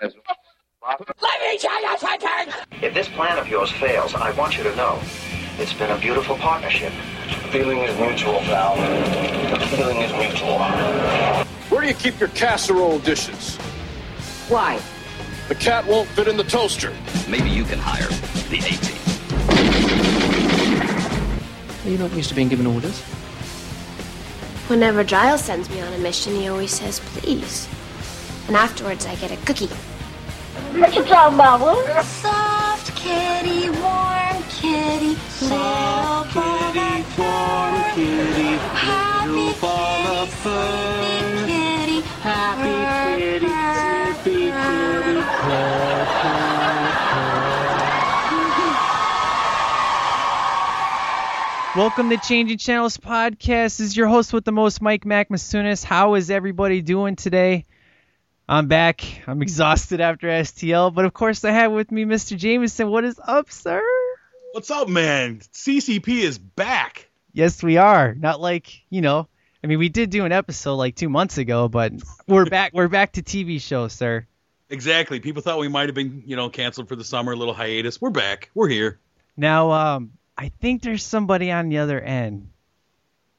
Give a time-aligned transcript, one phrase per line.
[0.00, 2.54] Let me tell you something!
[2.82, 5.00] If this plan of yours fails, I want you to know
[5.58, 6.92] it's been a beautiful partnership.
[7.50, 8.76] Feeling is mutual, Val.
[8.76, 10.58] The feeling is mutual.
[11.68, 13.56] Where do you keep your casserole dishes?
[14.48, 14.80] Why?
[15.48, 16.92] The cat won't fit in the toaster.
[17.28, 18.06] Maybe you can hire
[18.50, 18.98] the A team.
[21.90, 23.00] You're not used to being given orders.
[24.68, 27.66] Whenever Giles sends me on a mission, he always says, please.
[28.46, 29.70] And afterwards, I get a cookie.
[30.74, 32.02] What you talking about, Will?
[32.04, 41.46] Soft kitty, warm kitty, Soft kitty, warm kitty, happy ball of fur.
[41.46, 46.04] kitty, Happy kitty, happy kitty, purr,
[51.80, 53.78] Welcome to Changing Channels Podcast.
[53.78, 55.84] This is your host with the most, Mike Macmasunis.
[55.84, 57.64] How is everybody doing today?
[58.48, 59.04] I'm back.
[59.26, 62.36] I'm exhausted after STL, but of course I have with me Mr.
[62.36, 62.90] Jameson.
[62.90, 63.82] What is up, sir?
[64.52, 65.40] What's up, man?
[65.52, 67.10] CCP is back.
[67.34, 68.14] Yes, we are.
[68.14, 69.28] Not like, you know,
[69.62, 71.92] I mean, we did do an episode like two months ago, but
[72.26, 72.72] we're back.
[72.72, 74.26] We're back to TV shows, sir.
[74.70, 75.20] Exactly.
[75.20, 78.00] People thought we might have been, you know, canceled for the summer, a little hiatus.
[78.00, 78.50] We're back.
[78.54, 78.98] We're here.
[79.36, 82.48] Now, um, I think there's somebody on the other end.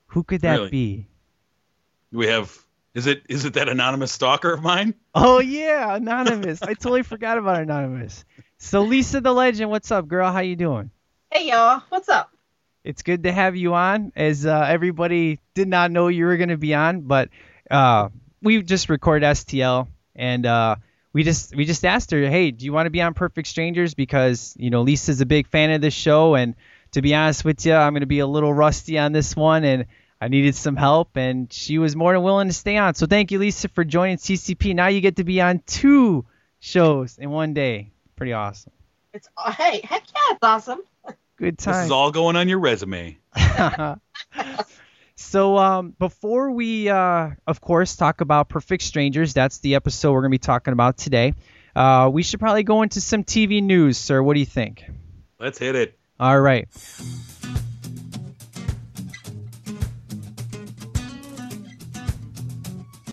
[0.08, 0.70] Who could that Really?
[0.70, 1.08] be?
[2.12, 2.56] We have.
[2.96, 4.96] Is it is it that anonymous stalker of mine?
[5.14, 6.62] Oh yeah, anonymous.
[6.64, 8.26] I totally forgot about anonymous.
[8.58, 10.32] So Lisa the legend, what's up, girl?
[10.32, 10.90] How you doing?
[11.32, 12.32] Hey y'all, what's up?
[12.84, 14.12] It's good to have you on.
[14.16, 17.30] As uh, everybody did not know you were going to be on, but
[17.70, 18.10] uh,
[18.42, 20.78] we just recorded STL, and uh,
[21.14, 23.94] we just we just asked her, hey, do you want to be on Perfect Strangers?
[23.94, 26.56] Because you know Lisa's a big fan of this show, and
[26.94, 29.64] to be honest with you, I'm going to be a little rusty on this one,
[29.64, 29.86] and
[30.22, 32.94] I needed some help, and she was more than willing to stay on.
[32.96, 34.76] So thank you, Lisa, for joining CCP.
[34.76, 36.26] Now you get to be on two
[36.60, 37.92] shows in one day.
[38.18, 38.74] Pretty awesome.
[39.14, 40.82] It's hey, heck yeah, it's awesome.
[41.38, 41.76] Good time.
[41.76, 43.18] This is all going on your resume.
[45.16, 50.22] so um, before we, uh, of course, talk about Perfect Strangers, that's the episode we're
[50.22, 51.34] going to be talking about today.
[51.74, 54.22] Uh, we should probably go into some TV news, sir.
[54.22, 54.84] What do you think?
[55.40, 55.98] Let's hit it.
[56.20, 56.68] All right.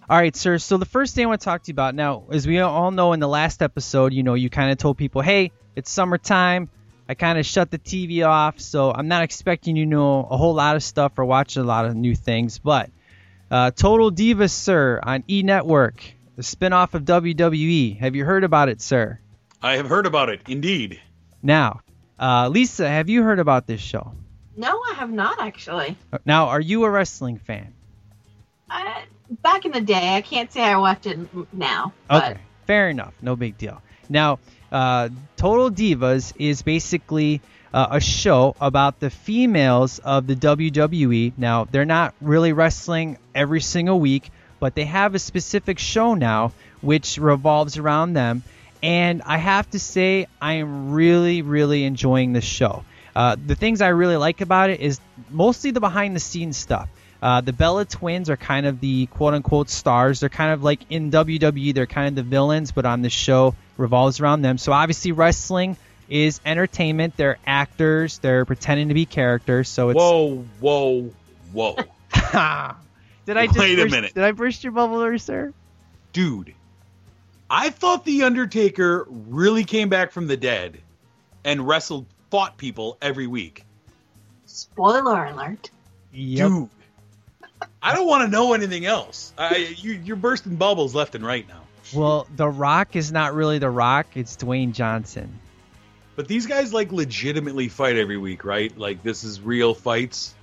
[0.08, 0.58] All right, sir.
[0.58, 2.92] So the first thing I want to talk to you about now, as we all
[2.92, 6.68] know in the last episode, you know, you kind of told people, hey, it's summertime.
[7.08, 10.36] I kind of shut the TV off, so I'm not expecting you to know a
[10.36, 12.58] whole lot of stuff or watch a lot of new things.
[12.58, 12.90] But
[13.50, 16.04] uh, Total Divas, sir, on E Network,
[16.36, 17.98] the spinoff of WWE.
[17.98, 19.18] Have you heard about it, sir?
[19.60, 20.40] I have heard about it.
[20.46, 21.00] Indeed.
[21.42, 21.80] Now,
[22.20, 24.12] uh, Lisa, have you heard about this show?
[24.56, 25.96] No, I have not actually.
[26.24, 27.74] Now, are you a wrestling fan?
[28.70, 31.18] I, back in the day, I can't say I watch it
[31.52, 31.92] now.
[32.08, 33.14] But Okay, fair enough.
[33.20, 33.82] No big deal.
[34.08, 34.38] Now,
[34.70, 37.40] uh, Total Divas is basically
[37.72, 41.32] uh, a show about the females of the WWE.
[41.36, 46.52] Now, they're not really wrestling every single week, but they have a specific show now
[46.80, 48.42] which revolves around them.
[48.82, 52.84] And I have to say, I am really, really enjoying this show.
[53.14, 55.00] Uh, the things I really like about it is
[55.30, 56.88] mostly the behind the scenes stuff.
[57.22, 60.20] Uh, the Bella twins are kind of the quote unquote stars.
[60.20, 63.54] They're kind of like in WWE, they're kind of the villains, but on this show
[63.76, 64.58] revolves around them.
[64.58, 65.76] So obviously, wrestling
[66.08, 67.16] is entertainment.
[67.16, 68.18] They're actors.
[68.18, 69.68] They're pretending to be characters.
[69.68, 71.10] So it's Whoa, whoa,
[71.52, 71.74] whoa.
[73.26, 74.14] did I just Wait a burst, minute.
[74.14, 75.52] Did I burst your bubble, there, sir?
[76.12, 76.54] Dude,
[77.50, 80.78] I thought The Undertaker really came back from the dead
[81.44, 83.64] and wrestled, fought people every week.
[84.46, 85.70] spoiler alert.
[86.12, 86.48] Yep.
[86.48, 86.68] Dude,
[87.86, 89.32] I don't want to know anything else.
[89.38, 91.60] I, you, you're bursting bubbles left and right now.
[91.94, 94.08] Well, The Rock is not really The Rock.
[94.16, 95.38] It's Dwayne Johnson.
[96.16, 98.76] But these guys like legitimately fight every week, right?
[98.76, 100.34] Like this is real fights.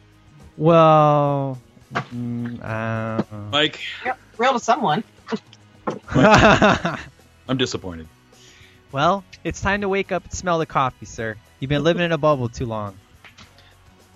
[0.56, 1.60] Well,
[1.94, 5.04] mm, uh, Like Yep, real to someone.
[6.16, 8.08] I'm disappointed.
[8.94, 11.36] well, it's time to wake up and smell the coffee, sir.
[11.60, 12.98] You've been living in a bubble too long.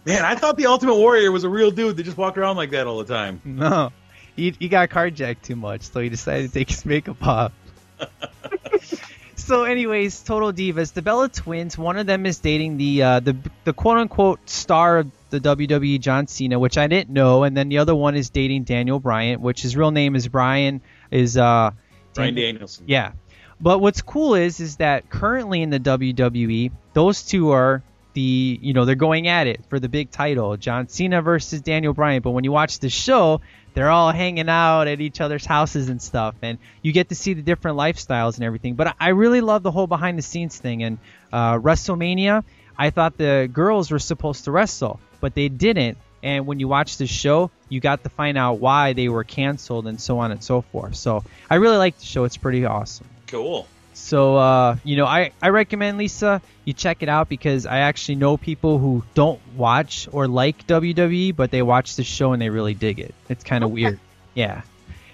[0.07, 2.69] Man, I thought the Ultimate Warrior was a real dude that just walked around like
[2.69, 3.41] that all the time.
[3.57, 3.91] No,
[4.37, 7.51] he, he got carjacked too much, so he decided to take his makeup off.
[9.35, 11.77] so, anyways, Total Divas, the Bella Twins.
[11.77, 15.99] One of them is dating the uh, the the quote unquote star of the WWE,
[15.99, 19.41] John Cena, which I didn't know, and then the other one is dating Daniel Bryan,
[19.41, 20.79] which his real name is Brian.
[21.11, 21.71] Is uh,
[22.13, 22.85] Brian Dan- Danielson.
[22.87, 23.11] Yeah.
[23.59, 27.81] But what's cool is is that currently in the WWE, those two are
[28.17, 31.93] the you know they're going at it for the big title, John Cena versus Daniel
[31.93, 32.23] Bryan.
[32.23, 33.41] But when you watch the show,
[33.75, 37.35] they're all hanging out at each other's houses and stuff, and you get to see
[37.35, 38.73] the different lifestyles and everything.
[38.73, 40.81] But I- really love the whole behind the scenes thing.
[40.81, 40.97] And
[41.31, 42.43] uh, WrestleMania,
[42.75, 45.99] I thought the girls were supposed to wrestle, but they didn't.
[46.23, 49.85] And when you watch the show, you got to find out why they were canceled
[49.85, 50.95] and so on and so forth.
[50.95, 52.23] So I really like the show.
[52.23, 53.05] It's pretty awesome.
[53.27, 53.67] Cool.
[53.97, 58.15] So, uh, you know, I, I recommend Lisa you check it out because I actually
[58.15, 62.49] know people who don't watch or like WWE, but they watch the show and they
[62.49, 63.15] really dig it.
[63.27, 63.99] It's kind of weird.
[64.33, 64.61] Yeah.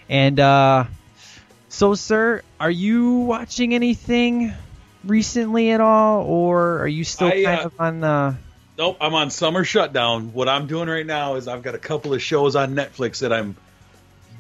[0.10, 0.86] And uh,
[1.70, 4.54] so, sir, are you watching anything
[5.04, 8.36] recently at all, or are you still I, kind uh, of on the?
[8.78, 10.34] Nope, I'm on summer shutdown.
[10.34, 13.32] What I'm doing right now is I've got a couple of shows on Netflix that
[13.32, 13.56] I'm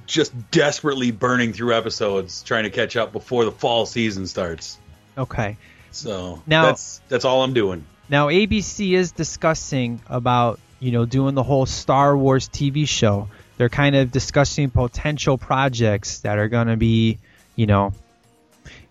[0.05, 4.77] just desperately burning through episodes, trying to catch up before the fall season starts.
[5.17, 5.57] Okay.
[5.91, 7.85] So Now- that's that's all I'm doing.
[8.09, 13.29] Now ABC is discussing about you know doing the whole Star Wars TV show.
[13.57, 17.19] They're kind of discussing potential projects that are going to be
[17.55, 17.93] you know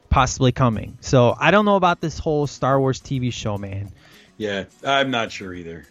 [0.08, 0.96] possibly coming.
[1.00, 3.90] So I don't know about this whole Star Wars TV show, man.
[4.38, 5.86] Yeah, I'm not sure either.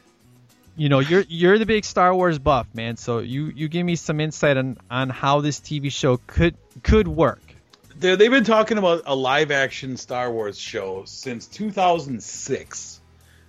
[0.77, 2.97] You know you're you're the big Star Wars buff, man.
[2.97, 7.07] So you you give me some insight on on how this TV show could could
[7.07, 7.41] work.
[7.97, 13.01] They they've been talking about a live action Star Wars show since 2006.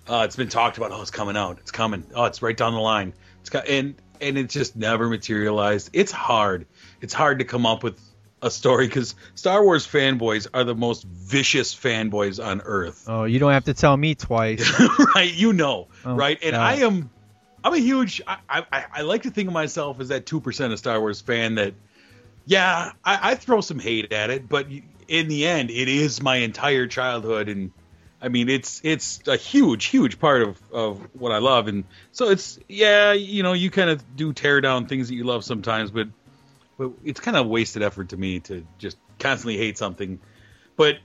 [0.07, 0.91] Uh, it's been talked about.
[0.91, 1.59] Oh, it's coming out.
[1.59, 2.03] It's coming.
[2.13, 3.13] Oh, it's right down the line.
[3.41, 5.89] It's got and and it just never materialized.
[5.93, 6.65] It's hard.
[7.01, 7.99] It's hard to come up with
[8.41, 13.05] a story because Star Wars fanboys are the most vicious fanboys on earth.
[13.07, 14.69] Oh, you don't have to tell me twice.
[15.15, 15.33] right?
[15.33, 16.37] You know, Oh, right?
[16.43, 16.61] And God.
[16.61, 17.09] I am,
[17.63, 18.21] I'm a huge.
[18.27, 21.21] I, I I like to think of myself as that two percent of Star Wars
[21.21, 21.73] fan that,
[22.45, 24.67] yeah, I, I throw some hate at it, but
[25.07, 27.71] in the end, it is my entire childhood, and
[28.21, 32.29] I mean, it's it's a huge, huge part of of what I love, and so
[32.29, 35.91] it's yeah, you know, you kind of do tear down things that you love sometimes,
[35.91, 36.07] but
[36.77, 40.19] but it's kind of wasted effort to me to just constantly hate something.
[40.75, 40.97] But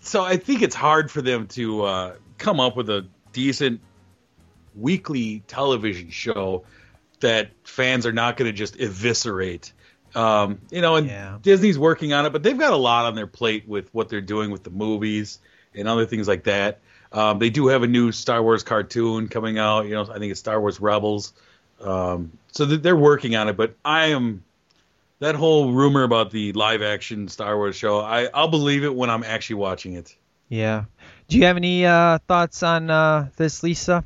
[0.00, 3.80] so I think it's hard for them to uh, come up with a decent
[4.76, 6.64] weekly television show
[7.20, 9.72] that fans are not going to just eviscerate.
[10.14, 11.38] Um, you know, and Yeah.
[11.42, 14.20] Disney's working on it, but they've got a lot on their plate with what they're
[14.20, 15.38] doing with the movies
[15.74, 16.80] and other things like that.
[17.12, 19.86] Um, they do have a new Star Wars cartoon coming out.
[19.86, 21.32] You know, I think it's Star Wars Rebels.
[21.80, 24.42] Um, so th- they're working on it, but I am
[25.20, 28.00] that whole rumor about the live action Star Wars show.
[28.00, 30.14] I I'll believe it when I'm actually watching it.
[30.48, 30.84] yeah.
[31.28, 34.04] Do you have any uh, thoughts on uh, this, Lisa?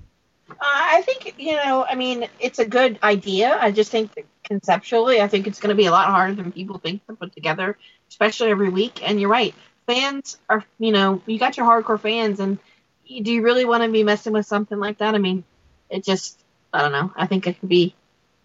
[0.51, 1.85] Uh, I think you know.
[1.89, 3.57] I mean, it's a good idea.
[3.61, 4.13] I just think
[4.45, 7.33] conceptually, I think it's going to be a lot harder than people think to put
[7.35, 7.77] together,
[8.09, 9.07] especially every week.
[9.07, 9.55] And you're right,
[9.87, 10.65] fans are.
[10.79, 12.59] You know, you got your hardcore fans, and
[13.07, 15.15] do you really want to be messing with something like that?
[15.15, 15.45] I mean,
[15.91, 16.39] it just.
[16.73, 17.13] I don't know.
[17.17, 17.95] I think it could be.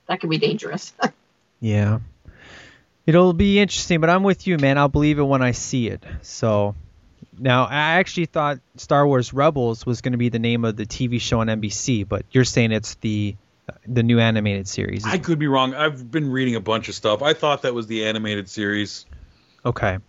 [0.07, 0.93] That could be dangerous.
[1.63, 1.99] Yeah.
[3.05, 4.77] It'll be interesting, but I'm with you, man.
[4.77, 6.03] I'll believe it when I see it.
[6.23, 6.75] So
[7.39, 10.85] now I actually thought Star Wars Rebels was going to be the name of the
[10.85, 13.35] TV show on NBC, but you're saying it's the
[13.87, 15.05] the new animated series.
[15.05, 15.73] I could be wrong.
[15.73, 17.21] I've been reading a bunch of stuff.
[17.21, 19.05] I thought that was the animated series.
[19.65, 19.99] Okay.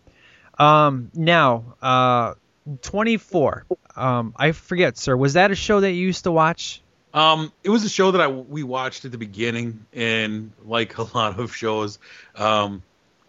[0.58, 2.34] Um, now, uh,
[2.82, 3.66] 24.
[3.96, 5.16] Um, I forget, sir.
[5.16, 6.80] Was that a show that you used to watch?
[7.12, 11.02] Um, it was a show that I we watched at the beginning, and like a
[11.16, 11.98] lot of shows,
[12.34, 12.82] um,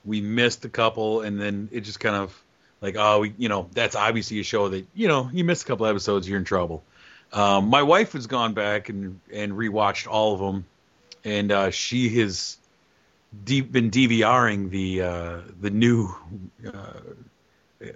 [0.03, 2.44] we missed a couple, and then it just kind of
[2.81, 5.65] like, oh, we, you know, that's obviously a show that you know you miss a
[5.65, 6.83] couple episodes, you're in trouble.
[7.33, 10.65] Um, my wife has gone back and and rewatched all of them,
[11.23, 12.57] and uh, she has
[13.43, 16.15] deep been DVRing the uh, the new
[16.73, 16.99] uh,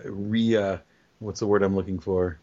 [0.05, 0.77] re uh,
[1.19, 2.39] what's the word I'm looking for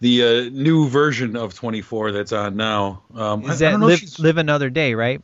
[0.00, 3.02] the uh, new version of 24 that's on now.
[3.14, 5.20] Um, Is I that don't live, live Another Day, right?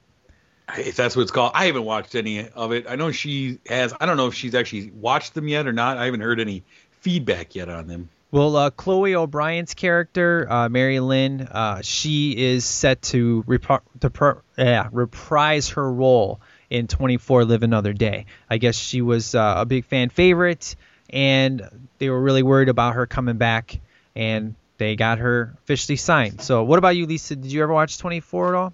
[0.76, 1.52] If that's what it's called.
[1.54, 2.86] I haven't watched any of it.
[2.88, 3.92] I know she has.
[4.00, 5.98] I don't know if she's actually watched them yet or not.
[5.98, 6.64] I haven't heard any
[7.00, 8.08] feedback yet on them.
[8.34, 14.42] Well, uh, Chloe O'Brian's character, uh, Mary Lynn, uh, she is set to, repri- to
[14.58, 18.26] yeah, reprise her role in 24 Live Another Day.
[18.50, 20.74] I guess she was uh, a big fan favorite,
[21.10, 23.78] and they were really worried about her coming back,
[24.16, 26.40] and they got her officially signed.
[26.40, 27.36] So, what about you, Lisa?
[27.36, 28.72] Did you ever watch 24 at all?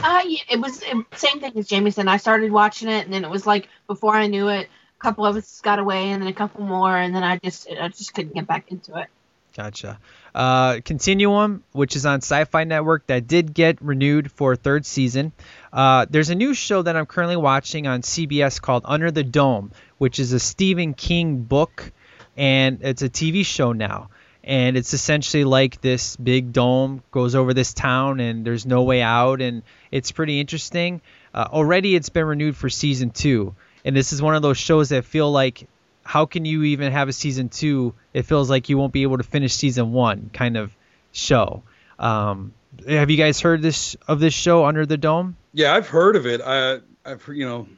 [0.00, 2.08] Uh, it was it, same thing as Jameson.
[2.08, 5.24] I started watching it, and then it was like before I knew it, a couple
[5.26, 8.14] of us got away, and then a couple more, and then I just I just
[8.14, 9.08] couldn't get back into it.
[9.54, 9.98] Gotcha.
[10.34, 15.32] Uh, Continuum, which is on Sci-Fi Network, that did get renewed for a third season.
[15.72, 19.72] Uh, there's a new show that I'm currently watching on CBS called Under the Dome,
[19.98, 21.92] which is a Stephen King book,
[22.36, 24.08] and it's a TV show now.
[24.44, 29.00] And it's essentially like this big dome goes over this town, and there's no way
[29.00, 31.00] out, and it's pretty interesting.
[31.32, 34.88] uh, already it's been renewed for season two, and this is one of those shows
[34.88, 35.68] that feel like
[36.04, 37.94] how can you even have a season two?
[38.12, 40.74] It feels like you won't be able to finish season one kind of
[41.12, 41.62] show.
[41.98, 42.52] Um,
[42.88, 45.36] have you guys heard this of this show Under the Dome?
[45.52, 46.40] Yeah, I've heard of it.
[46.40, 47.68] I, I've you know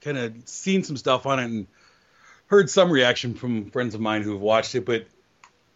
[0.00, 1.66] kind of seen some stuff on it and
[2.46, 5.06] heard some reaction from friends of mine who have watched it, but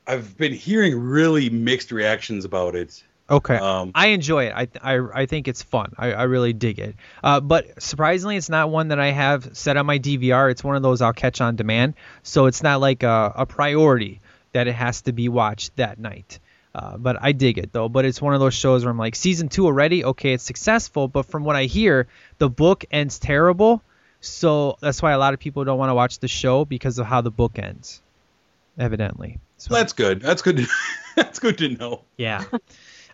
[0.09, 3.03] I've been hearing really mixed reactions about it.
[3.31, 3.57] Okay.
[3.57, 4.55] Um, I enjoy it.
[4.57, 5.93] I, I, I think it's fun.
[5.99, 6.97] I, I really dig it.
[7.23, 10.51] Uh, but surprisingly, it's not one that I have set on my DVR.
[10.51, 11.95] It's one of those I'll catch on demand.
[12.23, 14.23] So it's not like a, a priority
[14.53, 16.41] that it has to be watched that night.
[16.75, 17.91] Uh, but I dig it though.
[17.91, 21.07] But it's one of those shows where I'm like, season two already, okay, it's successful.
[21.07, 23.83] But from what I hear, the book ends terrible.
[24.21, 27.07] So that's why a lot of people don't want to watch the show because of
[27.07, 28.03] how the book ends,
[28.79, 29.39] evidently.
[29.57, 30.21] So that's good.
[30.21, 30.59] That's good.
[30.59, 30.67] To,
[31.17, 32.03] that's good to know.
[32.17, 32.45] Yeah.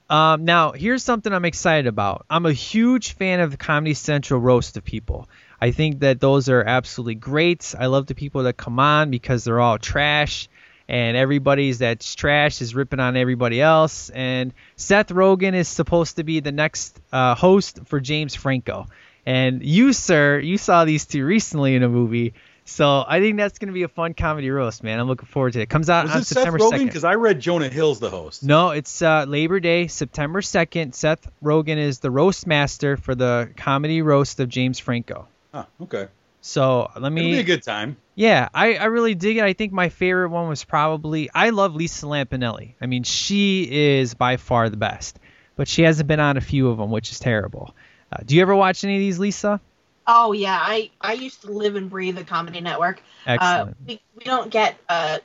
[0.08, 2.26] Um, now, here's something I'm excited about.
[2.28, 5.28] I'm a huge fan of the Comedy Central roast of people.
[5.60, 7.74] I think that those are absolutely great.
[7.78, 10.48] I love the people that come on because they're all trash,
[10.88, 14.10] and everybody's that's trash is ripping on everybody else.
[14.10, 18.86] And Seth Rogen is supposed to be the next uh, host for James Franco.
[19.24, 22.34] And you, sir, you saw these two recently in a movie.
[22.64, 24.98] So I think that's going to be a fun comedy roast, man.
[24.98, 25.64] I'm looking forward to it.
[25.64, 26.78] it comes out Was on it September Seth Rogen?
[26.80, 26.86] 2nd.
[26.86, 28.42] Because I read Jonah Hill's the host.
[28.42, 30.94] No, it's uh, Labor Day, September 2nd.
[30.94, 35.28] Seth Rogen is the roast master for the comedy roast of James Franco.
[35.52, 36.08] Oh, okay.
[36.40, 37.22] So let me.
[37.22, 37.96] It'll be a good time.
[38.14, 39.44] Yeah, I, I really dig it.
[39.44, 42.74] I think my favorite one was probably I love Lisa Lampanelli.
[42.80, 45.18] I mean, she is by far the best,
[45.56, 47.74] but she hasn't been on a few of them, which is terrible.
[48.12, 49.60] Uh, do you ever watch any of these, Lisa?
[50.06, 53.02] Oh yeah, I I used to live and breathe the Comedy Network.
[53.26, 53.70] Excellent.
[53.70, 55.18] Uh, we we don't get uh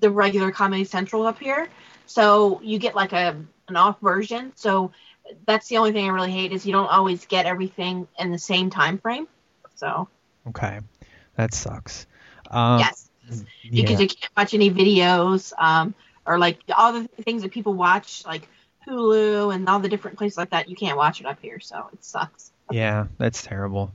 [0.00, 1.68] the regular Comedy Central up here,
[2.06, 3.36] so you get like a
[3.68, 4.52] an off version.
[4.54, 4.92] So
[5.46, 8.38] that's the only thing I really hate is you don't always get everything in the
[8.38, 9.28] same time frame.
[9.74, 10.08] So
[10.46, 10.80] Okay,
[11.36, 12.06] that sucks.
[12.50, 13.98] Um, yes, because yeah.
[13.98, 15.94] you can't watch any videos um
[16.26, 18.48] or like all the things that people watch like
[18.86, 20.68] Hulu and all the different places like that.
[20.68, 22.52] You can't watch it up here, so it sucks.
[22.70, 23.92] Yeah, that's terrible.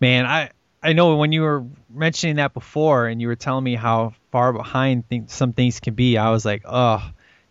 [0.00, 0.50] Man, I
[0.82, 4.52] I know when you were mentioning that before and you were telling me how far
[4.52, 7.02] behind th- some things can be, I was like, oh,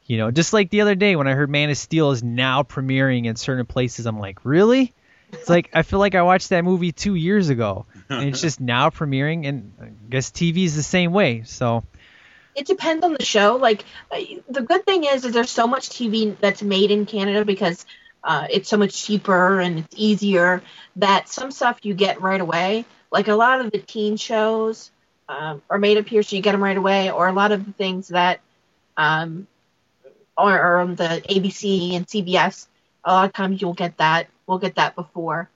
[0.05, 2.63] you know, just like the other day when I heard Man of Steel is now
[2.63, 4.93] premiering in certain places, I'm like, really?
[5.31, 8.59] It's like I feel like I watched that movie two years ago, and it's just
[8.61, 11.43] now premiering, and I guess TV is the same way.
[11.43, 11.83] So
[12.55, 13.55] it depends on the show.
[13.55, 13.83] Like
[14.47, 17.85] the good thing is, is there's so much TV that's made in Canada because
[18.23, 20.61] uh, it's so much cheaper and it's easier
[20.95, 22.85] that some stuff you get right away.
[23.11, 24.91] Like a lot of the teen shows
[25.27, 27.11] um, are made up here, so you get them right away.
[27.11, 28.39] Or a lot of the things that
[28.97, 29.47] um,
[30.37, 32.67] are, are on the ABC and CBS,
[33.03, 34.27] a lot of times you'll get that.
[34.47, 35.49] We'll get that before.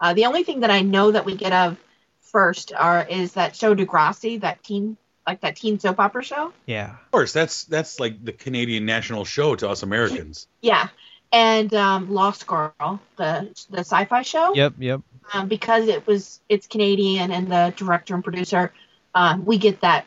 [0.00, 1.78] Uh, the only thing that I know that we get of
[2.20, 4.96] first are is that show Degrassi, that teen
[5.26, 6.52] like that teen soap opera show.
[6.66, 10.46] yeah, Of course, that's that's like the Canadian national show to us Americans.
[10.60, 10.88] Yeah,
[11.32, 14.54] and um, Lost Girl, the the sci-fi show.
[14.54, 15.00] yep, yep.
[15.32, 18.72] Um, because it was it's Canadian and the director and producer,
[19.14, 20.06] um, we get that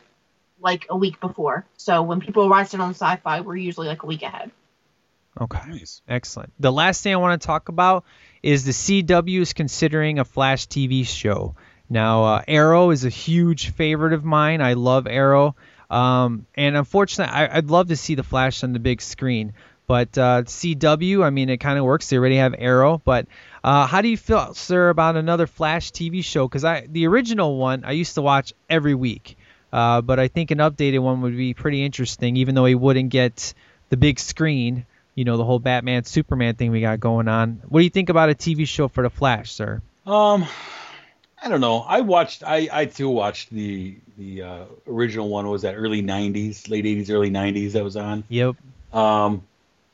[0.60, 1.66] like a week before.
[1.78, 4.52] So when people watch it on sci-fi, we're usually like a week ahead.
[5.40, 5.60] Okay.
[5.68, 6.02] Nice.
[6.08, 6.54] Excellent.
[6.60, 8.06] The last thing I want to talk about
[8.42, 11.56] is the CW is considering a Flash TV show.
[11.90, 14.62] Now, uh, Arrow is a huge favorite of mine.
[14.62, 15.56] I love Arrow.
[15.90, 19.54] Um, and unfortunately, I, I'd love to see the Flash on the big screen.
[19.86, 22.10] But uh, CW, I mean, it kind of works.
[22.10, 23.02] They already have Arrow.
[23.04, 23.28] But
[23.64, 26.48] uh, how do you feel, sir, about another Flash TV show?
[26.48, 29.38] Because I the original one I used to watch every week.
[29.72, 33.10] Uh, but I think an updated one would be pretty interesting, even though he wouldn't
[33.10, 33.54] get
[33.90, 34.86] the big screen
[35.16, 37.62] you know the whole Batman Superman thing we got going on.
[37.68, 39.82] What do you think about a TV show for the Flash, sir?
[40.06, 40.46] Um,
[41.42, 41.82] I don't know.
[41.82, 42.44] I watched.
[42.44, 45.48] I I too watched the the uh, original one.
[45.48, 48.24] Was that early '90s, late '80s, early '90s that was on?
[48.30, 48.56] Yep.
[48.92, 49.44] Um,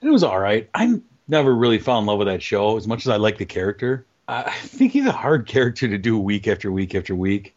[0.02, 0.70] it was all right.
[0.74, 3.46] I never really fell in love with that show as much as I like the
[3.46, 4.06] character.
[4.28, 7.56] I think he's a hard character to do week after week after week.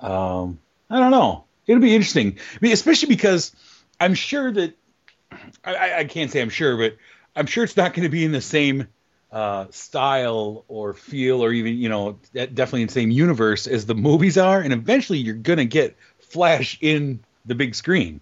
[0.00, 0.58] Um,
[0.90, 1.44] I don't know.
[1.66, 3.54] It'll be interesting, I mean, especially because
[4.00, 4.76] I'm sure that
[5.64, 6.96] I- I, I can't say I'm sure, but
[7.36, 8.88] I'm sure it's not going to be in the same
[9.32, 13.94] uh, style or feel, or even you know, definitely in the same universe as the
[13.94, 14.60] movies are.
[14.60, 18.20] And eventually, you're going to get Flash in the big screen.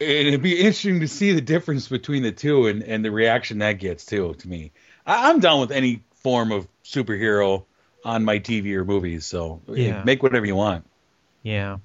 [0.00, 3.58] And it'd be interesting to see the difference between the two and, and the reaction
[3.58, 4.34] that gets too.
[4.38, 4.72] To me,
[5.06, 7.64] I, I'm down with any form of superhero
[8.04, 9.26] on my TV or movies.
[9.26, 10.02] So Yeah.
[10.04, 10.86] make whatever you want.
[11.42, 11.78] Yeah.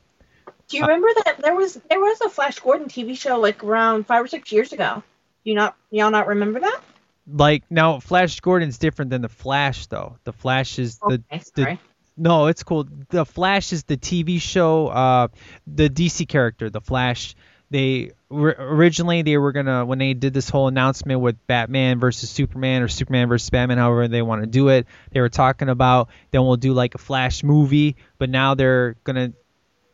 [0.68, 4.08] Do you remember that there was there was a Flash Gordon TV show like around
[4.08, 5.04] five or six years ago?
[5.44, 6.82] Do you not y'all not remember that?
[7.28, 10.18] like now Flash Gordon's different than the Flash though.
[10.24, 11.80] The Flash is the, Okay, the
[12.18, 12.88] no, it's cool.
[13.10, 15.28] The Flash is the TV show, uh,
[15.68, 17.36] the DC character, the Flash.
[17.72, 22.82] They originally they were gonna when they did this whole announcement with Batman versus Superman
[22.84, 24.86] or Superman versus Batman, however they want to do it.
[25.12, 29.34] They were talking about then we'll do like a Flash movie, but now they're gonna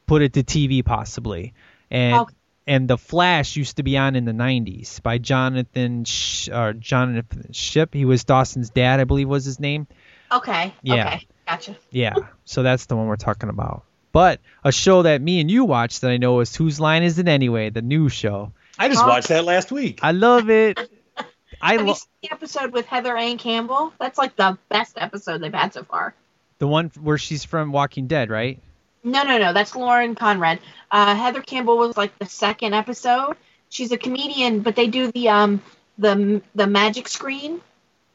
[0.05, 1.53] put it to TV possibly.
[1.89, 2.35] And Okay.
[2.67, 7.51] and the Flash used to be on in the 90s by Jonathan Sh- uh, Jonathan
[7.53, 7.93] Shipp.
[7.93, 9.87] He was Dawson's dad, I believe was his name.
[10.31, 10.73] Okay.
[10.83, 11.07] Yeah.
[11.07, 11.27] Okay.
[11.47, 11.75] Gotcha.
[11.89, 13.83] Yeah, so that's the one we're talking about.
[14.11, 17.17] But a show that me and you watched that I know is Whose Line Is
[17.19, 17.69] It Anyway?
[17.69, 18.51] The new show.
[18.77, 19.99] I just watched that last week.
[20.01, 20.79] I love it.
[21.61, 23.93] I Have you love seen the episode with Heather Anne Campbell?
[23.99, 26.15] That's like the best episode they've had so far.
[26.57, 28.59] the one where she's from Walking Dead, right?
[29.03, 29.53] No, no, no.
[29.53, 30.59] That's Lauren Conrad.
[30.89, 33.35] Uh, Heather Campbell was like the second episode.
[33.69, 35.61] She's a comedian, but they do the um
[35.97, 37.61] the the magic screen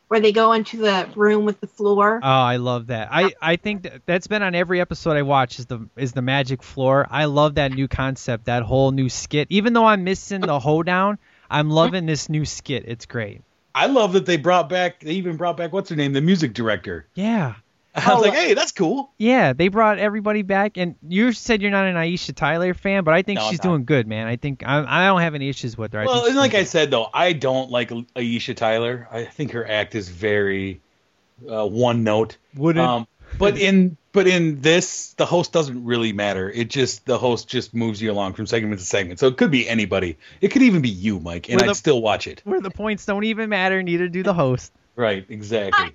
[0.09, 2.21] where they go into the room with the floor.
[2.23, 3.09] Oh, I love that.
[3.11, 6.23] I, I think that that's been on every episode I watch is the is the
[6.23, 7.07] magic floor.
[7.11, 9.49] I love that new concept, that whole new skit.
[9.51, 11.19] Even though I'm missing the hoedown,
[11.51, 12.85] I'm loving this new skit.
[12.87, 13.43] It's great.
[13.75, 15.01] I love that they brought back.
[15.01, 17.07] They even brought back what's her name, the music director.
[17.15, 17.57] Yeah.
[18.07, 19.11] I was like, hey, that's cool.
[19.17, 23.15] Yeah, they brought everybody back, and you said you're not an Aisha Tyler fan, but
[23.15, 24.27] I think No, she's doing good, man.
[24.27, 26.01] I think I, I don't have any issues with her.
[26.01, 29.09] I Well, and like I said though, I don't like Aisha Tyler.
[29.11, 30.83] I think her act is very
[31.51, 32.37] uh, one note.
[32.57, 32.77] Would?
[32.77, 33.07] Um,
[33.39, 36.51] but in but in this, the host doesn't really matter.
[36.51, 39.21] It just the host just moves you along from segment to segment.
[39.21, 40.19] So it could be anybody.
[40.43, 42.43] It could even be you, Mike, and With I'd still watch it.
[42.45, 44.73] where the points don't even matter, neither do the host.
[44.97, 45.95] Right, exactly.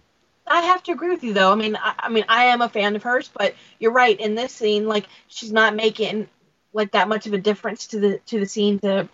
[0.51, 1.51] I have to agree with you though.
[1.51, 4.19] I mean, I, I mean, I am a fan of hers, but you're right.
[4.19, 6.27] In this scene, like she's not making
[6.73, 9.07] like that much of a difference to the to the scene to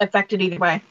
[0.00, 0.82] affect it either way.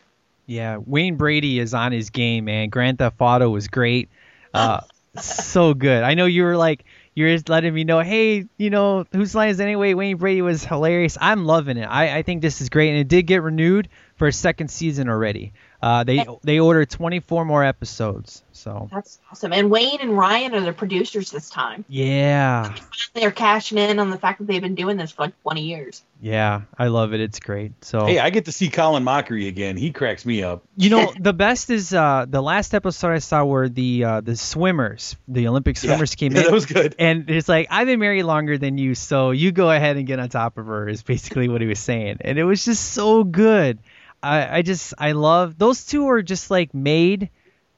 [0.46, 2.70] Yeah, Wayne Brady is on his game, man.
[2.70, 4.10] Grand Theft Auto was great.
[4.54, 4.82] Uh,
[5.20, 6.04] so good.
[6.04, 6.84] I know you were like,
[7.16, 9.94] you're just letting me know, hey, you know, whose line is anyway?
[9.94, 11.18] Wayne Brady was hilarious.
[11.22, 11.86] I'm loving it.
[11.86, 15.10] I, I think this is great, and it did get renewed for a second season
[15.10, 15.54] already.
[15.84, 18.42] Uh, they they ordered 24 more episodes.
[18.54, 19.52] So That's awesome.
[19.52, 21.84] And Wayne and Ryan are the producers this time.
[21.90, 22.74] yeah,
[23.14, 26.02] They're cashing in on the fact that they've been doing this for like 20 years.
[26.22, 27.20] yeah, I love it.
[27.20, 27.74] It's great.
[27.84, 29.76] So Hey, I get to see Colin Mochrie again.
[29.76, 30.64] He cracks me up.
[30.78, 34.38] You know, the best is uh, the last episode I saw where the uh, the
[34.38, 36.44] swimmers, the Olympic swimmers came Yeah, in.
[36.46, 36.96] that was good.
[37.00, 40.20] And it's like, I've been married longer than you, so you go ahead and get
[40.20, 42.18] on top of her, is basically what he was saying.
[42.22, 43.80] And it was just so good.
[44.24, 47.30] I, I just, I love, those two are just like made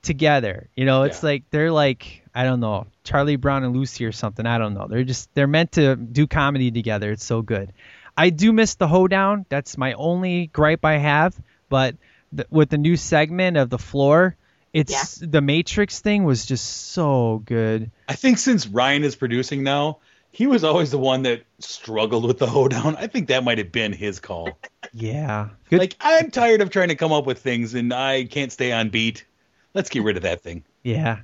[0.03, 0.69] together.
[0.75, 4.45] You know, it's like, they're like, I don't know, Charlie Brown and Lucy or something.
[4.45, 4.87] I don't know.
[4.87, 7.11] They're just, they're meant to do comedy together.
[7.11, 7.73] It's so good.
[8.15, 9.45] I do miss the hoedown.
[9.49, 11.35] That's my only gripe I have.
[11.67, 11.95] But
[12.35, 14.35] th- with the new segment of the floor,
[14.71, 17.91] it's the Matrix thing was just so good.
[18.07, 19.99] I think since Ryan is producing now,
[20.31, 22.97] he was always the one that struggled with the hoedown.
[22.97, 24.59] I think that might have been his call.
[24.97, 25.49] Yeah.
[25.71, 28.89] Like I'm tired of trying to come up with things and I can't stay on
[28.89, 29.25] beat.
[29.73, 30.63] Let's get rid of that thing.
[30.83, 31.19] Yeah.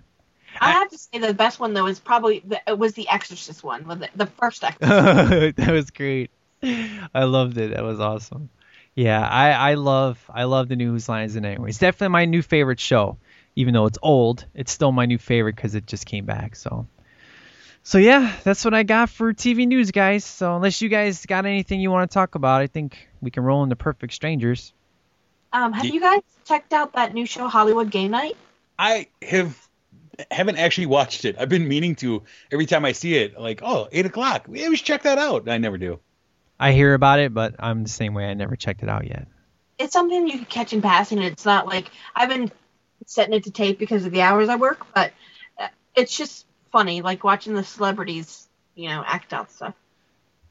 [0.60, 3.64] I have to say the best one though is probably the, it was the Exorcist
[3.64, 5.56] one, was the, the first Exorcist.
[5.56, 6.32] that was great.
[6.62, 7.74] I loved it.
[7.74, 8.50] That was awesome.
[8.94, 11.70] Yeah, I, I love I love the new Whose Line Is It Anyway.
[11.70, 13.18] It's definitely my new favorite show,
[13.56, 14.46] even though it's old.
[14.54, 16.58] It's still my new favorite because it just came back.
[16.58, 16.88] So,
[17.84, 20.24] so yeah, that's what I got for TV news, guys.
[20.24, 23.44] So unless you guys got anything you want to talk about, I think we can
[23.44, 24.74] roll into Perfect Strangers.
[25.54, 28.38] Um, have you guys checked out that new show Hollywood Game Night?
[28.80, 29.58] I have
[30.30, 31.36] haven't actually watched it.
[31.40, 34.48] I've been meaning to every time I see it, like, oh, eight o'clock.
[34.50, 35.50] Yeah, we should check that out.
[35.50, 36.00] I never do.
[36.60, 38.26] I hear about it, but I'm the same way.
[38.26, 39.28] I never checked it out yet.
[39.80, 41.18] It's something you can catch in passing.
[41.18, 42.52] and It's not like I've been
[43.08, 45.12] setting it to tape because of the hours I work, but
[45.60, 49.76] uh, it's just funny, like watching the celebrities, you know, act out stuff.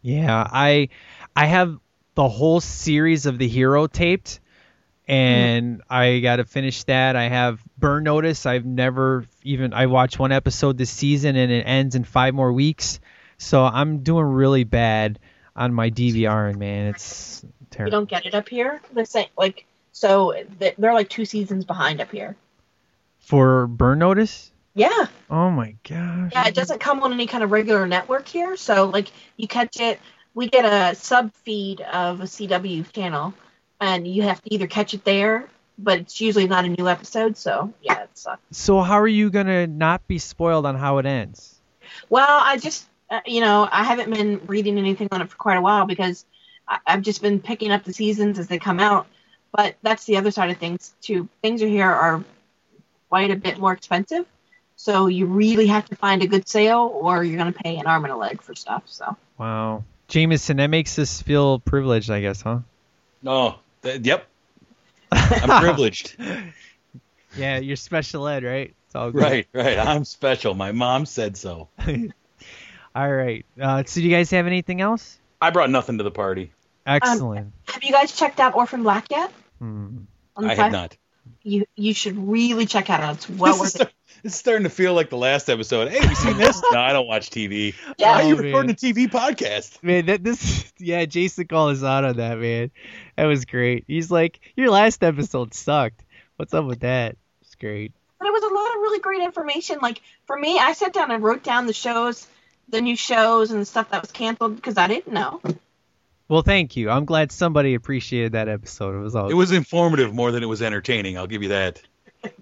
[0.03, 0.89] Yeah, I
[1.35, 1.79] I have
[2.15, 4.41] the whole series of the hero taped
[5.07, 7.17] and I got to finish that.
[7.17, 8.47] I have Burn Notice.
[8.47, 12.53] I've never even I watched one episode this season and it ends in 5 more
[12.53, 13.01] weeks.
[13.39, 15.19] So I'm doing really bad
[15.57, 17.91] on my DVR and man, it's terrible.
[17.91, 18.81] You don't get it up here.
[18.93, 22.37] The same, like so they're like two seasons behind up here.
[23.19, 24.51] For Burn Notice?
[24.75, 26.31] Yeah, Oh my gosh.
[26.33, 26.47] yeah.
[26.47, 30.01] It doesn't come on any kind of regular network here, so like you catch it.
[30.35, 33.35] We get a sub feed of a CW channel,
[33.81, 37.37] and you have to either catch it there, but it's usually not a new episode.
[37.37, 38.41] So yeah, it sucks.
[38.53, 41.57] So how are you going to not be spoiled on how it ends?
[42.09, 45.57] Well, I just, uh, you know, I haven't been reading anything on it for quite
[45.57, 46.25] a while because
[46.69, 49.09] I, I've just been picking up the seasons as they come out.
[49.53, 51.29] But that's the other side of things too.
[51.43, 52.23] Things are here are
[53.09, 54.25] quite a bit more expensive.
[54.81, 57.87] So you really have to find a good sale, or you're going to pay an
[57.87, 58.85] arm and a leg for stuff.
[58.87, 59.85] So Wow.
[60.09, 62.61] Jameson, that makes us feel privileged, I guess, huh?
[63.23, 63.57] No.
[63.83, 64.27] Th- yep.
[65.13, 66.17] I'm privileged.
[67.37, 68.75] Yeah, you're special ed, right?
[68.87, 69.23] It's all good.
[69.23, 69.79] right, right.
[69.79, 70.55] I'm special.
[70.55, 71.69] My mom said so.
[72.97, 73.47] All right.
[73.61, 75.17] Uh, so, do you guys have anything else?
[75.41, 76.51] I brought nothing to the party.
[76.85, 77.53] Excellent.
[77.69, 79.31] have you guys checked out Orphan Black yet?
[79.61, 79.99] Hmm.
[80.37, 80.97] I have not.
[81.45, 83.15] You you should really check it out.
[83.15, 83.95] It's well This is, worth it.
[84.21, 85.89] Start- this is starting to feel like the last episode.
[85.91, 86.61] Hey, you seen this?
[86.73, 87.75] no, I don't watch TV.
[87.99, 88.13] Yeah.
[88.13, 88.45] Why are you Oh, man.
[88.47, 89.83] recording a TV podcast?
[89.83, 92.71] Man, that this yeah, Jason called us out on that, man.
[93.17, 93.85] That was great.
[93.87, 96.05] He's like, Your last episode sucked.
[96.37, 97.17] What's up with that?
[97.43, 97.93] It's great.
[98.19, 99.79] But it was a lot of really great information.
[99.81, 102.27] Like for me, I sat down and wrote down the shows,
[102.69, 105.41] the new shows and the stuff that was canceled because I didn't know.
[106.29, 106.91] Well, thank you.
[106.91, 108.95] I'm glad somebody appreciated that episode.
[108.95, 111.19] It was all It was informative more than it was entertaining.
[111.19, 111.83] I'll give you that.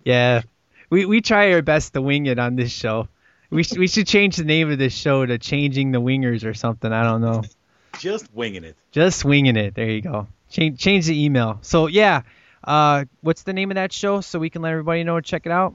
[0.04, 0.42] Yeah.
[0.90, 3.08] We we try our best to wing it on this show.
[3.50, 6.54] We should we should change the name of this show to Changing the Wingers or
[6.54, 6.92] something.
[6.92, 7.42] I don't know.
[7.98, 8.76] Just winging it.
[8.92, 9.74] Just winging it.
[9.74, 10.28] There you go.
[10.50, 11.58] Change change the email.
[11.62, 12.22] So yeah,
[12.64, 15.46] uh, what's the name of that show so we can let everybody know to check
[15.46, 15.74] it out?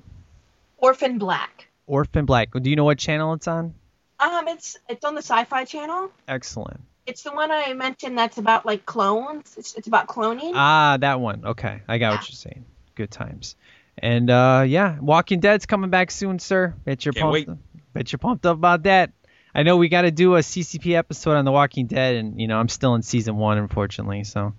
[0.78, 1.68] Orphan Black.
[1.88, 2.50] Orphan Black.
[2.52, 3.74] Do you know what channel it's on?
[4.20, 6.12] Um, it's it's on the Sci-Fi Channel.
[6.28, 6.80] Excellent.
[7.06, 9.56] It's the one I mentioned that's about like clones.
[9.58, 10.54] It's, it's about cloning.
[10.56, 11.46] Ah, that one.
[11.46, 12.66] Okay, I got what you're saying.
[12.96, 13.56] Good times.
[13.98, 16.74] And uh, yeah, Walking Dead's coming back soon, sir.
[16.84, 17.50] Bet you're Can't pumped.
[17.50, 17.58] wait.
[17.94, 19.12] Bet you're pumped up about that.
[19.56, 22.48] I know we got to do a CCP episode on The Walking Dead, and you
[22.48, 24.24] know I'm still in season one, unfortunately.
[24.24, 24.54] So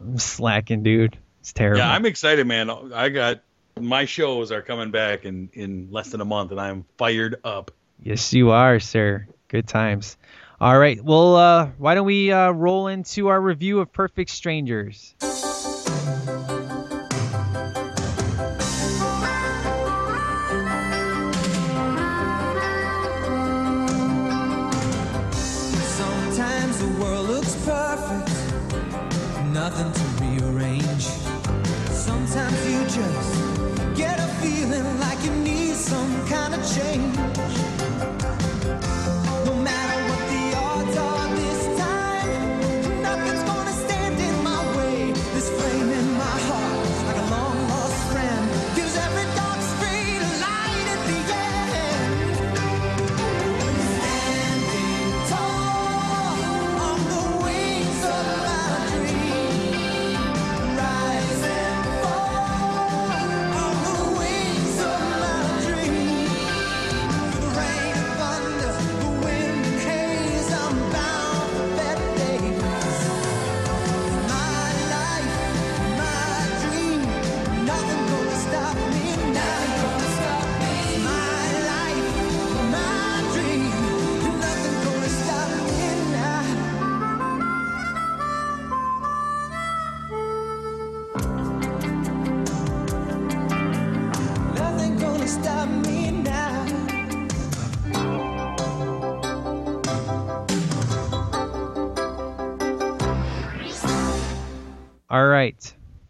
[0.00, 1.16] I'm slacking, dude.
[1.40, 1.78] It's terrible.
[1.78, 2.68] Yeah, I'm excited, man.
[2.92, 3.42] I got
[3.80, 7.70] my shows are coming back in in less than a month, and I'm fired up.
[8.02, 9.26] Yes, you are, sir.
[9.48, 10.16] Good times.
[10.60, 11.02] All right.
[11.02, 15.14] Well, uh, why don't we uh, roll into our review of Perfect Strangers?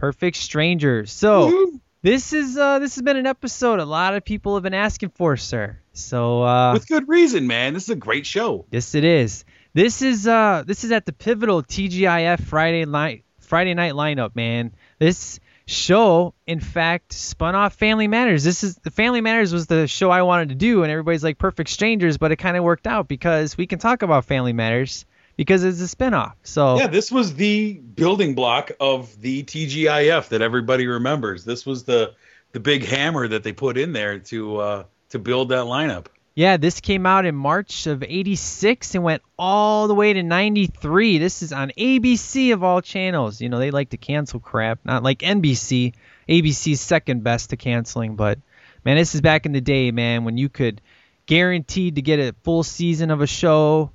[0.09, 1.13] Perfect Strangers.
[1.13, 1.71] So
[2.03, 5.11] this is uh, this has been an episode a lot of people have been asking
[5.11, 5.79] for, sir.
[5.93, 7.75] So uh, With good reason, man.
[7.75, 8.65] This is a great show.
[8.71, 9.45] yes, it is.
[9.75, 14.73] This is uh, this is at the pivotal TGIF Friday night Friday night lineup, man.
[14.99, 18.45] This show, in fact, spun off Family Matters.
[18.45, 21.37] This is the Family Matters was the show I wanted to do, and everybody's like
[21.37, 25.05] Perfect Strangers, but it kind of worked out because we can talk about Family Matters
[25.39, 26.35] because it's a spinoff.
[26.43, 31.47] So Yeah, this was the building block of the TGIF that everybody remembers.
[31.47, 32.13] This was the
[32.53, 36.07] the big hammer that they put in there to uh, to build that lineup.
[36.35, 41.19] Yeah, this came out in March of 86 and went all the way to 93.
[41.19, 43.41] This is on ABC of all channels.
[43.41, 45.95] You know, they like to cancel crap, not like NBC.
[46.29, 48.39] ABC's second best to canceling, but
[48.85, 50.81] man, this is back in the day, man, when you could
[51.27, 53.91] guaranteed to get a full season of a show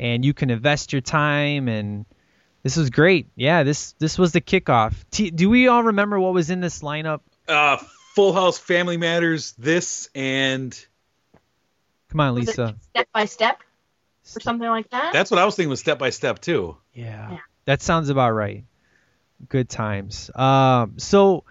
[0.00, 2.06] and you can invest your time and
[2.62, 3.28] this was great.
[3.36, 4.94] Yeah, this this was the kickoff.
[5.10, 7.20] T- do we all remember what was in this lineup?
[7.46, 7.76] Uh,
[8.14, 10.72] Full House, Family Matters, this and
[12.08, 12.76] Come on, Was it Lisa.
[12.90, 13.60] step by step
[14.36, 15.12] or something like that.
[15.12, 16.76] that's what I was thinking was Step by Step too.
[16.92, 17.38] Yeah.
[17.66, 18.64] That sounds about right.
[19.48, 20.30] Good times.
[20.34, 21.44] Um, so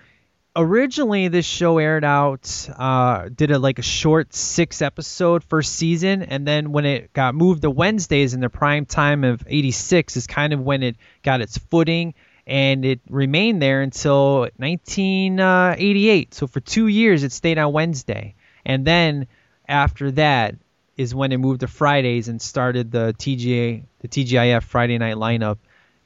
[0.55, 6.23] originally this show aired out, uh, did a like a short six episode first season,
[6.23, 10.27] and then when it got moved to Wednesdays in the prime time of '86 is
[10.27, 12.13] kind of when it got its footing
[12.47, 16.33] and it remained there until 1988.
[16.33, 18.33] So for two years, it stayed on Wednesday,
[18.65, 19.27] and then
[19.67, 20.55] after that
[20.97, 25.57] is when it moved to Fridays and started the TGA, the TGIF Friday night lineup,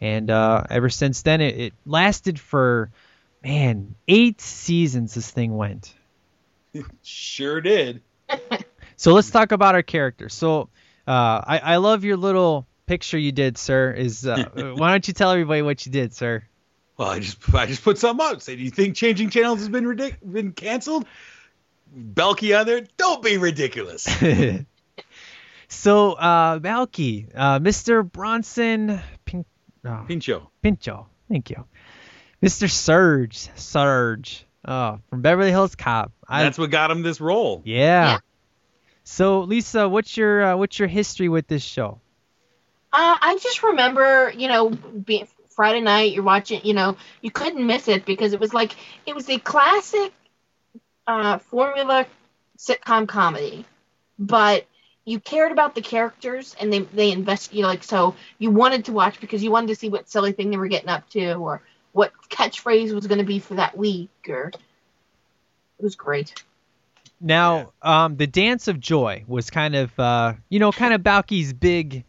[0.01, 2.91] and uh, ever since then, it, it lasted for
[3.43, 5.13] man eight seasons.
[5.13, 5.93] This thing went.
[7.03, 8.01] Sure did.
[8.95, 10.34] So let's talk about our characters.
[10.34, 10.69] So
[11.08, 13.91] uh, I, I love your little picture you did, sir.
[13.91, 14.45] Is uh,
[14.77, 16.43] why don't you tell everybody what you did, sir?
[16.97, 18.41] Well, I just I just put something up.
[18.41, 21.06] Say, do you think changing channels has been ridic- been canceled?
[21.93, 22.86] Balki on there.
[22.97, 24.03] Don't be ridiculous.
[25.67, 28.10] so uh, Balki, uh, Mr.
[28.10, 29.45] Bronson Pin-
[29.86, 30.49] oh, Pinchot.
[30.62, 31.65] Pinchot, thank you,
[32.43, 32.69] Mr.
[32.69, 36.12] Serge, Serge, oh, from Beverly Hills Cop.
[36.27, 37.62] I- That's what got him this role.
[37.63, 38.19] yeah.
[39.06, 41.99] So Lisa, what's your uh, what's your history with this show?
[42.91, 47.65] Uh, I just remember, you know, being Friday night, you're watching, you know, you couldn't
[47.65, 48.75] miss it because it was like
[49.06, 50.13] it was a classic
[51.08, 52.06] uh, formula
[52.58, 53.65] sitcom comedy,
[54.19, 54.65] but
[55.06, 58.86] you cared about the characters and they they invest you know, like so you wanted
[58.86, 61.34] to watch because you wanted to see what silly thing they were getting up to
[61.34, 61.62] or
[61.93, 66.43] what catchphrase was going to be for that week or it was great.
[67.21, 71.53] Now, um, the Dance of Joy was kind of, uh, you know, kind of Balki's
[71.53, 72.03] big,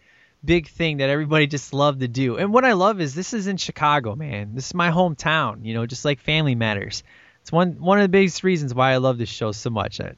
[0.45, 2.37] big thing that everybody just loved to do.
[2.37, 4.55] And what I love is this is in Chicago, man.
[4.55, 7.05] This is my hometown, you know, just like Family Matters.
[7.43, 10.01] It's one one of the biggest reasons why I love this show so much.
[10.01, 10.15] I,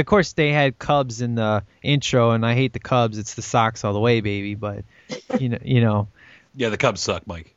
[0.00, 3.18] of course, they had Cubs in the intro, and I hate the Cubs.
[3.18, 4.54] It's the Sox all the way, baby.
[4.54, 4.84] But
[5.38, 6.08] you know, you know,
[6.54, 7.54] Yeah, the Cubs suck, Mike.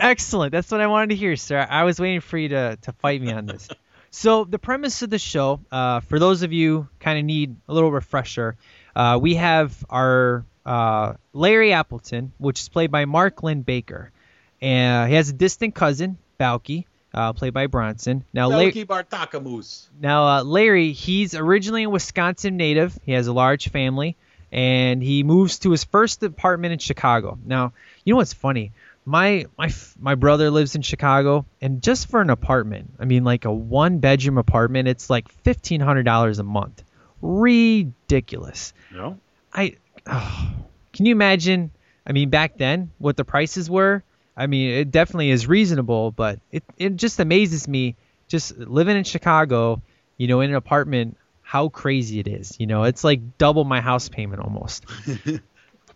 [0.00, 0.52] Excellent.
[0.52, 1.66] That's what I wanted to hear, sir.
[1.68, 3.68] I was waiting for you to, to fight me on this.
[4.10, 7.74] so the premise of the show, uh, for those of you kind of need a
[7.74, 8.56] little refresher,
[8.94, 14.12] uh, we have our uh, Larry Appleton, which is played by Mark Linn-Baker,
[14.60, 16.84] and he has a distant cousin, Balki,
[17.14, 18.24] uh, played by Bronson.
[18.32, 19.88] Now, Larry, Balki Bartokomous.
[20.00, 22.98] now, uh, Larry, he's originally a Wisconsin native.
[23.04, 24.16] He has a large family,
[24.52, 27.38] and he moves to his first apartment in Chicago.
[27.44, 27.72] Now,
[28.04, 28.72] you know what's funny?
[29.08, 33.46] My my my brother lives in Chicago, and just for an apartment, I mean, like
[33.46, 36.84] a one bedroom apartment, it's like fifteen hundred dollars a month.
[37.22, 38.74] Ridiculous.
[38.92, 39.18] No.
[39.50, 40.50] I oh,
[40.92, 41.70] can you imagine?
[42.06, 44.02] I mean, back then, what the prices were.
[44.36, 47.96] I mean, it definitely is reasonable, but it it just amazes me
[48.28, 49.80] just living in Chicago,
[50.18, 52.60] you know, in an apartment, how crazy it is.
[52.60, 54.84] You know, it's like double my house payment almost.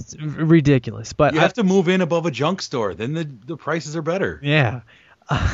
[0.02, 1.12] it's ridiculous.
[1.12, 2.94] But You I- have to move in above a junk store.
[2.94, 4.40] Then the the prices are better.
[4.42, 4.80] yeah.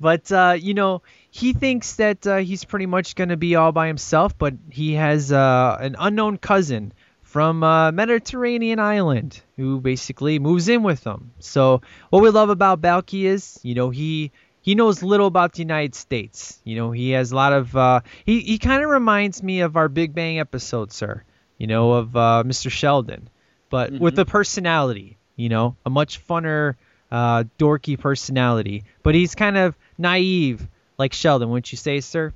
[0.00, 3.72] but uh, you know, he thinks that uh, he's pretty much going to be all
[3.72, 10.38] by himself, but he has uh, an unknown cousin from uh, Mediterranean island who basically
[10.38, 11.32] moves in with him.
[11.38, 11.80] So
[12.10, 15.94] what we love about Balki is, you know, he he knows little about the United
[15.94, 16.60] States.
[16.64, 19.76] You know, he has a lot of uh, he he kind of reminds me of
[19.76, 21.24] our Big Bang episode, sir.
[21.58, 22.70] You know, of uh, Mr.
[22.70, 23.28] Sheldon,
[23.72, 25.16] but with a personality.
[25.34, 26.76] You know, a much funner,
[27.10, 28.84] uh, dorky personality.
[29.02, 32.34] But he's kind of naive, like Sheldon, wouldn't you say, sir?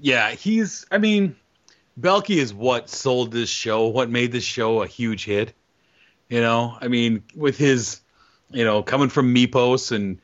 [0.00, 0.84] Yeah, he's.
[0.90, 1.36] I mean,
[1.98, 5.54] Balki is what sold this show, what made this show a huge hit.
[6.28, 8.00] You know, I mean, with his,
[8.50, 10.20] you know, coming from Mypos, and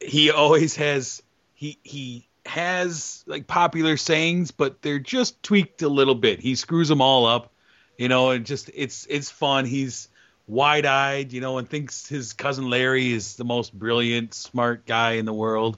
[0.00, 1.22] he always has
[1.54, 6.40] he he has like popular sayings, but they're just tweaked a little bit.
[6.40, 7.52] He screws them all up,
[7.98, 9.64] you know, and just it's it's fun.
[9.64, 10.08] He's
[10.46, 15.24] wide-eyed, you know, and thinks his cousin Larry is the most brilliant, smart guy in
[15.24, 15.76] the world.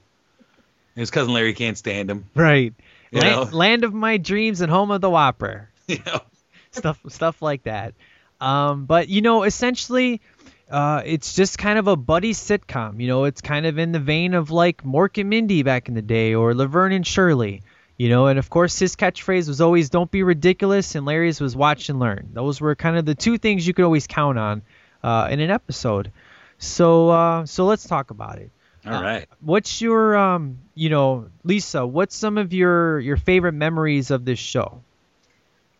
[0.94, 2.26] And his cousin Larry can't stand him.
[2.34, 2.74] Right.
[3.10, 5.70] Land, land of my dreams and home of the Whopper.
[5.88, 6.20] You know?
[6.70, 7.94] stuff stuff like that.
[8.40, 10.20] Um, but you know, essentially,
[10.70, 13.00] uh, it's just kind of a buddy sitcom.
[13.00, 15.94] You know, it's kind of in the vein of like Mork and Mindy back in
[15.94, 17.62] the day, or Laverne and Shirley.
[17.98, 21.56] You know, and of course his catchphrase was always "Don't be ridiculous," and Larry's was
[21.56, 24.62] "Watch and learn." Those were kind of the two things you could always count on
[25.02, 26.12] uh, in an episode.
[26.58, 28.50] So, uh, so let's talk about it.
[28.86, 29.28] All right.
[29.40, 31.86] What's your, um, you know, Lisa?
[31.86, 34.80] What's some of your your favorite memories of this show?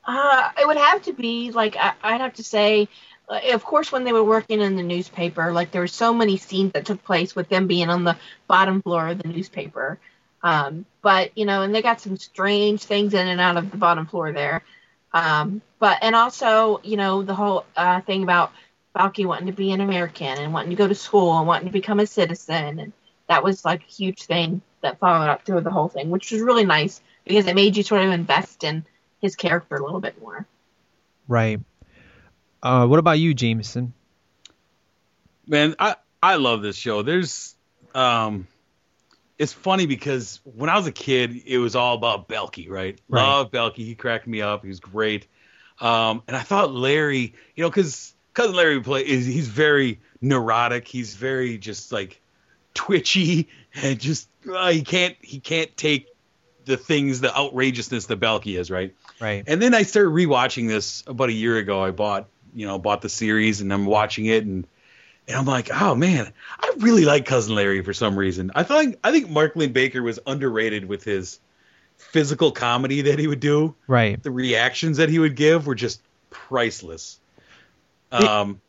[0.05, 2.89] Uh, it would have to be like I, I'd have to say,
[3.29, 6.37] uh, of course, when they were working in the newspaper, like there were so many
[6.37, 8.17] scenes that took place with them being on the
[8.49, 9.99] bottom floor of the newspaper.
[10.43, 13.77] Um, but you know, and they got some strange things in and out of the
[13.77, 14.63] bottom floor there.
[15.13, 18.53] Um, but and also, you know, the whole uh, thing about
[18.95, 21.73] Balki wanting to be an American and wanting to go to school and wanting to
[21.73, 22.93] become a citizen, and
[23.29, 26.41] that was like a huge thing that followed up through the whole thing, which was
[26.41, 28.85] really nice because it made you sort of invest in
[29.21, 30.47] his character a little bit more.
[31.27, 31.61] Right.
[32.63, 33.93] Uh, what about you, Jameson?
[35.47, 37.03] Man, I I love this show.
[37.03, 37.55] There's
[37.95, 38.47] um,
[39.39, 42.99] it's funny because when I was a kid, it was all about Balki, right?
[43.09, 43.23] Right.
[43.23, 43.79] Love Balki.
[43.79, 44.63] He cracked me up.
[44.63, 45.27] He was great.
[45.81, 50.89] Um, and I thought Larry, you know, because cousin Larry play is he's very neurotic.
[50.89, 52.21] He's very just like
[52.75, 56.09] twitchy and just uh, he can't he can't take
[56.65, 58.95] the things the outrageousness that Balki is, right?
[59.21, 59.45] Right.
[59.47, 61.83] And then I started rewatching this about a year ago.
[61.83, 64.67] I bought, you know, bought the series and I'm watching it and
[65.29, 68.51] and I'm like, oh man, I really like Cousin Larry for some reason.
[68.55, 71.39] I think I think Mark Linn-Baker was underrated with his
[71.99, 73.75] physical comedy that he would do.
[73.87, 74.21] Right.
[74.23, 77.21] The reactions that he would give were just priceless.
[78.11, 78.61] Um,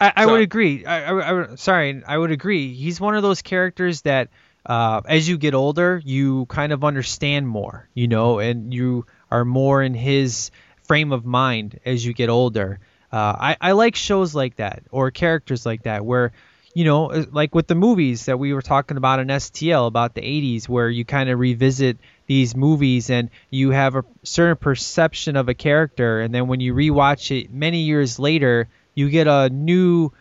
[0.00, 0.86] I, I So- would agree.
[0.86, 2.72] I, I, I, sorry, I would agree.
[2.74, 4.28] He's one of those characters that,
[4.64, 9.44] uh, as you get older, you kind of understand more, you know, and you are
[9.44, 10.50] more in his
[10.84, 12.78] frame of mind as you get older.
[13.12, 16.32] Uh, I, I like shows like that or characters like that where,
[16.74, 20.14] you know, uh, like with the movies that we were talking about in STL about
[20.14, 25.36] the 80s, where you kind of revisit these movies and you have a certain perception
[25.36, 29.48] of a character, and then when you rewatch it many years later, you get a
[29.48, 30.12] new,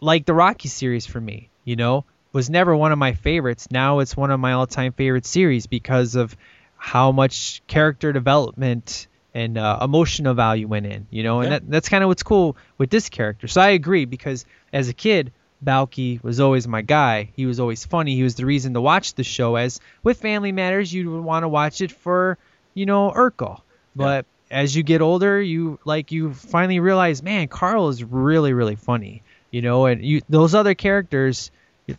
[0.00, 3.68] like the Rocky series for me, you know, was never one of my favorites.
[3.70, 6.36] Now it's one of my all-time favorite series because of
[6.76, 11.58] how much character development and uh, emotional value went in, you know, and Yeah.
[11.58, 13.46] that, that's kind of what's cool with this character.
[13.48, 15.30] So I agree because as a kid,
[15.62, 17.28] Balki was always my guy.
[17.36, 18.14] He was always funny.
[18.16, 19.56] He was the reason to watch the show.
[19.56, 22.38] As with Family Matters, you would want to watch it for,
[22.72, 23.60] you know, Urkel.
[23.94, 28.76] But as you get older, you like you finally realize, man, Carl is really really
[28.76, 29.22] funny.
[29.50, 31.50] You know, and you those other characters,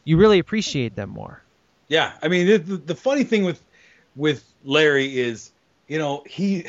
[0.03, 1.41] you really appreciate them more.
[1.87, 3.61] Yeah, I mean the, the, the funny thing with
[4.15, 5.51] with Larry is,
[5.87, 6.65] you know, he,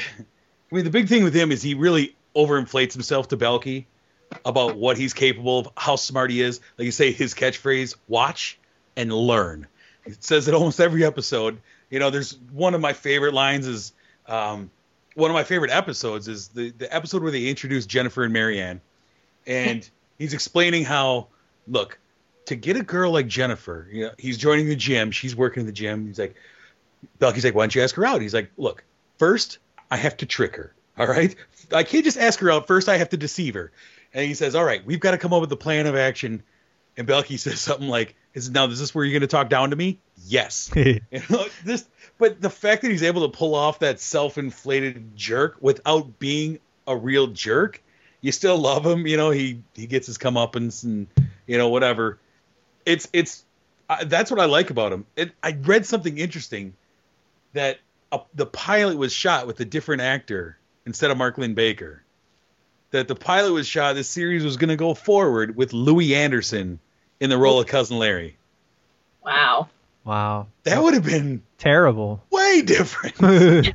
[0.70, 3.86] I mean the big thing with him is he really overinflates himself to Balki
[4.44, 6.60] about what he's capable of, how smart he is.
[6.76, 8.58] Like you say, his catchphrase, "Watch
[8.96, 9.66] and learn."
[10.04, 11.58] He says it almost every episode.
[11.90, 13.92] You know, there's one of my favorite lines is,
[14.26, 14.70] um,
[15.14, 18.80] one of my favorite episodes is the the episode where they introduce Jennifer and Marianne,
[19.46, 21.28] and he's explaining how,
[21.66, 21.98] look,
[22.46, 25.66] to get a girl like Jennifer, you know, he's joining the gym, she's working in
[25.66, 26.06] the gym.
[26.06, 26.34] He's like,
[27.18, 28.20] Balki's like, why don't you ask her out?
[28.20, 28.84] He's like, look,
[29.18, 29.58] first
[29.90, 30.74] I have to trick her.
[30.98, 31.34] All right,
[31.72, 32.66] I can't just ask her out.
[32.66, 33.70] First, I have to deceive her.
[34.12, 36.42] And he says, all right, we've got to come up with a plan of action.
[36.96, 39.70] And Balki says something like, "Is now is this where you're going to talk down
[39.70, 40.70] to me?" Yes.
[40.76, 45.56] you know, this, but the fact that he's able to pull off that self-inflated jerk
[45.60, 47.82] without being a real jerk,
[48.20, 49.06] you still love him.
[49.06, 51.06] You know, he he gets his comeuppance and
[51.46, 52.18] you know whatever.
[52.84, 53.44] It's it's
[53.88, 55.06] uh, that's what I like about him.
[55.14, 56.74] It, I read something interesting
[57.52, 57.78] that
[58.12, 62.02] uh, the pilot was shot with a different actor instead of Mark Linn-Baker.
[62.90, 66.78] That the pilot was shot, this series was going to go forward with Louie Anderson
[67.20, 68.36] in the role of Cousin Larry.
[69.22, 69.68] Wow.
[70.04, 72.22] Wow, That would have been terrible.
[72.30, 73.16] way different.
[73.22, 73.72] oh,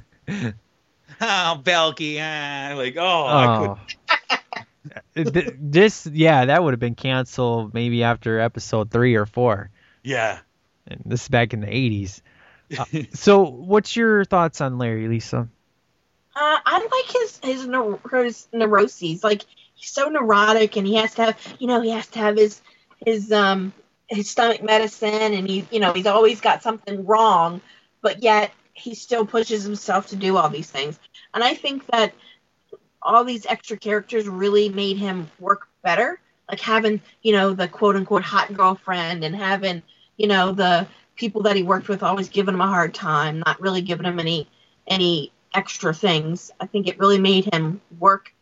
[1.22, 3.78] Balki, ah, like oh, I could, Oh.
[5.60, 9.69] This, yeah, that would have been canceled maybe after episode three or four.
[10.04, 10.39] yeah.
[10.88, 12.22] And this is back in the 80s.
[12.77, 15.49] Uh, so, what's your thoughts on Larry, Lisa?
[16.36, 19.23] Uh, I like his his, neur- his neuroses.
[19.23, 19.43] Like
[19.75, 22.62] he's so neurotic, and he has to have, you know, he has to have his
[23.05, 23.73] his um
[24.07, 27.62] his stomach medicine, and he, you know, he's always got something wrong,
[28.01, 30.99] but yet he still pushes himself to do all these things.
[31.33, 32.13] And I think that
[33.01, 36.19] all these extra characters really made him work better.
[36.49, 39.83] Like having, you know, the quote unquote hot girlfriend, and having,
[40.17, 43.60] you know, the people that he worked with always giving him a hard time, not
[43.62, 44.47] really giving him any
[44.88, 46.52] any extra things.
[46.60, 48.34] I think it really made him work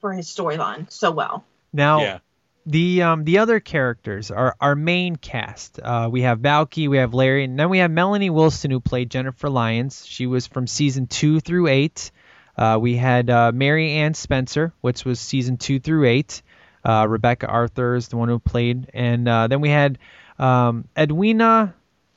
[0.00, 1.44] for his storyline so well.
[1.72, 2.18] Now, Yeah.
[2.66, 5.78] the um the other characters are our main cast.
[5.80, 9.10] Uh, we have Balki, we have Larry, and then we have Melanie Wilson who played
[9.10, 10.04] Jennifer Lyons.
[10.06, 12.10] She was from season two through eight.
[12.56, 16.40] Uh, we had uh, Mary Ann Spencer, which was season two through eight.
[16.84, 19.98] Uh, Rebecca Arthur is the one who played, and uh, then we had
[20.38, 21.74] um, Edwina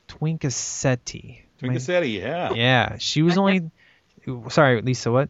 [0.08, 1.42] Twinkacetti.
[1.62, 2.52] Am Twinkacetti, yeah.
[2.52, 3.70] Yeah, she was only.
[4.48, 5.10] Sorry, Lisa.
[5.10, 5.28] What?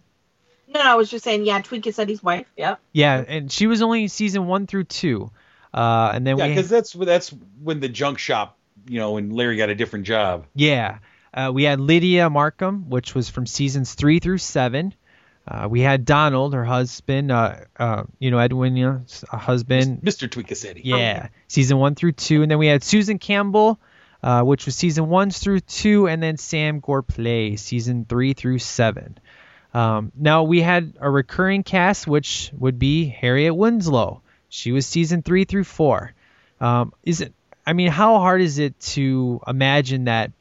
[0.68, 2.46] No, no, I was just saying, yeah, Twinkie said wife.
[2.56, 2.76] Yeah.
[2.92, 5.30] Yeah, and she was only season one through two.
[5.72, 9.56] Uh, and then Yeah, because that's that's when the junk shop, you know, when Larry
[9.56, 10.46] got a different job.
[10.54, 10.98] Yeah.
[11.32, 14.94] Uh, we had Lydia Markham, which was from seasons three through seven.
[15.46, 20.02] Uh, we had Donald, her husband, uh, uh, you know, Edwina's husband.
[20.02, 20.28] Mr.
[20.28, 20.82] Twinkacetti.
[20.84, 22.42] Yeah, season one through two.
[22.42, 23.80] And then we had Susan Campbell,
[24.22, 26.08] uh, which was season one through two.
[26.08, 29.18] And then Sam Gorpley, season three through seven.
[29.74, 34.22] Um, now we had a recurring cast, which would be Harriet Winslow.
[34.48, 36.14] She was season three through four.
[36.60, 37.32] Um, is it?
[37.66, 40.32] I mean, how hard is it to imagine that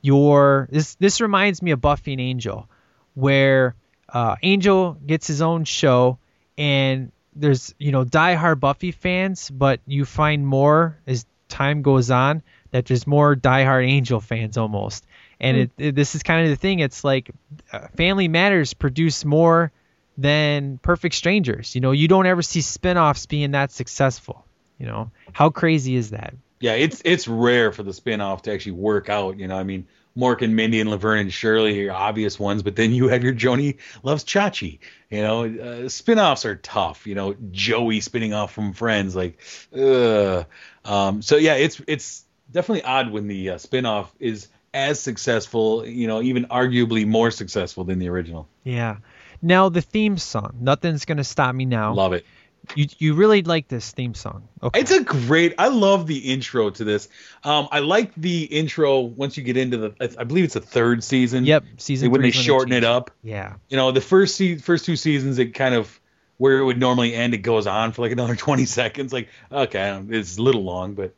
[0.00, 2.68] your this this reminds me of Buffy and Angel,
[3.14, 3.74] where
[4.08, 6.18] uh, Angel gets his own show,
[6.56, 12.42] and there's you know diehard Buffy fans, but you find more as time goes on
[12.70, 15.06] that there's more diehard Angel fans almost.
[15.40, 16.80] And it, it, this is kind of the thing.
[16.80, 17.30] It's like
[17.72, 19.70] uh, Family Matters produce more
[20.16, 21.74] than Perfect Strangers.
[21.74, 24.44] You know, you don't ever see spin-offs being that successful.
[24.78, 26.34] You know, how crazy is that?
[26.60, 29.38] Yeah, it's it's rare for the spin-off to actually work out.
[29.38, 32.74] You know, I mean, Mork and Mindy and Laverne and Shirley are obvious ones, but
[32.74, 34.80] then you have your Joanie loves Chachi.
[35.08, 37.06] You know, uh, spin-offs are tough.
[37.06, 39.38] You know, Joey spinning off from Friends, like,
[39.72, 40.46] ugh.
[40.84, 45.86] Um, so yeah, it's it's definitely odd when the uh, spin-off is as successful.
[45.86, 48.48] You know, even arguably more successful than the original.
[48.64, 48.98] Yeah.
[49.40, 51.94] Now the theme song, nothing's gonna stop me now.
[51.94, 52.26] Love it.
[52.74, 54.48] You you really like this theme song?
[54.62, 54.80] Okay.
[54.80, 55.54] It's a great.
[55.58, 57.08] I love the intro to this.
[57.44, 60.14] Um, I like the intro once you get into the.
[60.18, 61.44] I- believe it's the third season.
[61.44, 63.10] Yep, season when three they is when they shorten it up.
[63.22, 63.54] Yeah.
[63.68, 65.98] You know, the first se- first two seasons, it kind of
[66.36, 69.12] where it would normally end, it goes on for like another 20 seconds.
[69.12, 71.14] Like, okay, it's a little long, but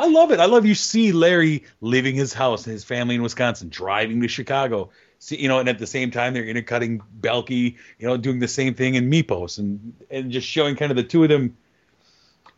[0.00, 0.40] I love it.
[0.40, 4.28] I love you see Larry leaving his house and his family in Wisconsin, driving to
[4.28, 4.88] Chicago.
[5.18, 8.48] See, you know, and at the same time they're intercutting Balki, you know, doing the
[8.48, 11.54] same thing in Mypos, and and just showing kind of the two of them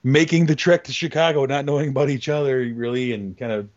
[0.05, 3.69] making the trek to Chicago, not knowing about each other really, and kind of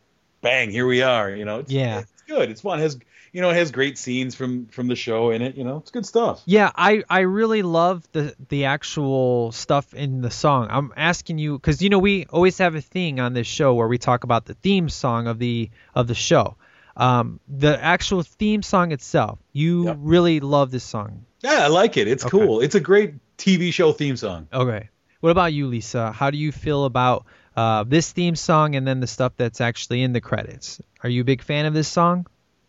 [0.41, 1.31] bang, here we are.
[1.31, 2.01] You know, it's, Yeah.
[2.01, 2.51] it's good.
[2.51, 2.79] It's fun.
[2.79, 2.99] It has
[3.35, 5.57] you know, it has great scenes from from the show in it.
[5.57, 6.41] You know, it's good stuff.
[6.45, 10.67] Yeah, I, I really love the the actual stuff in the song.
[10.71, 13.89] I'm asking you because you know we always have a thing on this show where
[13.89, 16.55] we talk about the theme song of the of the show.
[16.95, 21.25] Um, the actual theme song itself, you really love this song.
[21.41, 22.07] Yeah, I like it.
[22.07, 22.31] It's Okay.
[22.31, 22.61] cool.
[22.61, 24.47] It's a great TV show theme song.
[24.53, 24.87] Okay.
[25.19, 26.13] What about you, Lisa?
[26.13, 27.25] How do you feel about
[27.57, 30.79] uh, this theme song and then the stuff that's actually in the credits?
[31.03, 32.27] Are you a big fan of this song?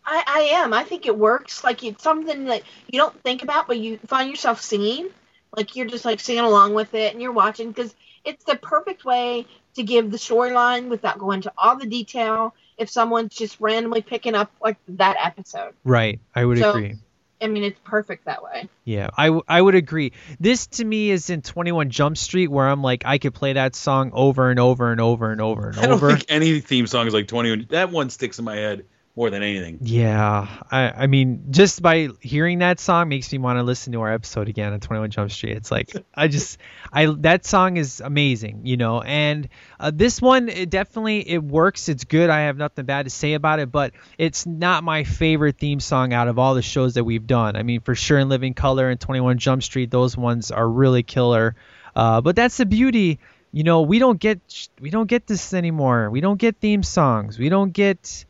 [0.09, 0.73] I, I am.
[0.73, 1.63] I think it works.
[1.63, 5.09] Like it's something that you don't think about, but you find yourself singing.
[5.55, 7.93] Like you're just like singing along with it, and you're watching because
[8.25, 9.45] it's the perfect way
[9.75, 12.55] to give the storyline without going into all the detail.
[12.77, 16.19] If someone's just randomly picking up like that episode, Right.
[16.35, 16.95] I would So- agree.
[17.39, 18.67] I mean, it's perfect that way.
[18.83, 20.13] Yeah, I, w- I would agree.
[20.39, 23.75] This to me is in 21 Jump Street where I'm like I could play that
[23.75, 26.09] song over and over and over and over and I don't over.
[26.13, 27.67] think any theme song is like 21.
[27.69, 28.85] That one sticks in my head
[29.17, 29.79] more than anything.
[29.81, 34.01] Yeah, I, I mean, just by hearing that song makes me want to listen to
[34.01, 35.57] our episode again on 21 Jump Street.
[35.57, 36.59] It's like I just,
[36.93, 39.01] I that song is amazing, you know.
[39.01, 39.49] And
[39.79, 41.89] uh, this one, it definitely it works.
[41.89, 42.29] It's good.
[42.29, 46.13] I have nothing bad to say about it, but it's not my favorite theme song
[46.13, 47.55] out of all the shows that we've done.
[47.55, 51.01] I mean, for sure, in Living Color and 21 Jump Street, those ones are really
[51.01, 51.55] killer.
[51.95, 53.17] Uh, but that's the beauty.
[53.51, 56.11] You know, we don't get we don't get this anymore.
[56.11, 57.39] We don't get theme songs.
[57.39, 58.26] We don't get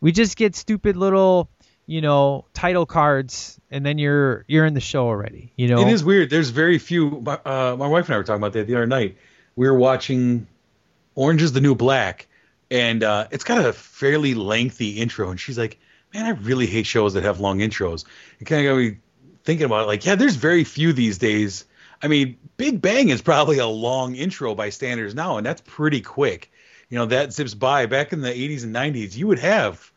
[0.00, 1.48] we just get stupid little
[1.86, 5.88] you know title cards and then you're you're in the show already you know It
[5.88, 6.30] is weird.
[6.30, 7.10] There's very few.
[7.22, 9.16] my- Uh, my wife and I were talking about that the other night.
[9.56, 10.46] We were watching
[11.14, 12.28] Orange is the New Black,
[12.70, 15.30] and uh, it's got a fairly lengthy intro.
[15.30, 15.78] And she's like,
[16.14, 18.04] "Man, I really hate shows that have long intros."
[18.38, 18.98] And kind of got me
[19.44, 19.86] thinking about it.
[19.86, 21.64] Like, yeah, there's very few these days.
[22.00, 26.02] I mean, Big Bang is probably a long intro by standards now, and that's pretty
[26.02, 26.52] quick.
[26.90, 27.86] You know, that zips by.
[27.86, 29.92] Back in the 80s and 90s, you would have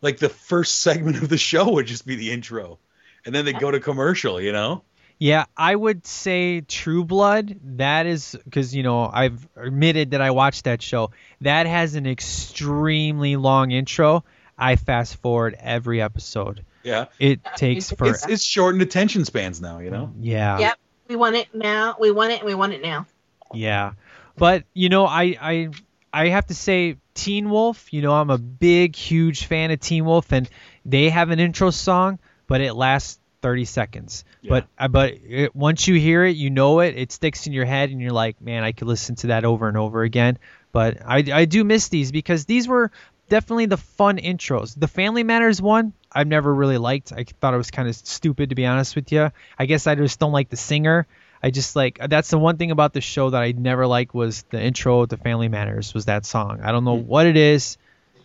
[0.00, 2.78] like the first segment of the show would just be the intro,
[3.26, 4.40] and then they go to commercial.
[4.40, 4.82] You know.
[5.18, 10.30] yeah i would say true blood that is because you know i've admitted that i
[10.30, 11.10] watched that show
[11.42, 14.24] that has an extremely long intro
[14.56, 17.06] i fast forward every episode Yeah.
[17.18, 20.10] it takes for It's it's shortened attention spans now, you know.
[20.18, 20.78] yeah Yep,
[21.08, 21.96] we want it now.
[22.00, 23.04] We want it, and we want it now.
[23.52, 23.92] Yeah,
[24.38, 25.68] but you know, I I
[26.12, 27.92] I have to say, Teen Wolf.
[27.92, 30.48] You know, I'm a big, huge fan of Teen Wolf, and
[30.84, 34.24] they have an intro song, but it lasts 30 seconds.
[34.50, 36.96] But uh, but it, once you hear it, you know it.
[36.96, 39.68] It sticks in your head, and you're like, man, I could listen to that over
[39.68, 40.38] and over again.
[40.72, 42.90] But I I do miss these because these were
[43.28, 44.78] definitely the fun intros.
[44.78, 47.12] The Family Matters one, I've never really liked.
[47.12, 49.30] I thought it was kind of stupid to be honest with you.
[49.58, 51.06] I guess I just don't like the singer.
[51.42, 54.42] I just like that's the one thing about the show that I never liked was
[54.50, 56.60] the intro to Family Matters was that song.
[56.62, 57.78] I don't know what it is,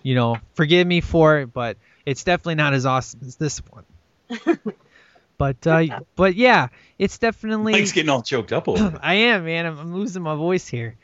[0.03, 0.38] you know.
[0.53, 3.86] Forgive me for it, but it's definitely not as awesome as this one.
[5.38, 6.68] but uh, but yeah,
[6.99, 7.74] it's definitely.
[7.74, 8.99] Mike's getting all choked up over.
[9.03, 9.66] I am, man.
[9.66, 10.95] I'm, I'm losing my voice here.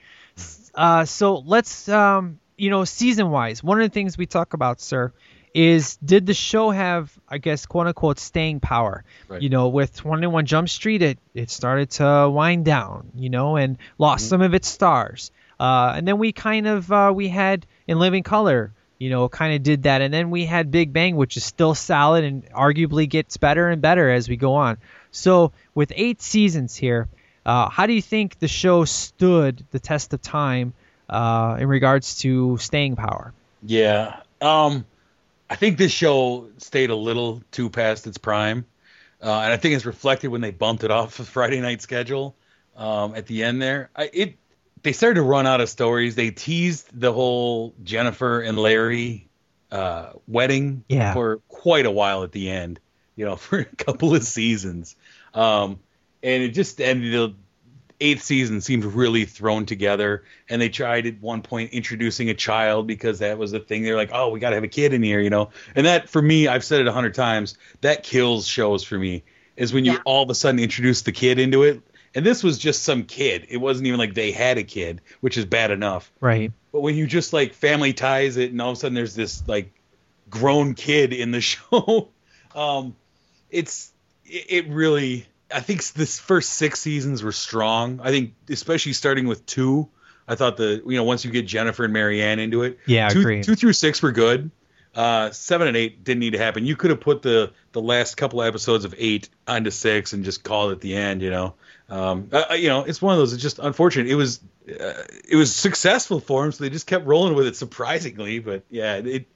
[0.73, 4.79] Uh, so let's, um, you know, season wise, one of the things we talk about,
[4.79, 5.11] sir,
[5.53, 9.03] is did the show have, I guess, quote unquote, staying power?
[9.27, 9.41] Right.
[9.41, 13.77] You know, with 21 Jump Street, it, it started to wind down, you know, and
[13.97, 15.31] lost some of its stars.
[15.59, 19.53] Uh, and then we kind of uh, we had in Living Color, you know, kind
[19.53, 23.07] of did that, and then we had Big Bang, which is still solid and arguably
[23.07, 24.77] gets better and better as we go on.
[25.11, 27.09] So with eight seasons here,
[27.45, 30.73] uh, how do you think the show stood the test of time
[31.09, 33.33] uh, in regards to staying power?
[33.63, 34.21] Yeah.
[34.39, 34.85] Um,
[35.51, 38.65] I think this show stayed a little too past its prime,
[39.21, 42.37] uh, and I think it's reflected when they bumped it off the Friday night schedule
[42.77, 43.89] um, at the end there.
[43.93, 44.37] I, it
[44.81, 46.15] they started to run out of stories.
[46.15, 49.27] They teased the whole Jennifer and Larry
[49.71, 51.13] uh, wedding Yeah.
[51.13, 52.79] for quite a while at the end,
[53.17, 54.95] you know, for a couple of seasons.
[55.33, 55.81] Um,
[56.23, 57.35] and it just ended
[58.01, 60.23] eighth season seemed really thrown together.
[60.49, 63.83] And they tried at one point introducing a child because that was the thing.
[63.83, 65.51] They're like, oh, we got to have a kid in here, you know.
[65.75, 69.23] And that, for me, I've said it a hundred times, that kills shows for me.
[69.55, 71.81] Is when you all of a sudden introduce the kid into it.
[72.13, 73.47] And this was just some kid.
[73.49, 76.11] It wasn't even like they had a kid, which is bad enough.
[76.19, 76.51] Right.
[76.71, 79.47] But when you just like family ties it, and all of a sudden there's this
[79.47, 79.71] like
[80.29, 82.09] grown kid in the show,
[82.55, 82.95] um,
[83.49, 83.93] it's
[84.25, 85.27] it, it really.
[85.53, 87.99] I think this first six seasons were strong.
[88.01, 89.89] I think especially starting with two.
[90.27, 93.19] I thought the you know once you get Jennifer and Marianne into it, Yeah, two,
[93.19, 93.43] agreed.
[93.43, 94.51] two through six were good.
[94.93, 96.65] Uh, seven and eight didn't need to happen.
[96.65, 100.43] You could have put the the last couple episodes of eight onto six and just
[100.43, 101.21] called it the end.
[101.21, 101.53] You know,
[101.89, 103.33] um, uh, you know, it's one of those.
[103.33, 104.07] It's just unfortunate.
[104.07, 107.55] It was uh, it was successful for them, so they just kept rolling with it
[107.55, 108.39] surprisingly.
[108.39, 109.27] But yeah, it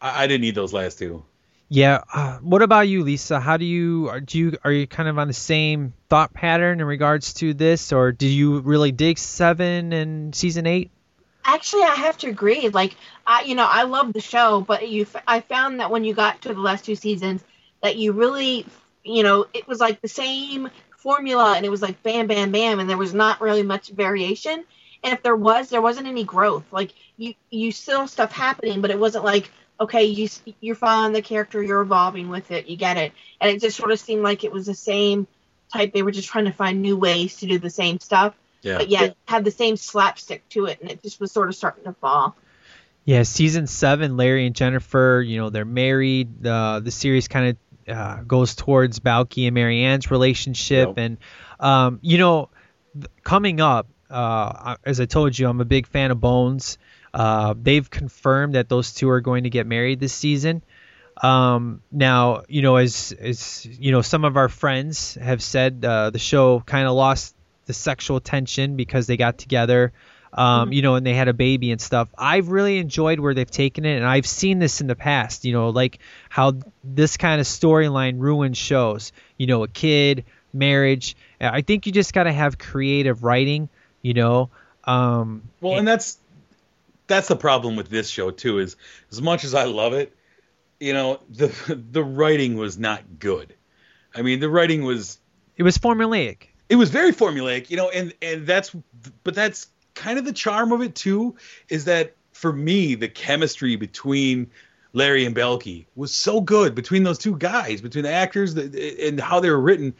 [0.00, 1.22] I, I didn't need those last two.
[1.68, 2.02] Yeah.
[2.12, 3.40] Uh, what about you, Lisa?
[3.40, 6.80] How do you are- do you are you kind of on the same thought pattern
[6.80, 10.90] in regards to this, or do you really dig seven and season eight?
[11.44, 12.68] Actually, I have to agree.
[12.68, 12.96] Like,
[13.26, 16.42] I, you know, I love the show, but you, I found that when you got
[16.42, 17.42] to the last two seasons,
[17.82, 18.66] that you really,
[19.02, 22.80] you know, it was like the same formula, and it was like bam, bam, bam,
[22.80, 24.64] and there was not really much variation.
[25.04, 26.64] And if there was, there wasn't any growth.
[26.70, 29.50] Like, you, you still stuff happening, but it wasn't like,
[29.80, 30.28] okay, you
[30.60, 33.12] you're following the character, you're evolving with it, you get it.
[33.40, 35.26] And it just sort of seemed like it was the same
[35.72, 35.92] type.
[35.92, 38.78] They were just trying to find new ways to do the same stuff Yeah.
[38.78, 41.84] but yeah, had the same slapstick to it, and it just was sort of starting
[41.84, 42.36] to fall.
[43.04, 46.42] Yeah, season seven, Larry and Jennifer, you know, they're married.
[46.42, 47.56] The the series kind
[47.88, 51.16] of uh, goes towards Balky and Marianne's relationship, and
[51.58, 52.50] um, you know,
[52.94, 56.76] th- coming up, uh, as I told you, I'm a big fan of Bones.
[57.12, 60.62] Uh, they've confirmed that those two are going to get married this season.
[61.22, 66.10] Um, now, you know, as as you know, some of our friends have said uh,
[66.10, 67.34] the show kind of lost
[67.66, 69.92] the sexual tension because they got together,
[70.32, 72.08] um, you know, and they had a baby and stuff.
[72.16, 75.52] I've really enjoyed where they've taken it, and I've seen this in the past, you
[75.52, 75.98] know, like
[76.28, 76.54] how
[76.84, 79.12] this kind of storyline ruins shows.
[79.36, 81.16] You know, a kid, marriage.
[81.40, 83.68] I think you just got to have creative writing,
[84.02, 84.50] you know.
[84.84, 86.18] Um, Well, and that's
[87.08, 88.58] that's the problem with this show too.
[88.58, 88.76] Is
[89.10, 90.14] as much as I love it,
[90.78, 91.48] you know, the
[91.90, 93.54] the writing was not good.
[94.14, 95.18] I mean, the writing was
[95.56, 96.48] it was formulaic.
[96.68, 98.74] it was very formulaic, you know, and and that's
[99.24, 101.34] but that's kind of the charm of it too.
[101.68, 104.50] Is that for me the chemistry between
[104.92, 109.40] Larry and Balki was so good between those two guys, between the actors and how
[109.40, 109.94] they were written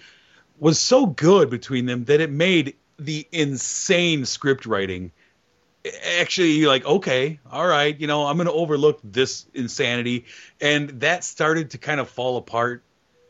[0.59, 5.13] was so good between them that it made the insane script writing
[6.21, 10.25] actually like okay all right you know i'm to overlook this insanity
[10.61, 12.83] and that started to kind of fall apart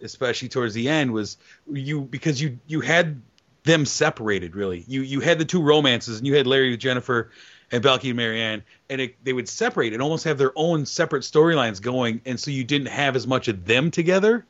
[0.03, 1.37] especially towards the end was
[1.71, 3.21] you because you you had
[3.65, 7.31] them separated really you you had the two romances and you had larry with jennifer
[7.71, 11.23] and Balki and Marianne, and it, they would separate and almost have their own separate
[11.23, 14.47] storylines going, and so you didn't have as much of them together.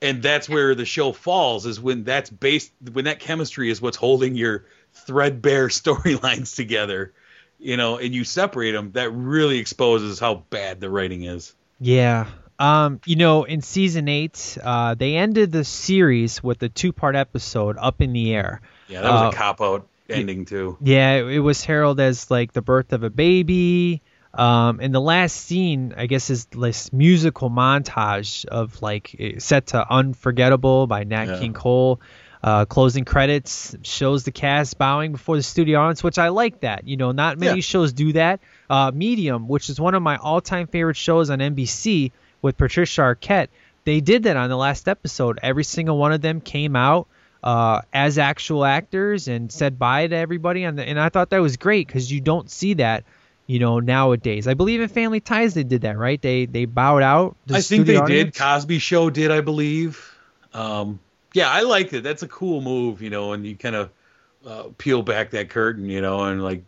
[0.00, 3.96] And that's where the show falls is when that's based when that chemistry is what's
[3.96, 7.12] holding your threadbare storylines together,
[7.58, 8.92] you know, and you separate them.
[8.92, 11.54] That really exposes how bad the writing is.
[11.80, 12.26] Yeah.
[12.58, 17.76] Um, you know, in season eight, uh, they ended the series with a two-part episode,
[17.78, 20.76] "Up in the Air." Yeah, that was Uh, a cop out ending too.
[20.82, 24.02] Yeah, it, it was heralded as like the birth of a baby.
[24.34, 29.68] Um, and the last scene, I guess, is this musical montage of like eh, set
[29.68, 31.38] to "Unforgettable" by Nat Yeah.
[31.38, 32.00] King Cole.
[32.42, 36.86] Uh, closing credits shows the cast bowing before the studio audience, which I like that.
[36.86, 37.60] You know, not many Yeah.
[37.62, 38.38] shows do that.
[38.70, 43.48] Uh, Medium, which is one of my all-time favorite shows on NBC with Patricia Arquette,
[43.84, 45.40] they did that on the last episode.
[45.42, 47.08] Every single one of them came out
[47.42, 51.38] uh, as actual actors and said bye to everybody, on the, and I thought that
[51.38, 53.04] was great because you don't see that,
[53.46, 54.46] you know, nowadays.
[54.46, 56.20] I believe in Family Ties they did that, right?
[56.20, 57.36] They they bowed out.
[57.46, 58.34] the I think they studio did.
[58.36, 60.14] Cosby Show did, I believe.
[60.52, 61.00] Um,
[61.38, 62.02] yeah, I liked it.
[62.02, 63.90] That's a cool move, you know, and you kind of
[64.46, 66.64] uh, peel back that curtain, you know, and like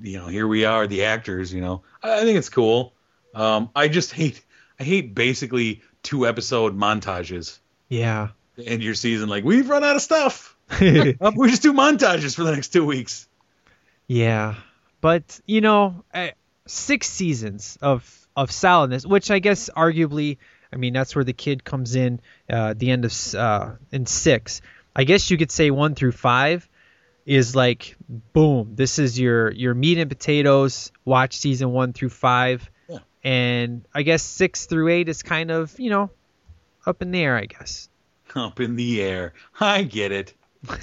[0.00, 1.52] you know, here we are, the actors.
[1.52, 2.92] You know, I, I think it's cool.
[3.34, 4.42] Um, I just hate,
[4.78, 7.58] I hate basically two episode montages
[7.88, 8.28] Yeah.
[8.56, 9.28] to end your season.
[9.28, 10.56] Like we've run out of stuff.
[10.70, 13.28] Uh, we just do montages for the next two weeks.
[14.06, 14.54] Yeah,
[15.00, 16.30] but you know, eh,
[16.66, 18.02] six seasons of
[18.36, 20.38] of solidness, which I guess arguably,
[20.74, 22.20] I mean, that's where the kid comes in.
[22.50, 24.60] Uh, the end of uh, in six,
[24.94, 26.68] I guess you could say one through five
[27.24, 27.96] is like
[28.32, 28.72] boom.
[28.74, 30.92] This is your your meat and potatoes.
[31.04, 32.98] Watch season one through five, Yeah.
[33.22, 36.10] and I guess six through eight is kind of you know
[36.84, 37.36] up in the air.
[37.36, 37.88] I guess.
[38.34, 39.32] Up in the air.
[39.60, 40.34] I get it.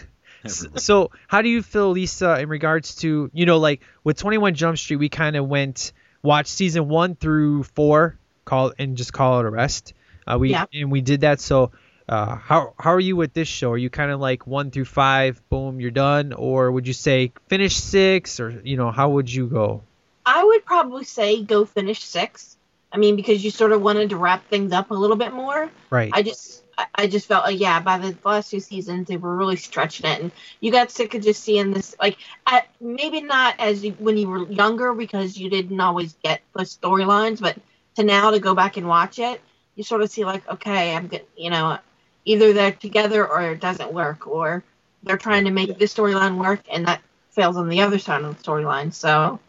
[0.48, 4.76] So how do you feel lisa in regards to you know like with 21 jump
[4.80, 8.18] street we kind of went watch season one through four
[8.52, 9.94] call and just call it a rest
[10.28, 10.66] uh, we Yeah.
[10.74, 11.72] and we did that so
[12.10, 14.90] uh, how how are you with this show are you kind of like one through
[15.04, 19.30] five boom you're done or would you say finish six or you know how would
[19.38, 19.82] you go
[20.26, 22.56] I would probably say go finish six.
[22.94, 25.70] I mean, because you sort of wanted to wrap things up a little bit more.
[25.90, 26.64] right I just,
[26.96, 30.22] I- just felt like, yeah, by the last two seasons, they were really stretching it,
[30.22, 31.96] and you got sick of just seeing this.
[32.00, 36.42] Like, I, maybe not as you, when you were younger because you didn't always get
[36.54, 37.58] the storylines, but
[37.96, 39.42] to now to go back and watch it,
[39.76, 41.26] you sort of see like, okay, I'm good.
[41.38, 41.78] You know,
[42.26, 44.64] either they're together or it doesn't work, or
[45.04, 48.38] they're trying to make this storyline work, and that fails on the other side of
[48.38, 48.94] the storyline.
[48.94, 49.40] So,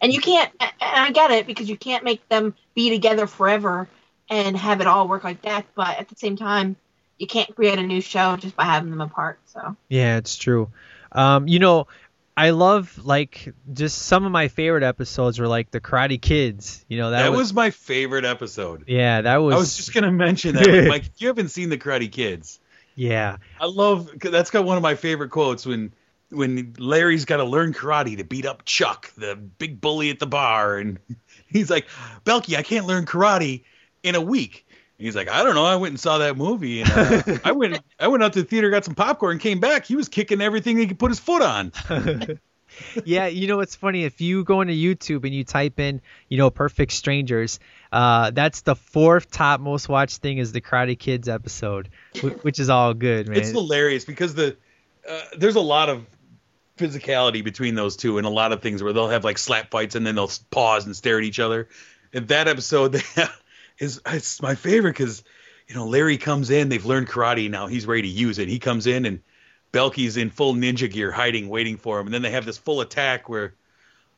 [0.00, 0.50] and you can't.
[0.60, 3.88] And I get it because you can't make them be together forever
[4.28, 5.66] and have it all work like that.
[5.74, 6.76] But at the same time,
[7.18, 9.38] you can't create a new show just by having them apart.
[9.46, 10.70] So Yeah, it's true.
[11.12, 11.88] Um, you know,
[12.40, 16.84] I love like just some of my favorite episodes were like the Karate Kids.
[16.88, 18.84] You know, that, That, was, my favorite episode.
[18.86, 21.04] yeah, that was I was just gonna mention that, like, Mike.
[21.18, 22.58] You haven't seen the Karate Kids,
[22.94, 25.92] yeah, I love that's got one of my favorite quotes when
[26.30, 30.26] when Larry's got to learn karate to beat up Chuck, the big bully at the
[30.26, 30.98] bar, and
[31.46, 31.88] he's like,
[32.24, 33.64] "Balki, I can't learn karate
[34.02, 34.66] in a week."
[35.00, 35.64] He's like, "I don't know.
[35.64, 38.48] I went and saw that movie, and uh, I went I went out to the
[38.48, 39.86] theater, got some popcorn, and came back.
[39.86, 41.72] He was kicking everything he could put his foot on."
[43.04, 43.26] yeah.
[43.26, 44.04] You know what's funny?
[44.04, 48.60] If you go into YouTube and you type in, you know, Perfect Strangers, uh, that's
[48.60, 51.88] the fourth top most watched thing is the Karate Kids episode,
[52.42, 53.38] which is all good, man.
[53.38, 54.56] It's hilarious because the
[55.08, 56.04] uh, there's a lot of
[56.76, 59.94] physicality between those two and a lot of things where they'll have like slap fights
[59.94, 61.68] and then they'll pause and stare at each other.
[62.12, 63.40] And that episode they have
[63.80, 65.24] is it's my favorite because
[65.66, 68.48] you know Larry comes in, they've learned karate now, he's ready to use it.
[68.48, 69.20] He comes in and
[69.72, 72.80] Balki's in full ninja gear, hiding, waiting for him, and then they have this full
[72.80, 73.54] attack where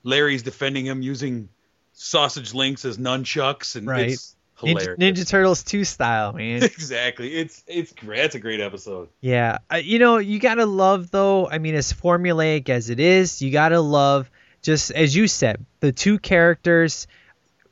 [0.03, 1.49] Larry's defending him using
[1.93, 4.11] sausage links as nunchucks, and Right.
[4.13, 4.99] it's Ninja, hilarious.
[4.99, 6.63] Ninja Turtles 2 style, man.
[6.63, 8.19] exactly, it's it's great.
[8.19, 9.09] That's a great episode.
[9.21, 11.49] Yeah, uh, you know, you gotta love though.
[11.49, 14.31] I mean, as formulaic as it is, you gotta love
[14.63, 17.07] just as you said, the two characters.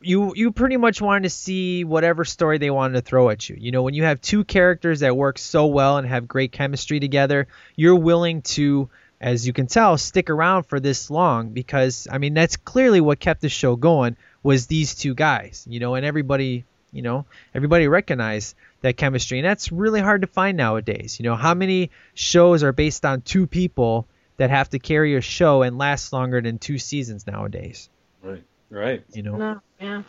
[0.03, 3.57] You you pretty much wanted to see whatever story they wanted to throw at you.
[3.59, 7.01] You know, when you have two characters that work so well and have great chemistry
[7.01, 8.89] together, you're willing to,
[9.21, 13.21] as you can tell, stick around for this long because I mean that's clearly what
[13.21, 15.67] kept the show going was these two guys.
[15.69, 17.25] You know, and everybody you know
[17.55, 21.89] everybody recognized that chemistry and that's really hard to find nowadays you know how many
[22.15, 26.41] shows are based on two people that have to carry a show and last longer
[26.41, 27.89] than two seasons nowadays
[28.25, 29.05] Right, right.
[29.13, 30.03] you know no, yeah.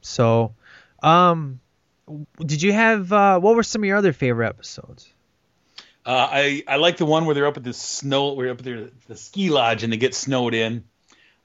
[0.00, 0.54] so
[1.02, 1.60] um
[2.44, 5.08] did you have uh what were some of your other favorite episodes
[6.06, 8.88] Uh, I I like the one where they're up at the snow, where up there
[9.08, 10.84] the ski lodge and they get snowed in.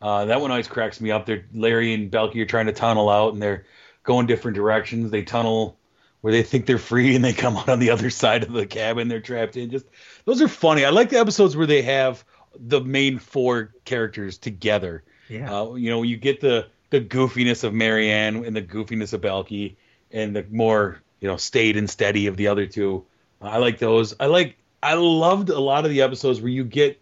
[0.01, 1.25] Uh, that one always cracks me up.
[1.25, 3.65] They're Larry and Balki are trying to tunnel out and they're
[4.03, 5.11] going different directions.
[5.11, 5.77] They tunnel
[6.21, 8.65] where they think they're free and they come out on the other side of the
[8.65, 9.69] cabin they're trapped in.
[9.69, 9.85] Just
[10.23, 10.85] those are funny.
[10.85, 12.23] I like the episodes where they have
[12.57, 15.03] the main four characters together.
[15.27, 19.21] yeah Uh, you know, you get the the goofiness of Marianne and the goofiness of
[19.21, 19.75] Balki,
[20.11, 23.03] and the more you know staid and steady of the other two.
[23.41, 24.15] I like those.
[24.19, 24.57] I like.
[24.81, 27.01] I loved a lot of the episodes where you get,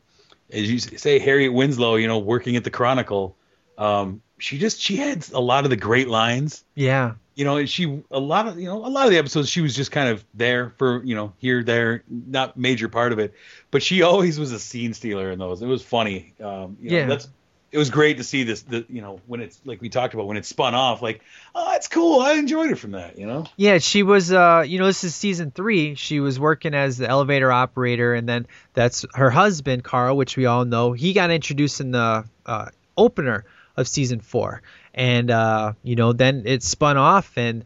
[0.51, 1.95] as you say, Harriet Winslow.
[1.95, 3.35] You know, working at the Chronicle.
[3.77, 6.63] Um, she just she had a lot of the great lines.
[6.75, 9.49] yeah You know, and she a lot of you know a lot of the episodes
[9.49, 13.19] she was just kind of there for you know here there not major part of
[13.19, 13.33] it,
[13.71, 15.61] but she always was a scene stealer in those.
[15.61, 16.33] It was funny.
[16.39, 17.05] Um, you know, Yeah.
[17.07, 17.27] that's
[17.71, 18.63] it was great to see this.
[18.63, 21.01] The you know when it's like we talked about when it spun off.
[21.01, 21.21] Like,
[21.55, 22.19] oh, it's cool.
[22.19, 23.17] I enjoyed it from that.
[23.17, 23.45] You know.
[23.55, 24.31] Yeah, she was.
[24.31, 25.95] Uh, you know, this is season three.
[25.95, 30.45] She was working as the elevator operator, and then that's her husband, Carl, which we
[30.45, 30.91] all know.
[30.91, 33.45] He got introduced in the uh, opener
[33.77, 34.61] of season four,
[34.93, 37.65] and uh, you know, then it spun off, and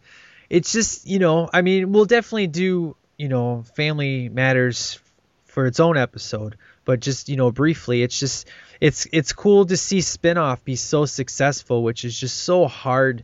[0.49, 4.99] it's just, you know, I mean, we'll definitely do, you know, Family Matters
[5.47, 8.47] for its own episode, but just you know briefly, it's just
[8.81, 13.23] it's it's cool to see spinoff be so successful, which is just so hard.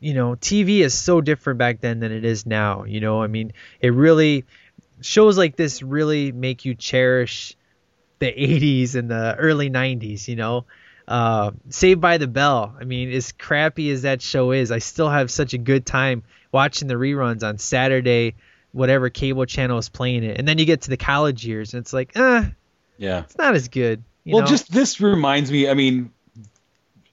[0.00, 2.84] You know, TV is so different back then than it is now.
[2.84, 4.44] You know, I mean, it really
[5.00, 7.56] shows like this really make you cherish
[8.20, 10.28] the 80s and the early 90s.
[10.28, 10.66] You know,
[11.08, 12.76] uh, Saved by the Bell.
[12.80, 16.22] I mean, as crappy as that show is, I still have such a good time
[16.52, 18.34] watching the reruns on Saturday,
[18.72, 20.38] whatever cable channel is playing it.
[20.38, 22.44] And then you get to the college years, and it's like, eh,
[22.98, 23.20] Yeah.
[23.20, 24.02] it's not as good.
[24.28, 24.50] You well, know?
[24.50, 25.70] just this reminds me.
[25.70, 26.12] I mean,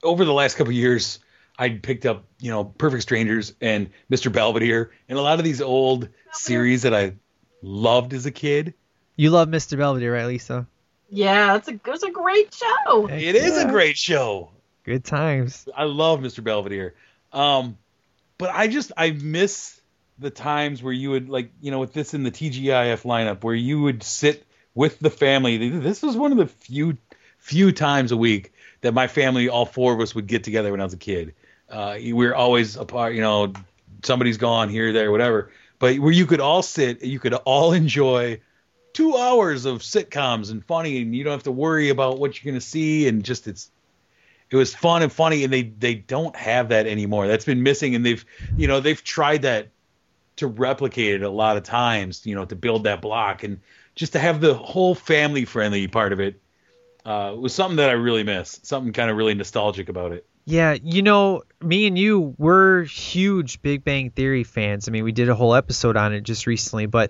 [0.04, 1.20] over the last couple of years,
[1.58, 4.30] I picked up you know Perfect Strangers and Mr.
[4.30, 7.14] Belvedere and a lot of these old series that I
[7.62, 8.74] loved as a kid.
[9.16, 9.78] you love Mr.
[9.78, 10.68] Belvedere, right, Lisa?
[11.10, 13.08] Yeah, it's a it was a great show.
[13.08, 14.52] It is a great show.
[14.84, 15.70] Good times.
[15.74, 16.44] I love Mr.
[16.44, 16.96] Belvedere.
[17.32, 17.78] Um,
[18.38, 19.80] but I just I miss
[20.20, 23.56] the times where you would like you know with this in the TGIF lineup where
[23.56, 24.46] you would sit
[24.76, 25.70] with the family.
[25.70, 26.98] This was one of the few
[27.46, 30.82] few times a week that my family, all four of us, would get together when
[30.82, 31.36] I was a kid.
[31.70, 33.14] Uh, we were always apart.
[33.14, 33.54] You know,
[34.04, 35.52] somebody's gone here, there, whatever.
[35.78, 38.42] But where you could all sit, you could all enjoy
[38.94, 42.52] two hours of sitcoms and funny, and you don't have to worry about what you're
[42.52, 43.70] gonna see, and just it's
[44.50, 47.96] it was fun and funny and they they don't have that anymore that's been missing
[47.96, 48.24] and they've
[48.56, 49.70] you know they've tried that
[50.36, 53.60] to replicate it a lot of times you know to build that block and
[53.96, 56.40] just to have the whole family friendly part of it
[57.06, 60.76] uh, was something that i really miss something kind of really nostalgic about it Yeah,
[60.84, 64.88] you know, me and you we're huge Big Bang Theory fans.
[64.88, 67.10] I mean, we did a whole episode on it just recently, but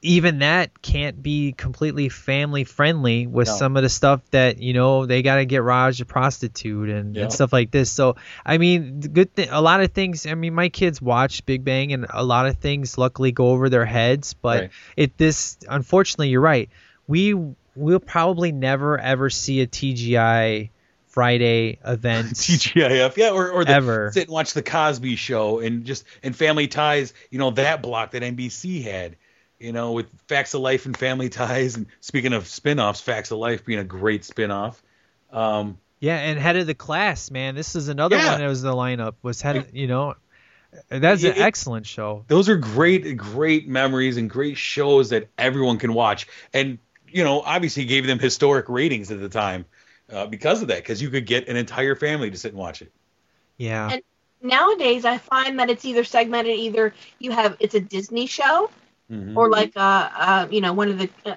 [0.00, 3.56] even that can't be completely family friendly with No.
[3.56, 7.16] some of the stuff that you know they got to get Raj a prostitute and,
[7.16, 7.22] Yeah.
[7.24, 7.90] and stuff like this.
[7.90, 8.14] So
[8.46, 10.24] I mean, the good thing, a lot of things.
[10.24, 13.68] I mean, my kids watch Big Bang, and a lot of things luckily go over
[13.68, 14.34] their heads.
[14.34, 14.70] But Right.
[14.96, 16.68] it this unfortunately, you're right.
[17.08, 17.34] We
[17.78, 20.70] will probably never ever see a TGI
[21.06, 22.26] Friday event.
[22.34, 24.10] TGIF, yeah, or, or the, Ever.
[24.12, 28.12] sit and watch the Cosby Show and just and Family Ties, you know that block
[28.12, 29.16] that NBC had,
[29.58, 31.76] you know, with Facts of Life and Family Ties.
[31.76, 34.82] And speaking of spin-offs, Facts of Life being a great spin-off.
[35.32, 37.54] Um, Yeah, and head of the class, man.
[37.54, 38.30] This is another Yeah.
[38.32, 39.14] one that was in the lineup.
[39.22, 40.14] Was head, of, you know,
[40.88, 42.24] that's an It- it- excellent show.
[42.28, 46.26] those are great, great memories and great shows that everyone can watch.
[46.52, 46.78] And
[47.12, 49.64] you know, obviously gave them historic ratings at the time
[50.12, 52.82] uh, because of that, because you could get an entire family to sit and watch
[52.82, 52.92] it.
[53.58, 54.02] Yeah, And
[54.42, 56.56] nowadays, I find that it's either segmented.
[56.58, 58.70] Either you have it's a Disney show,
[59.10, 59.34] Mhm.
[59.36, 61.34] or like uh, uh you know one of the uh,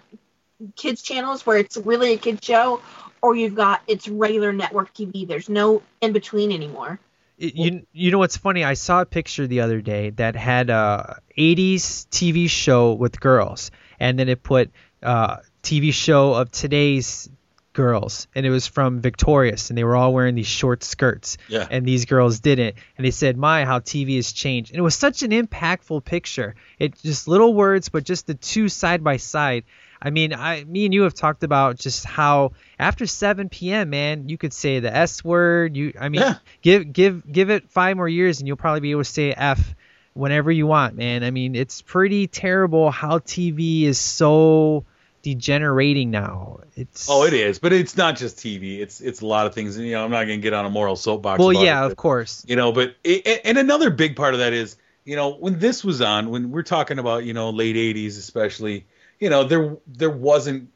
[0.76, 2.82] kids channels where it's really a kid show,
[3.22, 5.26] or you've got it's regular network TV.
[5.26, 7.00] There's no in between anymore.
[7.38, 8.64] It- you you know what's funny?
[8.64, 13.72] I saw a picture the other day that had a 80s TV show with girls,
[14.00, 14.70] and then it put
[15.02, 17.30] uh, TV show of today's
[17.74, 21.66] girls, and it was from Victorious, and they were all wearing these short skirts, Yeah.
[21.72, 24.96] and these girls didn't, and they said, "My, how TV has changed," and it was
[24.96, 26.56] such an impactful picture.
[26.80, 29.64] It just little words, but just the two side by side.
[30.02, 34.28] I mean, I, me and you have talked about just how after 7 p.m., man,
[34.30, 35.78] you could say the S word.
[35.78, 36.36] You, I mean, Yeah.
[36.62, 39.76] give give give it five more years, and you'll probably be able to say F
[40.14, 41.24] whenever you want, man.
[41.24, 44.84] I mean, it's pretty terrible how TV is so
[45.22, 46.60] degenerating now.
[46.76, 48.80] It's Oh, it is, but it's not just TV.
[48.80, 49.78] It's it's a lot of things.
[49.78, 51.40] And, you know, I'm not going to get on a moral soapbox.
[51.40, 52.44] Well, yeah, it, of course.
[52.48, 55.84] You know, but it, and another big part of that is, you know, when this
[55.84, 58.86] was on, when we're talking about, you know, late '80s, especially,
[59.20, 60.70] you know, there there wasn't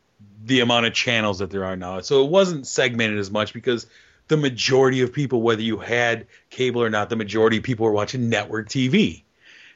[0.43, 3.87] the amount of channels that there are now, so it wasn't segmented as much because
[4.27, 7.91] the majority of people, whether you had cable or not, the majority of people were
[7.91, 9.23] watching network TV,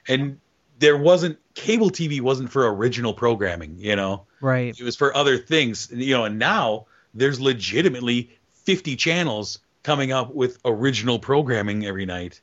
[0.08, 0.40] and
[0.80, 4.26] there wasn't cable TV wasn't for original programming, you know.
[4.42, 4.78] Right.
[4.78, 6.26] It was for other things, you know.
[6.26, 8.32] And now there's legitimately
[8.64, 12.42] 50 channels coming up with original programming every night,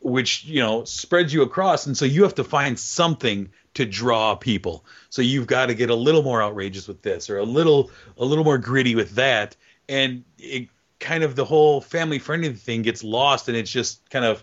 [0.00, 4.34] which you know spreads you across, and so you have to find something to draw
[4.34, 4.84] people.
[5.08, 8.24] So you've got to get a little more outrageous with this, or a little a
[8.24, 9.56] little more gritty with that,
[9.88, 10.68] and it
[10.98, 14.42] kind of the whole family friendly thing gets lost, and it's just kind of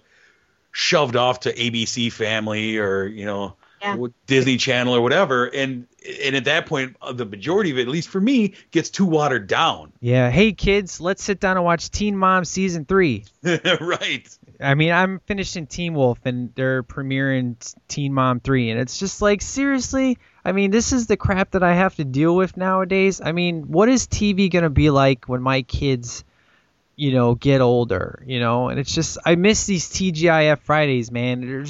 [0.78, 3.98] shoved off to ABC Family or you know Yeah.
[4.28, 5.88] Disney Channel or whatever, and
[6.24, 9.06] and at that point, uh, the majority of it, at least for me, gets too
[9.06, 9.92] watered down.
[10.02, 10.30] Yeah.
[10.30, 13.26] Hey kids, let's sit down and watch Teen Mom season three.
[13.82, 14.30] right.
[14.60, 17.56] I mean, I'm finishing Teen Wolf and they're premiering
[17.88, 21.62] Teen Mom 3 and it's just like seriously, I mean, this is the crap that
[21.62, 23.22] I have to deal with nowadays.
[23.24, 26.24] I mean, what is TV going to be like when my kids
[26.98, 28.68] you know, get older, you know?
[28.68, 31.42] And it's just I miss these TGIF Fridays, man.
[31.42, 31.64] They're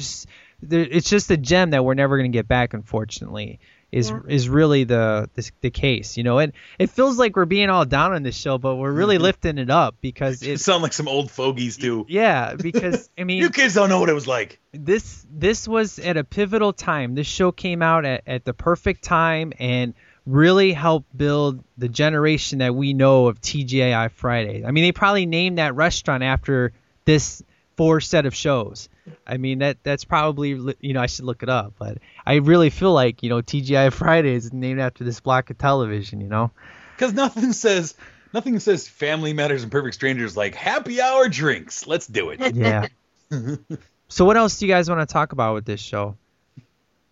[0.60, 3.60] it's just a gem that we're never going to get back unfortunately.
[3.92, 4.20] is Yeah.
[4.28, 6.16] is really the, the the case.
[6.16, 8.90] You know, and it feels like we're being all down on this show, but we're
[8.90, 9.24] really mm-hmm.
[9.24, 10.60] lifting it up because It it.
[10.60, 12.04] sound like some old fogies too.
[12.08, 14.58] Yeah, because I mean, You kids don't know what it was like.
[14.72, 17.14] this this was at a pivotal time.
[17.14, 19.94] This show came out at, at the perfect time and
[20.28, 24.64] really helped build the generation that we know of TGI Friday.
[24.64, 26.72] I mean, they probably named that restaurant after
[27.06, 27.42] this
[27.76, 28.90] four set of shows.
[29.26, 30.50] I mean, that that's probably
[30.80, 33.90] you know I should look it up, but I really feel like you know TGI
[33.92, 36.20] Friday is named after this block of television.
[36.20, 36.50] You know.
[36.94, 37.94] Because nothing says
[38.34, 41.86] nothing says family matters and perfect strangers like happy hour drinks.
[41.86, 42.54] Let's do it.
[42.54, 42.88] Yeah.
[44.08, 46.16] so what else do you guys want to talk about with this show?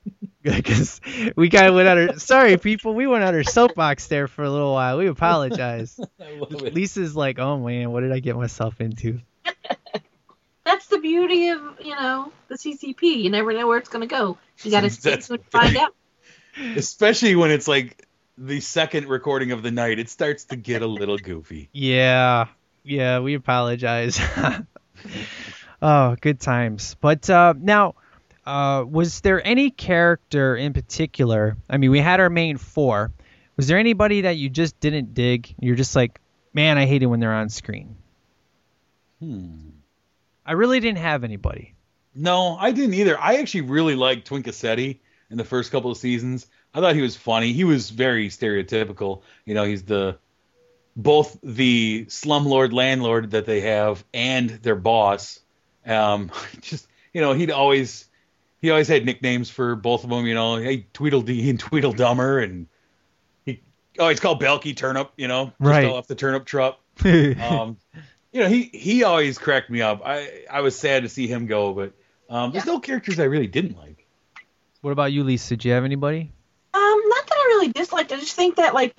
[0.43, 1.01] Because
[1.35, 4.45] we kind of went on our sorry people, we went on our soapbox there for
[4.45, 4.97] a little while.
[4.97, 5.99] We apologize.
[6.21, 6.73] I love it.
[6.73, 9.21] Lisa's like, oh man, what did I get myself into?
[10.65, 13.03] That's the beauty of you know the CCP.
[13.03, 14.39] You never know where it's going to go.
[14.63, 15.95] You got to stay That's tuned to find out.
[16.77, 18.07] Especially when it's like
[18.39, 21.71] the second recording of the night, it starts to get a little goofy.
[21.73, 22.47] Yeah,
[22.85, 24.21] yeah, we apologize.
[25.83, 26.95] oh, good times.
[27.01, 27.97] But uh, now,
[28.47, 31.57] uh, was there any character in particular?
[31.69, 33.13] I mean, we had our main four.
[33.57, 35.55] Was there anybody that you just didn't dig?
[35.59, 36.21] You're just like,
[36.55, 37.97] man, I hate it when they're on screen.
[39.21, 39.71] Hmm.
[40.45, 41.75] I really didn't have anybody.
[42.15, 43.19] No, I didn't either.
[43.19, 44.99] I actually really liked Twinkacetti
[45.31, 46.47] in the first couple of seasons.
[46.73, 47.53] I thought he was funny.
[47.53, 49.23] He was very stereotypical.
[49.45, 50.19] You know, he's the
[50.95, 55.41] both the slumlord landlord that they have and their boss.
[55.85, 56.31] Um,
[56.61, 58.09] just you know, he'd always
[58.61, 60.27] he always had nicknames for both of them.
[60.27, 62.67] You know, hey Tweedledee and Tweedledummer, and
[63.45, 63.63] he
[63.99, 65.13] oh he's called Balki Turnip.
[65.17, 65.87] You know, just Right.
[65.87, 66.79] off the turnip truck.
[67.05, 67.77] um,
[68.33, 70.03] you know, he he always cracked me up.
[70.05, 71.93] I I was sad to see him go, but
[72.29, 74.07] um, there's no characters I really didn't like.
[74.81, 75.57] what about you, Lisa?
[75.57, 76.33] Do you have anybody?
[76.75, 78.13] Um, not that I really disliked.
[78.13, 78.95] I just think that like,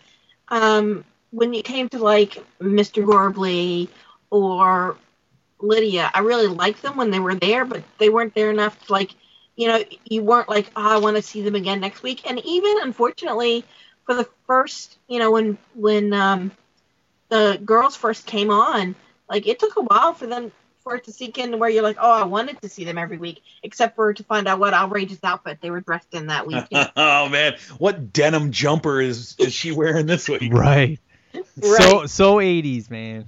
[0.47, 3.05] um, when it came to like Mr.
[3.05, 3.89] Gorpley
[4.30, 4.97] or
[5.60, 8.91] Lydia, I really liked them when they were there, but they weren't there enough to
[8.93, 9.12] like,
[9.58, 12.30] you know, you weren't like, oh, I want to see them again next week.
[12.30, 13.66] And even unfortunately,
[14.05, 16.51] for the first, you know, when when um,
[17.30, 18.95] the girls first came on,
[19.30, 20.51] like it took a while for them
[20.84, 23.18] for it to sink in where you're like, oh, I wanted to see them every
[23.18, 26.64] week, except for to find out what outrageous outfit they were dressed in that week.
[26.95, 30.53] oh man, what denim jumper is is she wearing this week?
[30.53, 30.99] Right.
[31.62, 32.10] So Right.
[32.10, 33.26] so 80s, man.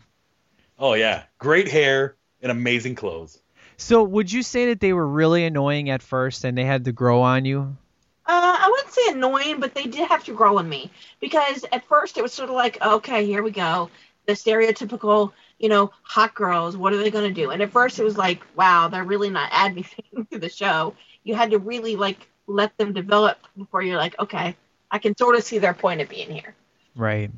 [0.77, 3.39] Oh yeah, great hair and amazing clothes.
[3.79, 6.91] So would you say that they were really annoying at first and they had to
[6.91, 7.77] grow on you?
[8.25, 11.87] Uh, I wouldn't say annoying, but they did have to grow on me because at
[11.87, 13.89] first it was sort of like, okay, here we go,
[14.25, 16.75] the stereotypical, you know, hot girls.
[16.75, 17.51] What are they going to do?
[17.51, 20.93] And at first it was like, wow, they're really not adding anything to the show.
[21.23, 24.57] You had to really like let them develop before you're like, okay,
[24.91, 26.53] I can sort of see their point of being here.
[26.97, 27.31] Right.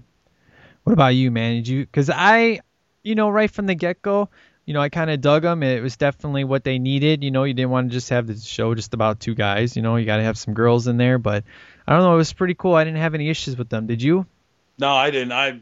[0.86, 1.58] What about you, man?
[1.58, 1.82] Did you?
[1.82, 2.62] Because I,
[3.04, 4.28] you know, right from the get go,
[4.66, 5.64] you know, I kind of dug them.
[5.64, 7.24] It was definitely what they needed.
[7.24, 9.76] You know, you didn't want to just have the show just about two guys.
[9.76, 11.18] You know, you got to have some girls in there.
[11.18, 11.44] But
[11.88, 12.14] I don't know.
[12.14, 12.76] It was pretty cool.
[12.76, 13.88] I didn't have any issues with them.
[13.88, 14.26] Did you?
[14.78, 15.32] No, I didn't.
[15.32, 15.60] I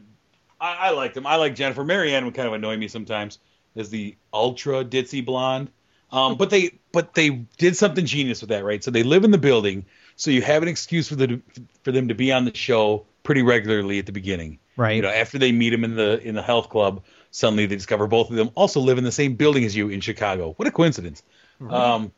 [0.60, 1.26] I, I liked him.
[1.26, 1.84] I like Jennifer.
[1.84, 3.38] Marianne would kind of annoy me sometimes
[3.76, 5.70] as the ultra ditzy blonde.
[6.12, 8.82] Um, but they but they did something genius with that, right?
[8.82, 9.86] So they live in the building,
[10.16, 11.40] so you have an excuse for the
[11.84, 14.58] for them to be on the show pretty regularly at the beginning.
[14.76, 14.96] Right.
[14.96, 18.06] You know, after they meet him in the in the health club, suddenly they discover
[18.06, 20.52] both of them also live in the same building as you in Chicago.
[20.56, 21.22] What a coincidence.
[21.68, 22.12] Um,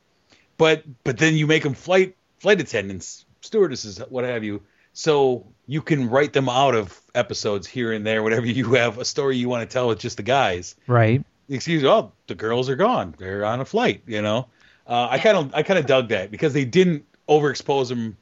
[0.57, 4.63] but but then you make them flight flight attendants, stewardesses, what have you.
[4.93, 9.05] So you can write them out of episodes here and there, whatever you have a
[9.05, 10.75] story you want to tell with just the guys.
[10.87, 11.25] Right.
[11.49, 11.89] Excuse me.
[11.89, 13.15] oh, the girls are gone.
[13.19, 14.03] They're on a flight.
[14.07, 14.49] You know,
[14.87, 18.17] uh, I kind of I kind of dug that because they didn't overexpose them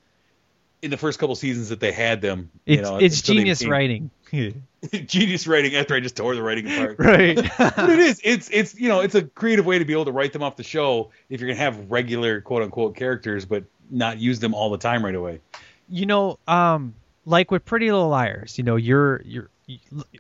[0.83, 2.51] in the first couple seasons that they had them.
[2.67, 4.11] It's you know, it's genius became- writing.
[5.07, 6.97] genius writing after I just tore the writing apart.
[6.99, 7.37] right.
[7.59, 8.21] but it is.
[8.25, 10.57] It's it's you know it's a creative way to be able to write them off
[10.57, 14.71] the show if you're gonna have regular quote unquote characters, but not use them all
[14.71, 15.41] the time right away.
[15.89, 16.95] you know, um,
[17.27, 19.51] like with Pretty Little Liars, you know, you're you're.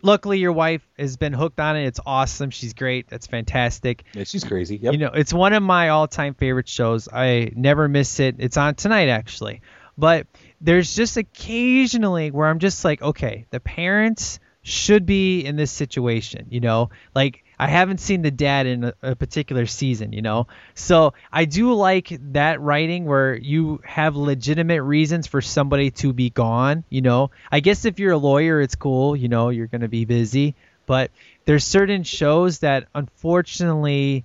[0.01, 1.85] Luckily, your wife has been hooked on it.
[1.87, 2.51] It's awesome.
[2.51, 3.09] She's great.
[3.09, 4.05] That's fantastic.
[4.13, 4.77] Yeah, she's crazy.
[4.77, 4.93] Yep.
[4.93, 7.09] You know, it's one of my all-time favorite shows.
[7.13, 8.37] I never miss it.
[8.39, 9.63] It's on tonight actually.
[9.99, 10.29] But
[10.61, 16.47] there's just occasionally where I'm just like, okay, the parents should be in this situation,
[16.51, 16.91] you know?
[17.15, 20.49] Like I haven't seen the dad in a, a particular season, you know?
[20.75, 26.31] So I do like that writing where you have legitimate reasons for somebody to be
[26.31, 27.31] gone, you know?
[27.51, 30.55] I guess if you're a lawyer, it's cool, you know, you're going to be busy.
[30.85, 31.11] But
[31.47, 34.25] there's certain shows that unfortunately,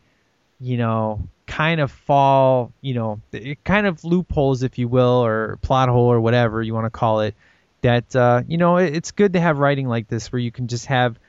[0.60, 5.58] you know, kind of fall, you know, it kind of loopholes, if you will, or
[5.62, 7.36] plot hole or whatever you want to call it.
[7.82, 10.68] That uh, you know, it, it's good to have writing like this where you can
[10.68, 11.20] just have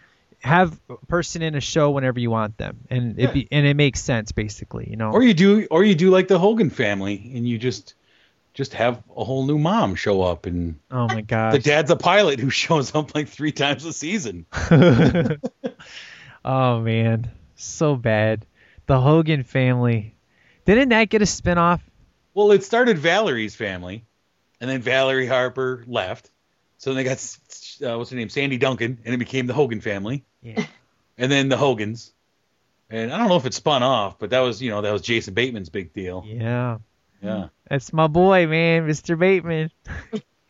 [0.40, 3.74] have a person in a show whenever you want them, and it be and it
[3.74, 5.10] makes sense basically, you know.
[5.10, 7.94] Or you do, or you do like the Hogan family, and you just
[8.54, 11.96] just have a whole new mom show up, and oh my god, the dad's a
[11.96, 14.46] pilot who shows up like three times a season.
[16.44, 18.46] oh man, so bad.
[18.86, 20.14] The Hogan family.
[20.64, 21.80] Didn't that get a spinoff?
[22.34, 24.04] Well, it started Valerie's family,
[24.60, 26.30] and then Valerie Harper left.
[26.78, 27.18] So then they got
[27.82, 30.24] uh, what's her name, Sandy Duncan, and it became the Hogan family.
[30.42, 30.64] Yeah.
[31.18, 32.12] And then the Hogans,
[32.90, 35.00] and I don't know if it spun off, but that was you know that was
[35.00, 36.24] Jason Bateman's big deal.
[36.26, 36.76] Yeah.
[37.22, 37.48] Yeah.
[37.68, 39.18] That's my boy, man, Mr.
[39.18, 39.70] Bateman.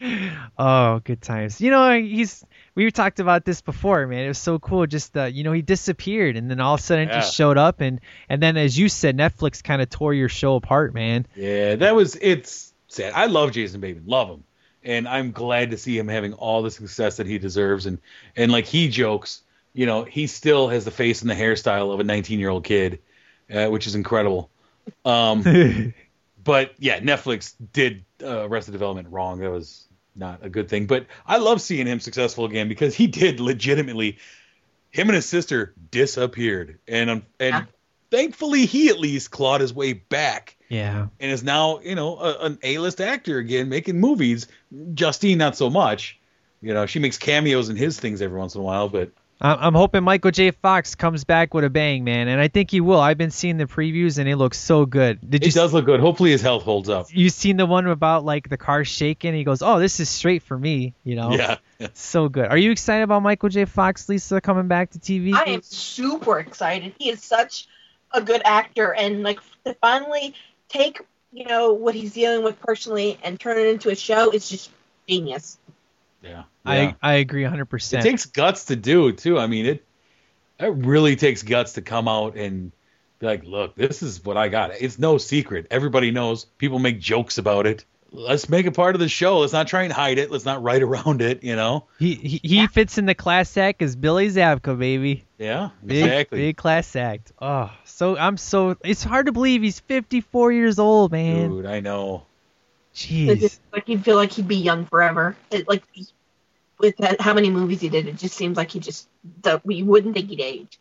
[0.58, 1.60] oh, good times.
[1.60, 2.44] You know, he's
[2.76, 4.24] we talked about this before, man.
[4.26, 4.86] It was so cool.
[4.86, 7.16] Just uh, you know, he disappeared, and then all of a sudden Yeah.
[7.20, 10.54] just showed up, and and then as you said, Netflix kind of tore your show
[10.54, 11.26] apart, man.
[11.34, 13.14] Yeah, that was it's sad.
[13.14, 14.44] I love Jason Bateman, love him,
[14.84, 17.86] and I'm glad to see him having all the success that he deserves.
[17.86, 17.98] And
[18.36, 22.00] and like he jokes, you know, he still has the face and the hairstyle of
[22.00, 23.00] a 19 year old kid,
[23.52, 24.50] uh, which is incredible.
[25.04, 25.94] Um,
[26.44, 29.38] but yeah, Netflix did uh, Arrested Development wrong.
[29.40, 29.86] That was
[30.16, 30.86] not a good thing.
[30.86, 34.18] But I love seeing him successful again because he did legitimately.
[34.90, 37.66] Him and his sister disappeared, and um, and
[38.10, 41.08] thankfully he at least clawed his way back Yeah.
[41.20, 44.46] and is now you know a, an A-list actor again, making movies.
[44.94, 46.18] Justine not so much.
[46.62, 49.10] You know, she makes cameos in his things every once in a while, but
[49.40, 50.50] I'm I'm hoping Michael J.
[50.50, 53.00] Fox comes back with a bang, man, and I think he will.
[53.00, 55.18] I've been seeing the previews, and it looks so good.
[55.28, 56.00] Did you it does look good.
[56.00, 57.08] Hopefully his health holds up.
[57.10, 59.34] you seen the one about like the car shaking?
[59.34, 61.32] He goes, "Oh, this is straight for me," you know.
[61.32, 61.56] Yeah.
[61.92, 62.46] So good.
[62.46, 63.66] Are you excited about Michael J.
[63.66, 65.34] Fox, Lisa, coming back to TV?
[65.34, 66.94] I am super excited.
[66.98, 67.68] He is such
[68.12, 70.32] a good actor, and like to finally
[70.70, 74.48] take you know what he's dealing with personally and turn it into a show is
[74.48, 74.70] just
[75.06, 75.58] genius.
[76.26, 76.42] Yeah.
[76.64, 77.98] I I agree 100%.
[77.98, 79.38] It takes guts to do it too.
[79.38, 79.84] I mean, it
[80.58, 82.72] it really takes guts to come out and
[83.18, 85.66] be like, "Look, this is what I got." It's no secret.
[85.70, 86.44] Everybody knows.
[86.44, 87.84] People make jokes about it.
[88.12, 89.40] Let's make it part of the show.
[89.40, 90.30] Let's not try and hide it.
[90.30, 91.44] Let's not write around it.
[91.44, 91.84] You know?
[91.98, 95.24] He he, he fits in the class act as Billy Zabka, baby.
[95.38, 96.38] Yeah, Big, exactly.
[96.38, 97.32] Big class act.
[97.40, 98.76] Oh, so I'm so.
[98.82, 101.50] It's hard to believe he's 54 years old, man.
[101.50, 102.24] Dude, I know.
[102.94, 103.40] Jeez.
[103.40, 105.36] just, like you'd feel like he'd be young forever.
[105.50, 105.82] It, like
[106.78, 109.08] with that, how many movies he did, it just seems like he just
[109.42, 110.78] the, we wouldn't think he'd age.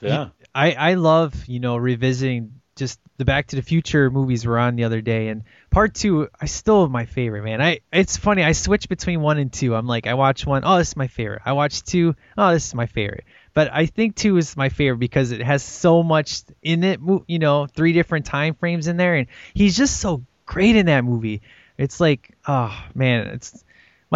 [0.00, 0.28] Yeah.
[0.54, 4.76] I I love you know revisiting just the Back to the Future movies were on
[4.76, 7.60] the other day, and part two I still have my favorite, man.
[7.60, 9.74] I it's funny I switch between one and two.
[9.74, 11.42] I'm like I watch one, oh this is my favorite.
[11.44, 13.24] I watch two, oh this is my favorite.
[13.54, 17.00] But I think two is my favorite because it has so much in it.
[17.26, 21.04] You know, three different time frames in there, and he's just so great in that
[21.04, 21.42] movie.
[21.78, 23.64] It's like, oh man, it's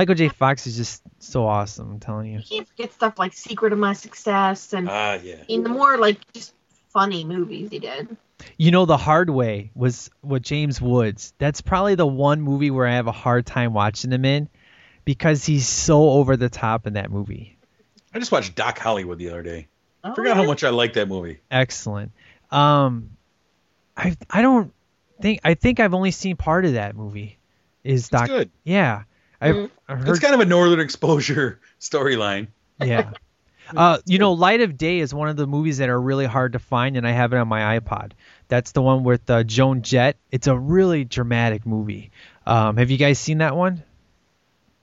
[0.01, 0.31] Michael J.
[0.31, 1.91] Fox is just so awesome.
[1.91, 2.39] I'm telling you.
[2.39, 5.43] You can't forget stuff like Secret of My Success and Ah, yeah.
[5.47, 6.55] in the more like just
[6.89, 8.17] funny movies he did.
[8.57, 11.35] You know, The Hard Way was with James Woods.
[11.37, 14.49] That's probably the one movie where I have a hard time watching him in
[15.05, 17.59] because he's so over the top in that movie.
[18.15, 19.69] I just watched Doc Hollywood the other day.
[20.03, 21.41] Oh, Forgot how much I like that movie.
[21.51, 22.13] Excellent.
[22.51, 23.11] Um,
[23.95, 24.73] I I don't
[25.21, 27.37] think I think I've only seen part of that movie.
[27.85, 28.29] Is Doc?
[28.29, 28.51] good.
[28.65, 29.03] Yeah,
[29.41, 29.71] I've, Mhm.
[29.89, 30.09] I've heard.
[30.09, 32.49] It's kind of a northern exposure storyline.
[32.81, 33.11] yeah.
[33.77, 36.55] Uh, you know, Light of Day is one of the movies that are really hard
[36.55, 38.11] to find, and I have it on my iPod.
[38.49, 40.17] That's the one with uh, Joan Jett.
[40.33, 42.11] It's a really dramatic movie.
[42.45, 43.85] Um, have you guys seen that one?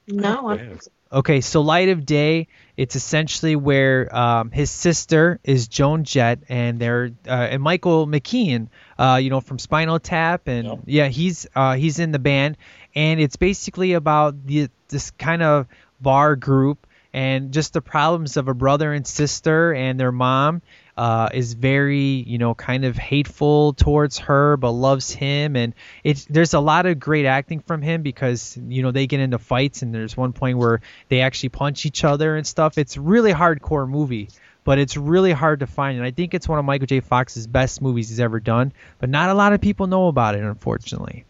[0.08, 0.74] No, I- Yeah.
[1.10, 6.80] Okay, so Light of Day, it's essentially where um, his sister is Joan Jett, and
[6.82, 8.68] they're uh, and Michael McKean,
[9.00, 10.80] uh, you know, from Spinal Tap, and Yep.
[10.86, 12.58] yeah, he's uh, he's in the band,
[12.96, 15.68] and it's basically about the this kind of
[16.00, 20.62] bar group and just the problems of a brother and sister and their mom
[20.98, 25.56] uh, is very you know kind of hateful towards her but loves him.
[25.56, 25.74] And
[26.04, 29.38] it's there's a lot of great acting from him because you know they get into
[29.38, 32.78] fights and there's one point where they actually punch each other and stuff.
[32.78, 34.30] It's really hardcore movie
[34.64, 35.98] but it's really hard to find.
[35.98, 37.00] And i think it's one of michael j.
[37.00, 40.42] Fox's best movies he's ever done but not a lot of people know about it
[40.42, 41.26] unfortunately.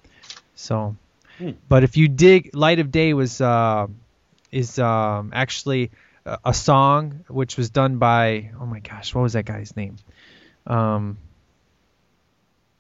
[0.56, 0.96] So
[1.70, 3.88] but if you dig light of day was uh,
[4.52, 5.92] is um, actually
[6.26, 9.96] a, a song which was done by oh my gosh what was that guy's name
[10.66, 11.18] um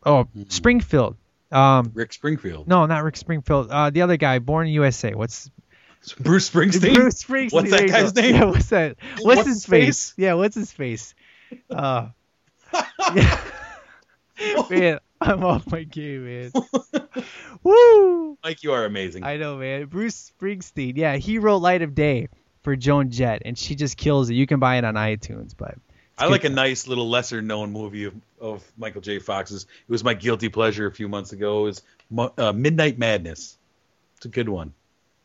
[0.05, 1.15] oh springfield
[1.51, 2.67] um Rick Springfield.
[2.67, 5.49] no not rick springfield uh the other guy born in usa what's
[6.19, 6.93] Bruce Springsteen.
[6.93, 7.53] Bruce Springsteen.
[7.53, 8.35] What's that guy's name?
[8.35, 8.95] Yeah, what's that?
[9.15, 9.85] What's, What's his his face?
[10.11, 10.13] face?
[10.15, 11.15] Yeah, what's his face?
[11.69, 12.09] Uh,
[13.15, 13.39] yeah.
[14.69, 16.51] Man, I'm off my game, man.
[17.63, 18.37] Woo!
[18.43, 19.23] Mike, you are amazing.
[19.23, 19.85] I know, man.
[19.85, 20.93] Bruce Springsteen.
[20.95, 22.29] Yeah, he wrote Light of Day
[22.61, 24.35] for Joan Jett, and she just kills it.
[24.35, 25.75] You can buy it on iTunes, but
[26.17, 29.19] I like a nice little lesser known movie of, of Michael J.
[29.19, 29.63] Fox's.
[29.63, 31.61] It was my guilty pleasure a few months ago.
[31.61, 33.57] It was Mo- uh, Midnight Madness.
[34.17, 34.73] It's a good one.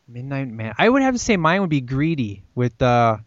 [0.08, 0.74] Midnight Man.
[0.78, 3.18] I would have to say mine would be Greedy with uh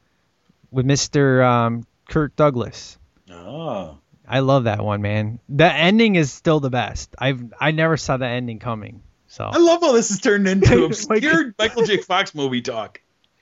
[0.71, 1.43] with Mr.
[1.43, 2.97] Um, Kurt Douglas.
[3.31, 3.97] Oh.
[4.27, 5.39] I love that one, man.
[5.49, 7.15] The ending is still the best.
[7.17, 9.01] I've I never saw the ending coming.
[9.27, 11.97] So I love how this has turned into obscure Michael J.
[11.97, 13.01] Fox movie talk.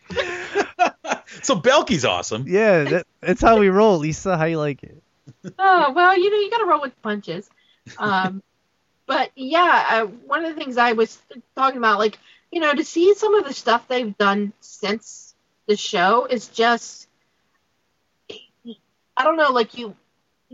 [1.41, 2.45] so Balki's awesome.
[2.47, 3.99] yeah, that, that's how we roll.
[3.99, 5.01] Lisa, how you like it?
[5.59, 7.49] Oh well, you know you got to roll with punches.
[7.97, 8.41] Um,
[9.05, 11.21] but yeah, uh, one of the things I was
[11.55, 12.17] talking about, like
[12.51, 15.33] you know, to see some of the stuff they've done since
[15.65, 17.07] the show is just,
[18.29, 19.95] I don't know, like you,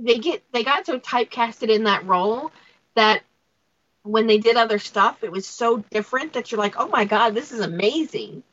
[0.03, 2.51] they get they got so typecasted in that role
[2.95, 3.23] that
[4.03, 7.35] when they did other stuff, it was so different that you're like, oh my god,
[7.35, 8.43] this is amazing.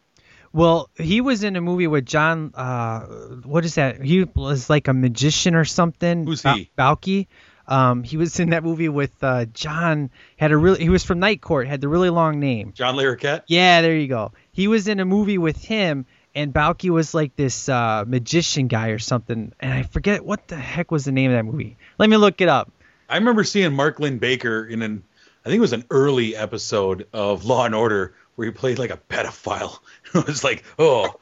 [0.53, 2.53] Well, he was in a movie with John.
[2.55, 3.01] Uh,
[3.44, 4.01] what is that?
[4.01, 6.24] He was like a magician or something.
[6.26, 6.70] Who's Ba- he?
[6.78, 7.26] Balki.
[7.68, 10.11] Um, he was in that movie with uh, John.
[10.36, 10.80] Had a really.
[10.80, 11.66] He was from Night Court.
[11.66, 12.72] Had the really long name.
[12.74, 13.42] John Larroquette.
[13.49, 14.32] Yeah, there you go.
[14.53, 16.07] He was in a movie with him,
[16.37, 19.53] and Balki was like this uh, magician guy or something.
[19.59, 21.76] And I forget what the heck was the name of that movie.
[21.99, 22.70] Let me look it up.
[23.09, 25.03] I remember seeing Mark Linn-Baker in an,
[25.45, 28.91] I think it was an early episode of Law and Order where he played like
[28.91, 29.78] a pedophile.
[30.14, 31.14] it was like, oh,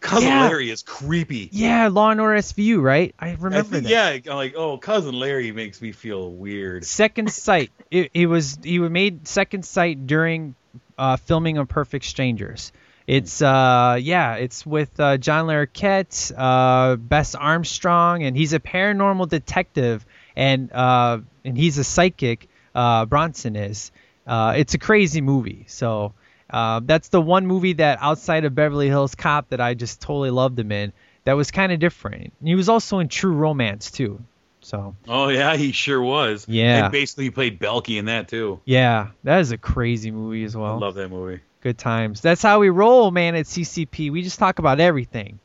[0.00, 0.42] cousin Yeah.
[0.46, 1.48] Larry is creepy.
[1.52, 3.14] Yeah, Law and Order SVU, right?
[3.18, 4.24] I I remember think, that.
[4.24, 6.84] yeah, I'm like, oh, cousin Larry makes me feel weird.
[6.84, 7.70] Second Sight.
[7.90, 10.54] It, it was he made Second Sight during
[10.98, 12.72] uh, filming of Perfect Strangers.
[13.12, 19.28] It's uh yeah, it's with uh, John Larroquette, uh, Bess Armstrong, and he's a paranormal
[19.28, 22.48] detective, and uh, and he's a psychic.
[22.74, 23.92] Uh, Bronson is.
[24.26, 25.64] Uh, it's a crazy movie.
[25.68, 26.14] So
[26.48, 30.30] uh, that's the one movie that outside of Beverly Hills Cop that I just totally
[30.30, 30.92] loved him in.
[31.24, 32.32] That was kind of different.
[32.42, 34.22] He was also in True Romance too.
[34.62, 36.46] So Oh yeah, he sure was.
[36.48, 36.84] Yeah.
[36.84, 38.60] and basically he played Balki in that too.
[38.64, 40.78] yeah, that is a crazy movie as I well.
[40.78, 41.40] love that movie.
[41.62, 42.20] Good times.
[42.20, 43.36] That's how we roll, man.
[43.36, 45.38] At CCP, we just talk about everything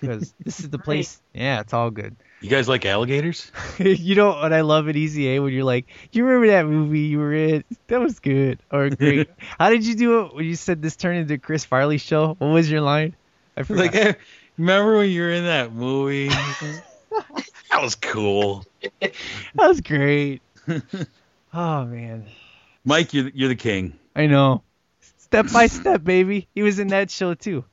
[0.00, 1.20] because this is the place.
[1.34, 2.16] Yeah, it's all good.
[2.40, 3.52] You guys like alligators?
[3.78, 7.00] you know what I love at Easy A when you're like, you remember that movie
[7.00, 7.64] you were in?
[7.88, 9.28] That was good or great.
[9.58, 12.36] How did you do it when you said this turned into Chris Farley show?
[12.38, 13.14] What was your line?
[13.54, 13.94] I forgot.
[13.94, 14.18] Like,
[14.56, 16.28] remember when you were in that movie?
[16.28, 18.64] that was cool.
[19.00, 19.12] that
[19.56, 20.40] was great.
[21.52, 22.24] oh man,
[22.86, 23.98] Mike, you're you're the king.
[24.16, 24.62] I know.
[25.30, 26.48] Step by step, baby.
[26.56, 27.64] He was in that show too.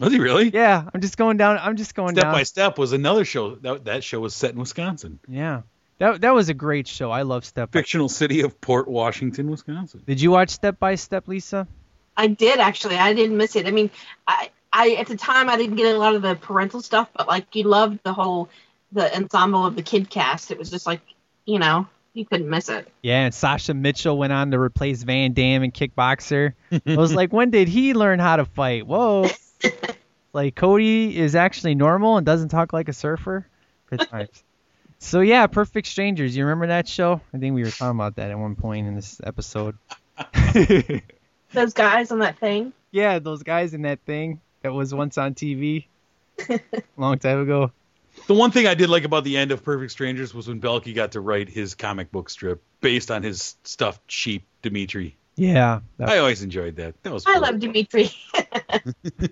[0.00, 0.50] Was he really?
[0.50, 1.56] Yeah, I'm just going down.
[1.56, 2.20] I'm just going down.
[2.20, 2.34] Step down.
[2.34, 3.54] by Step was another show.
[3.54, 5.18] That, that show was set in Wisconsin.
[5.26, 5.62] Yeah,
[5.96, 7.10] that that was a great show.
[7.10, 7.78] I love Step by.
[7.78, 10.02] Fictional city of Port Washington, Wisconsin.
[10.06, 11.66] Did you watch Step by Step, Lisa?
[12.18, 12.96] I did actually.
[12.96, 13.66] I didn't miss it.
[13.66, 13.90] I mean,
[14.28, 17.26] I, I at the time I didn't get a lot of the parental stuff, but
[17.26, 18.50] like you loved the whole
[18.92, 20.50] the ensemble of the kid cast.
[20.50, 21.00] It was just like
[21.46, 21.86] you know
[22.16, 22.88] you couldn't miss it.
[23.02, 26.54] Yeah, and Sasha Mitchell went on to replace Van Damme in Kickboxer.
[26.72, 28.86] I was like, when did he learn how to fight?
[28.86, 29.28] Whoa.
[30.32, 33.46] like Cody is actually normal and doesn't talk like a surfer.
[33.90, 34.42] Good times.
[34.98, 36.36] So yeah, Perfect Strangers.
[36.36, 37.20] You remember that show?
[37.34, 39.76] I think we were talking about that at one point in this episode.
[41.52, 42.72] Those guys on that thing.
[42.90, 45.84] yeah, those guys in that thing that was once on TV
[46.48, 46.60] a
[46.96, 47.70] long time ago.
[48.26, 50.94] The one thing I did like about the end of Perfect Strangers was when Balki
[50.94, 55.16] got to write his comic book strip based on his stuffed sheep, Dimitri.
[55.36, 55.80] Yeah.
[55.98, 57.00] that- I always enjoyed that.
[57.02, 57.42] That was I cool.
[57.42, 58.10] love Dimitri.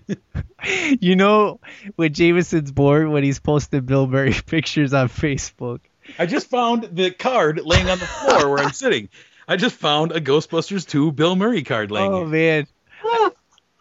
[1.01, 1.61] you know,
[1.97, 5.81] when Jameson's bored when he's posting Bill Murray pictures on Facebook.
[6.19, 9.09] I just found the card laying on the floor where I'm sitting.
[9.49, 12.27] I just found a Ghostbusters 2 Bill Murray card laying Oh here.
[12.29, 12.67] man,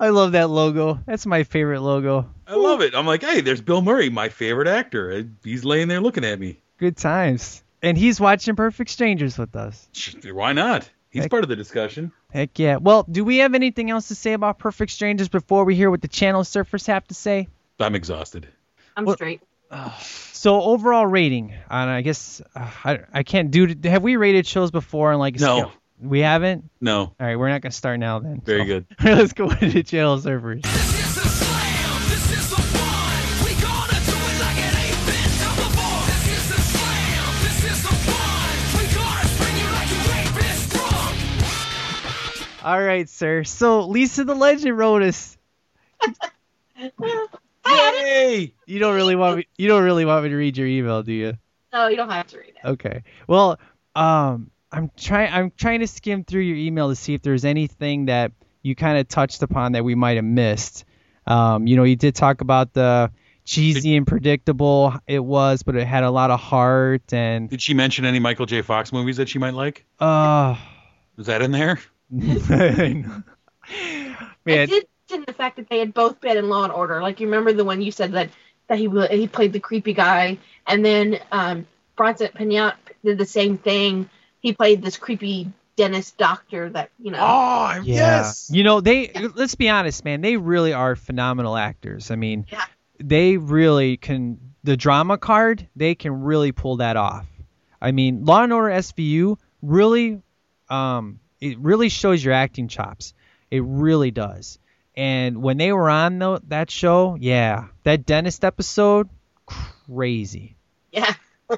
[0.03, 0.99] I love that logo.
[1.05, 2.29] That's my favorite logo.
[2.45, 2.93] I love it.
[2.93, 5.25] I'm like, hey, there's Bill Murray, my favorite actor.
[5.43, 6.59] He's laying there looking at me.
[6.77, 7.63] Good times.
[7.81, 9.87] And he's watching Perfect Strangers with us.
[10.29, 10.89] Why not?
[11.09, 12.11] He's Heck- part of the discussion.
[12.33, 12.77] Heck yeah.
[12.77, 16.01] Well, do we have anything else to say about Perfect Strangers before we hear what
[16.01, 17.47] the channel surfers have to say?
[17.79, 18.47] I'm exhausted.
[18.97, 19.41] I'm Well- straight.
[20.43, 23.73] So overall rating, and I guess uh, I, I can't do.
[23.85, 25.11] Have we rated shows before?
[25.11, 25.57] And like a No.
[25.59, 25.71] scale?
[25.99, 26.69] We haven't.
[26.81, 26.99] No.
[27.01, 28.41] All right, we're not gonna start now then.
[28.45, 28.85] Very So- good.
[29.03, 30.63] Let's go into the channel surfers.
[42.63, 43.43] All right, sir.
[43.43, 45.37] So Lisa the Legend wrote us.
[47.67, 48.53] Yay!
[48.65, 49.47] You don't really want me.
[49.57, 51.33] You don't really want me to read your email, do you?
[51.73, 52.65] No, you don't have to read it.
[52.65, 53.03] Okay.
[53.27, 53.59] Well,
[53.97, 58.07] um, I'm trying I'm trying to skim through your email to see if there's anything
[58.07, 58.31] that
[58.63, 60.85] you kind of touched upon that we might have missed.
[61.27, 63.11] Um, you know, you did talk about the
[63.45, 67.73] cheesy and predictable it was, but it had a lot of heart and Did she
[67.73, 68.61] mention any Michael J.
[68.61, 69.85] Fox movies that she might like?
[69.99, 70.55] uh
[71.17, 71.79] Was that in there?
[72.09, 73.23] man.
[74.47, 77.01] I did mention the fact that they had both been in Law and Order.
[77.01, 78.29] Like you remember the one you said that
[78.67, 83.57] that he he played the creepy guy, and then um, Bronson Pinchot did the same
[83.57, 84.09] thing.
[84.43, 87.17] He played this creepy dentist doctor that you know.
[87.19, 88.31] Oh, Yeah.
[88.49, 92.11] You know, they let's be honest, man, they really are phenomenal actors.
[92.11, 92.65] I mean, Yeah.
[92.99, 97.25] they really can the drama card, they can really pull that off.
[97.81, 100.21] I mean, Law and Order SVU really
[100.69, 103.13] um it really shows your acting chops.
[103.49, 104.59] It really does.
[104.95, 109.09] And when they were on though that show, yeah, that dentist episode,
[109.45, 110.55] crazy.
[110.91, 111.13] Yeah.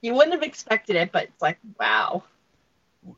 [0.00, 2.22] you wouldn't have expected it, but it's like wow.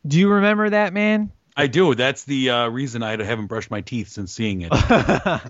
[0.07, 1.33] Do you remember that, man?
[1.57, 1.95] I do.
[1.95, 4.71] That's the uh, reason I haven't brushed my teeth since seeing it.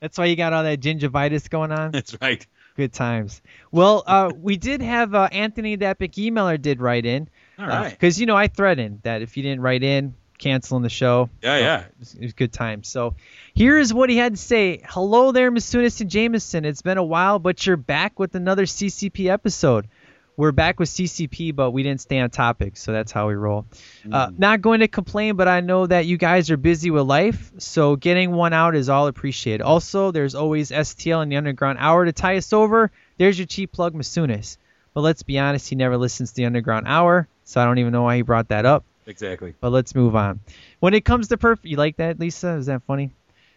[0.00, 1.92] That's why you got all that gingivitis going on.
[1.92, 2.44] That's right.
[2.76, 3.42] Good times.
[3.70, 7.28] Well, uh, we did have uh, Anthony, the epic emailer, did write in.
[7.58, 7.90] All right.
[7.90, 11.30] Because you know I threatened that if you didn't write in, canceling the show.
[11.42, 11.80] Yeah, yeah.
[11.80, 12.88] It was, it was good times.
[12.88, 13.14] So
[13.54, 14.82] here's what he had to say.
[14.88, 16.64] Hello there, Masunis and Jameson.
[16.64, 19.88] It's been a while, but you're back with another CCP episode.
[20.36, 23.66] We're back with CCP, but we didn't stay on topic, so that's how we roll.
[24.10, 27.52] Uh, not going to complain, but I know that you guys are busy with life,
[27.58, 29.62] so getting one out is all appreciated.
[29.62, 32.90] Also, there's always STL in the Underground Hour to tie us over.
[33.18, 34.56] There's your cheap plug, Masunis.
[34.94, 37.92] But let's be honest, he never listens to the Underground Hour, so I don't even
[37.92, 38.84] know why he brought that up.
[39.06, 39.54] Exactly.
[39.60, 40.40] But let's move on.
[40.80, 42.52] When it comes to perfect, you like that, Lisa?
[42.52, 43.10] Is that funny?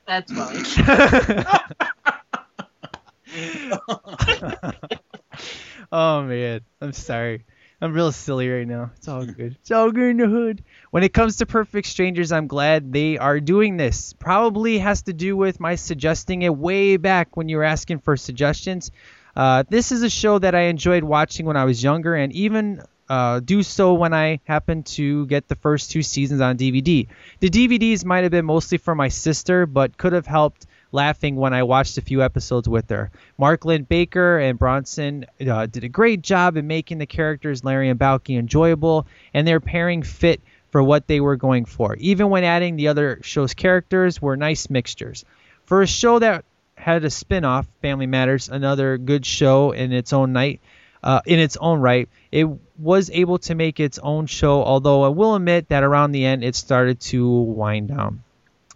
[0.05, 0.61] That's funny.
[5.91, 7.45] oh man, I'm sorry.
[7.81, 8.91] I'm real silly right now.
[8.95, 9.57] It's all good.
[9.59, 10.63] It's all good in the hood.
[10.91, 14.13] When it comes to Perfect Strangers, I'm glad they are doing this.
[14.13, 18.15] Probably has to do with my suggesting it way back when you were asking for
[18.17, 18.91] suggestions.
[19.35, 22.81] Uh, this is a show that I enjoyed watching when I was younger, and even
[23.09, 27.07] uh, do so when I happened to get the first two seasons on DVD.
[27.39, 31.53] The DVDs might have been mostly for my sister, but could have helped laughing when
[31.53, 33.11] I watched a few episodes with her.
[33.37, 37.99] Mark Linn-Baker and Bronson uh, did a great job in making the characters Larry and
[37.99, 40.41] Balky enjoyable, and their pairing fit
[40.71, 41.95] for what they were going for.
[41.97, 45.23] Even when adding the other show's characters were nice mixtures.
[45.65, 46.43] For a show that
[46.75, 50.59] had a spin-off, Family Matters, another good show in its own night,
[51.01, 52.47] uh, in its own right, it
[52.77, 54.63] was able to make its own show.
[54.63, 58.23] Although I will admit that around the end, it started to wind down.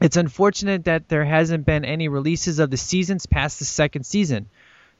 [0.02, 4.50] It's unfortunate that there hasn't been any releases of the seasons past the second season.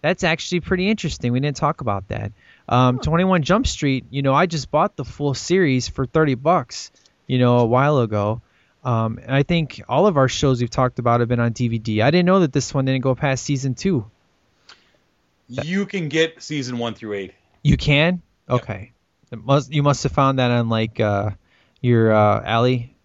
[0.02, 1.34] That's actually pretty interesting.
[1.34, 2.32] We didn't talk about that.
[2.68, 6.92] Um, 21 Jump Street, you know, I just bought the full series for 30 bucks,
[7.28, 8.42] you know, a while ago.
[8.84, 12.02] Um, and I think all of our shows we've talked about have been on DVD.
[12.02, 14.10] I didn't know that this one didn't go past season two.
[15.50, 17.34] You can get season one through eight.
[17.64, 18.22] You can?
[18.50, 18.94] Okay.
[19.32, 21.32] It must you must have found that on like uh,
[21.82, 22.96] your uh, alley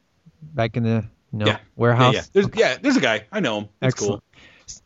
[0.43, 1.05] back in the
[1.35, 1.59] know, yeah.
[1.77, 2.15] warehouse.
[2.15, 2.27] Yeah, yeah.
[2.33, 3.27] There's, yeah, there's a guy.
[3.31, 3.69] I know him.
[3.81, 4.23] That's Excellent.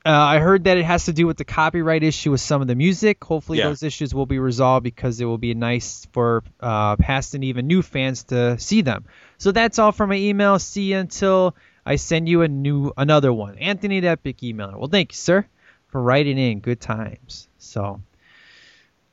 [0.05, 2.67] Uh, I heard that it has to do with the copyright issue with some of
[2.67, 3.23] the music.
[3.23, 3.69] Hopefully, Yeah.
[3.69, 7.69] those issues will be resolved because it will be nice for uh, past and even
[7.69, 9.05] new fans to see them.
[9.39, 10.59] So that's all from my email.
[10.59, 11.55] See you until
[11.87, 13.57] I send you a new another one.
[13.59, 14.77] Anthony, the epic emailer.
[14.77, 15.47] Well, thank you, sir,
[15.89, 16.59] for writing in.
[16.59, 17.49] Good times.
[17.59, 18.01] So,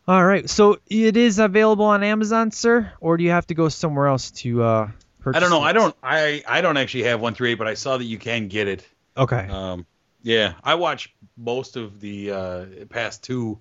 [0.07, 0.49] all right.
[0.49, 4.31] So it is available on Amazon, sir, or do you have to go somewhere else
[4.31, 4.91] to uh?
[5.33, 5.61] I don't know.
[5.61, 5.95] I don't.
[6.03, 8.67] I I don't actually have one three eight, but I saw that you can get
[8.67, 8.87] it.
[9.17, 9.47] Okay.
[9.49, 9.85] Um,
[10.21, 13.59] yeah, I watch most of the uh, past two.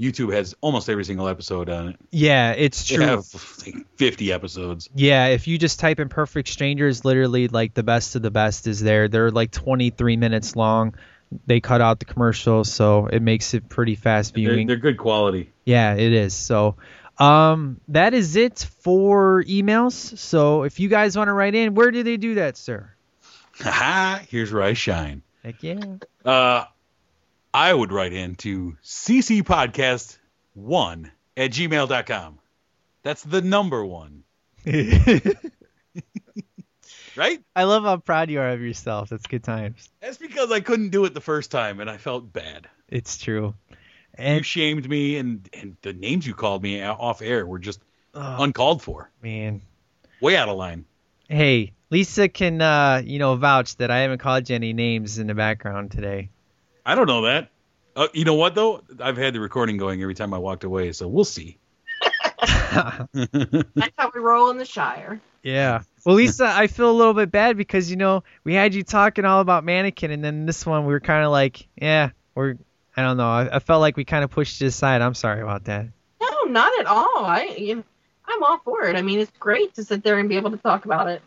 [0.00, 1.96] YouTube has almost every single episode on it.
[2.10, 3.04] yeah, it's They true.
[3.04, 3.24] have
[3.64, 4.88] like 50 episodes.
[4.96, 8.66] Yeah, if you just type in Perfect Strangers, literally like the best of the best
[8.66, 9.06] is there.
[9.08, 10.94] They're like 23 minutes long.
[11.46, 14.66] They cut out the commercials, so it makes it pretty fast They're, viewing.
[14.66, 15.52] they're good quality.
[15.64, 16.34] Yeah, it is.
[16.34, 16.76] So,
[17.22, 20.18] um, that is it for emails.
[20.18, 22.90] So, if you guys want to write in, where do they do that, sir?
[23.60, 25.22] Haha, here's where I shine.
[25.44, 25.96] Heck yeah.
[26.24, 26.64] Uh,
[27.54, 32.38] I would write in to ccpodcast1 at gmail.com.
[33.02, 34.24] That's the number one.
[37.16, 37.42] right?
[37.54, 39.10] I love how proud you are of yourself.
[39.10, 39.88] That's good times.
[40.00, 42.68] That's because I couldn't do it the first time and I felt bad.
[42.88, 43.54] It's true.
[44.18, 47.80] You shamed me, and, and the names you called me off air were just
[48.14, 49.10] oh, uncalled for.
[49.22, 49.62] man,
[50.20, 50.84] Way out of line.
[51.28, 55.26] hey, Lisa can uh, you know vouch that I haven't called you any names in
[55.26, 56.30] the background today.
[56.86, 57.50] I don't know that.
[57.94, 58.82] Uh, you know what, though?
[59.00, 61.58] I've had the recording going every time I walked away, so we'll see.
[62.72, 65.20] That's how we roll in the Shire.
[65.42, 65.82] Yeah.
[66.04, 69.24] Well, Lisa, I feel a little bit bad because you know we had you talking
[69.24, 72.56] all about mannequin, and then this one we were kind of like, yeah, we're.
[72.96, 73.28] I don't know.
[73.28, 75.00] I, I felt like we kind of pushed it aside.
[75.00, 75.86] I'm sorry about that.
[76.20, 77.24] No, not at all.
[77.24, 77.84] I, you know,
[78.26, 78.96] I'm all for it.
[78.96, 81.22] I mean, it's great to sit there and be able to talk about it.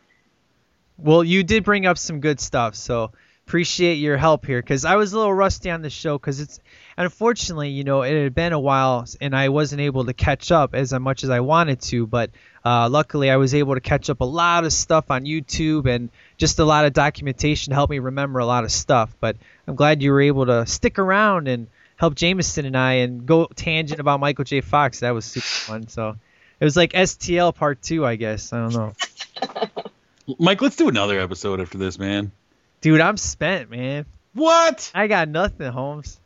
[0.98, 3.12] Well, you did bring up some good stuff, so
[3.48, 6.60] appreciate your help here because I was a little rusty on the show because it's
[6.98, 10.74] unfortunately, you know, it had been a while and I wasn't able to catch up
[10.74, 12.32] as much as I wanted to, but
[12.64, 16.10] uh, luckily I was able to catch up a lot of stuff on YouTube and
[16.38, 19.16] just a lot of documentation to help me remember a lot of stuff.
[19.20, 21.68] But I'm glad you were able to stick around and
[21.98, 24.62] help Jameson and I and go tangent about Michael J.
[24.62, 25.02] Fox.
[25.02, 25.88] That was super fun.
[25.88, 26.18] So
[26.60, 28.52] it was like STL part two, I guess.
[28.52, 28.94] I don't know.
[30.40, 32.32] Mike, let's do another episode after this, man.
[32.86, 34.06] Dude, I'm spent, man.
[34.36, 34.92] What?
[34.94, 36.20] I got nothing, Holmes.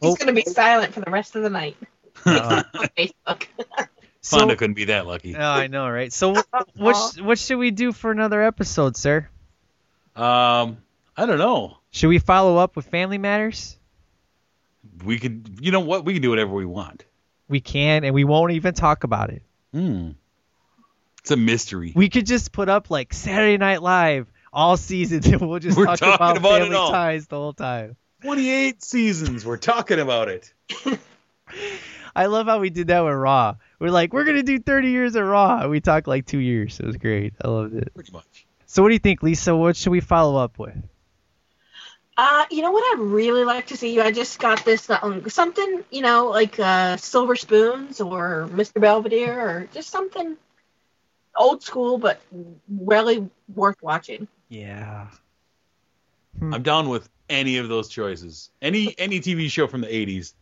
[0.00, 1.76] He's gonna be silent for the rest of the night
[2.24, 3.46] Uh, on Facebook.
[4.22, 5.34] Fonda couldn't be that lucky.
[5.34, 6.12] oh, I know, right?
[6.12, 6.36] So,
[6.76, 9.28] what sh- what should we do for another episode, sir?
[10.14, 10.76] Um,
[11.16, 11.78] I don't know.
[11.90, 13.76] Should we follow up with Family Matters?
[15.04, 16.04] We could, you know what?
[16.04, 17.04] We can do whatever we want.
[17.48, 19.42] We can, and we won't even talk about it.
[19.72, 20.10] Hmm.
[21.18, 21.92] It's a mystery.
[21.96, 25.86] We could just put up like Saturday Night Live all seasons, and we'll just We're
[25.86, 27.96] talk talking about, about family ties the whole time.
[28.22, 29.46] 28 seasons.
[29.46, 30.52] We're talking about it.
[32.16, 33.56] I love how we did that with Raw.
[33.78, 35.60] We're like, we're gonna do 30 years of Raw.
[35.60, 36.80] and We talked like two years.
[36.80, 37.34] It was great.
[37.42, 37.94] I loved it.
[37.94, 38.46] Pretty much.
[38.66, 39.56] So, what do you think, Lisa?
[39.56, 40.76] What should we follow up with?
[42.16, 44.02] Uh, you know what I'd really like to see you?
[44.02, 48.80] I just got this um, something, you know, like uh, Silver Spoons or Mr.
[48.80, 50.36] Belvedere or just something
[51.36, 52.20] old school but
[52.68, 54.26] really worth watching.
[54.48, 55.08] Yeah.
[56.38, 56.54] Hmm.
[56.54, 58.50] I'm down with any of those choices.
[58.62, 60.34] Any any TV show from the 80s,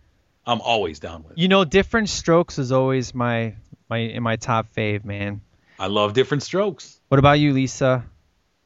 [0.46, 1.38] I'm always down with.
[1.38, 3.54] You know, Different Strokes is always my
[3.88, 5.40] my in my top fave, man.
[5.78, 6.98] I love different strokes.
[7.08, 8.04] What about you, Lisa?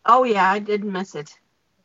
[0.06, 1.36] Oh yeah, I didn't miss it.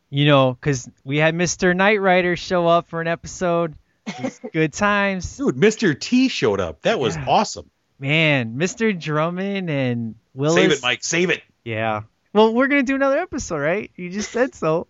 [0.08, 1.74] You know, because we had Mr.
[1.74, 3.74] Knight Rider show up for an episode.
[4.52, 5.36] Good times.
[5.36, 5.98] Dude, Mr.
[5.98, 6.82] T showed up.
[6.82, 7.68] That was awesome.
[7.98, 8.98] Man, Mr.
[8.98, 10.56] Drummond and Willis.
[10.56, 11.02] Save it, Mike.
[11.02, 11.42] Save it.
[11.64, 12.02] Yeah.
[12.36, 13.90] Well, we're gonna do another episode, right?
[13.96, 14.88] You just said so.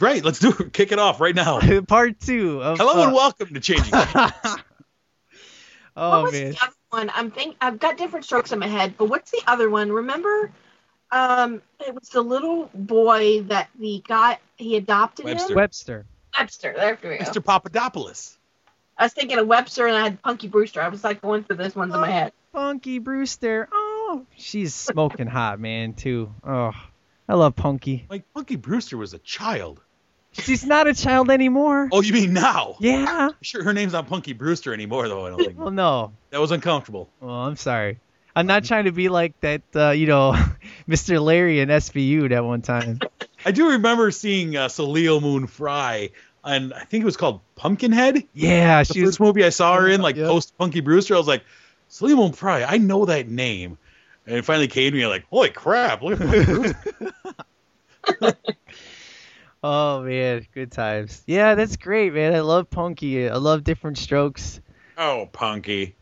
[0.00, 0.72] Right, let's do it.
[0.72, 1.60] Kick it off right now.
[1.86, 2.78] Part two of.
[2.78, 4.32] Hello uh, and welcome to Changing Lanes.
[5.96, 6.50] Oh what was man.
[6.50, 7.12] the other one?
[7.14, 9.92] I'm think I've got different strokes in my head, but what's the other one?
[9.92, 10.50] Remember,
[11.12, 15.52] um, it was the little boy that the guy he adopted Webster.
[15.52, 15.56] him.
[15.56, 16.06] Webster.
[16.36, 16.74] Webster.
[16.76, 17.24] There we go.
[17.24, 17.44] Mr.
[17.44, 18.36] Papadopoulos.
[18.98, 20.82] I was thinking of Webster and I had Punky Brewster.
[20.82, 22.32] I was like going through those ones in my head.
[22.52, 23.68] Punky Brewster.
[23.70, 23.89] Oh,
[24.36, 25.94] she's smoking hot, man.
[25.94, 26.32] Too.
[26.44, 26.72] Oh,
[27.28, 28.06] I love Punky.
[28.08, 29.80] Like Punky Brewster was a child.
[30.32, 31.88] She's not a child anymore.
[31.90, 32.76] Oh, you mean now?
[32.78, 33.30] Yeah.
[33.42, 35.26] Sure, her name's not Punky Brewster anymore, though.
[35.26, 36.12] I don't think Well, no.
[36.30, 37.08] that was uncomfortable.
[37.20, 37.98] Well, I'm sorry.
[38.36, 40.36] I'm not trying to be like that, uh, you know,
[40.88, 41.20] Mr.
[41.20, 43.00] Larry in SVU that one time.
[43.44, 46.10] I do remember seeing uh, Soleil Moon Frye,
[46.44, 48.22] and I think it was called Pumpkinhead.
[48.32, 49.10] Yeah, The she was.
[49.16, 50.28] first movie I saw her in, like Yep.
[50.28, 51.42] post Punky Brewster, I was like,
[51.88, 53.78] Soleil Moon Frye, I know that name.
[54.30, 56.76] And it finally came to me, like, holy crap, look at
[58.20, 58.32] Punky
[59.64, 61.20] Oh man, good times.
[61.26, 62.32] Yeah, that's great, man.
[62.32, 63.28] I love Punky.
[63.28, 64.60] I love different strokes.
[64.96, 65.96] oh, Punky.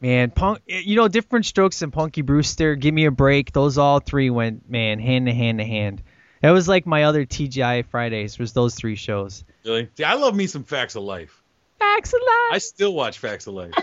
[0.00, 0.62] Man, Punk.
[0.66, 2.74] You know, different strokes and Punky Brewster.
[2.74, 3.52] Give me a break.
[3.52, 6.02] Those all three went man hand to hand to hand.
[6.40, 8.36] That was like my other TGI Fridays.
[8.36, 9.44] Was those three shows?
[9.64, 9.88] Really?
[9.96, 11.40] See, I love me some Facts of Life.
[11.78, 12.50] Facts of Life.
[12.52, 13.74] I still watch Facts of Life.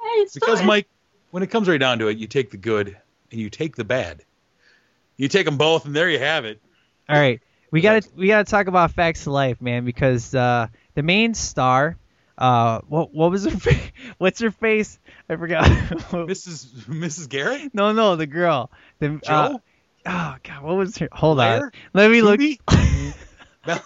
[0.00, 0.66] Hey, Because, fine.
[0.66, 0.88] Mike,
[1.30, 2.96] when it comes right down to it, you take the good
[3.30, 4.24] and you take the bad.
[5.16, 6.60] You take them both, and there you have it.
[7.08, 7.40] All right,
[7.70, 11.96] we gotta we gotta talk about Facts of Life, man, because uh, the main star,
[12.36, 14.98] uh, what what was her fa- what's her face?
[15.28, 15.64] I forgot.
[16.10, 16.66] Mrs.
[16.84, 17.28] Mrs.
[17.28, 17.74] Garrett?
[17.74, 18.70] no, no, the girl.
[19.00, 19.32] The, Joe?
[19.32, 19.58] uh,
[20.06, 21.08] oh God, what was her?
[21.12, 22.40] Hold on, let me look.
[23.66, 23.82] Mel-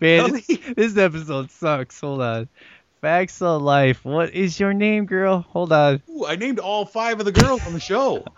[0.00, 0.46] Man, this,
[0.76, 2.00] this episode sucks.
[2.00, 2.48] Hold on.
[3.06, 4.04] Facts of Life.
[4.04, 5.46] What is your name, girl?
[5.50, 6.02] Hold on.
[6.10, 8.24] Ooh, I named all five of the girls on the show.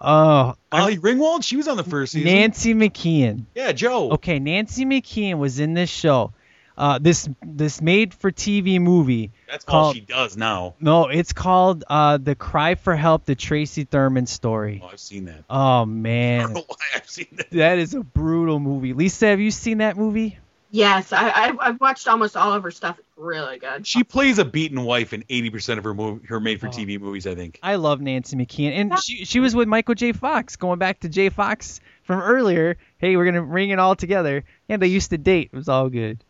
[0.00, 2.30] Oh, Molly Ringwald, she was on the first season.
[2.30, 3.46] Nancy McKeon.
[3.54, 4.10] yeah, Joe.
[4.10, 6.34] Okay, Nancy McKeon was in this show.
[6.76, 9.30] Uh, this this made for TV movie.
[9.48, 10.74] That's all called, she does now.
[10.78, 14.82] No, it's called uh, The Cry for Help, the Tracy Thurman story.
[14.84, 15.44] Oh, I've seen that.
[15.48, 17.50] Oh I man, don't know why I've seen that.
[17.52, 18.92] that is a brutal movie.
[18.92, 20.38] Lisa, have you seen that movie?
[20.74, 22.98] Yes, I, I I've watched almost all of her stuff.
[23.16, 23.86] Really good.
[23.86, 27.60] She plays a beaten wife in 80% of her movie, her made-for-TV movies, I think.
[27.62, 30.10] I love Nancy McKeon, and she she was with Michael J.
[30.10, 30.56] Fox.
[30.56, 31.28] Going back to J.
[31.28, 32.76] Fox from earlier.
[32.98, 34.42] Hey, we're gonna bring it all together.
[34.68, 35.50] And they used to date.
[35.52, 36.24] It was all good.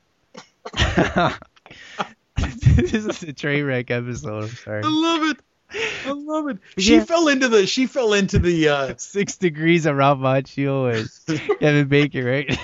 [2.37, 4.45] this is a train wreck episode.
[4.45, 4.83] I'm sorry.
[4.85, 5.39] I love it.
[6.07, 6.59] I love it.
[6.79, 7.05] She Yeah.
[7.05, 7.67] fell into the.
[7.67, 8.69] She fell into the.
[8.69, 11.09] uh Six degrees of Ralph Macchio and
[11.61, 12.59] Kevin Bacon, right?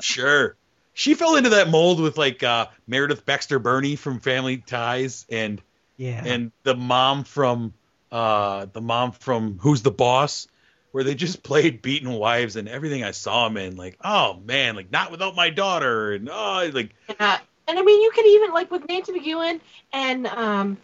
[0.00, 0.56] Sure.
[0.98, 5.62] She fell into that mold with like uh Meredith Baxter Birney from Family Ties and
[5.96, 6.20] yeah.
[6.26, 7.72] and the mom from
[8.10, 10.48] uh the mom from Who's the Boss,
[10.90, 13.76] where they just played beaten wives and everything I saw them in.
[13.76, 17.38] Like, oh man, like not without my daughter, and oh, like Uh,
[17.68, 19.60] and I mean, you could even like with Nancy McKeon
[19.92, 20.78] and um,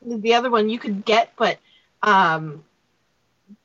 [0.00, 1.58] the other one you could get, but
[2.04, 2.62] um,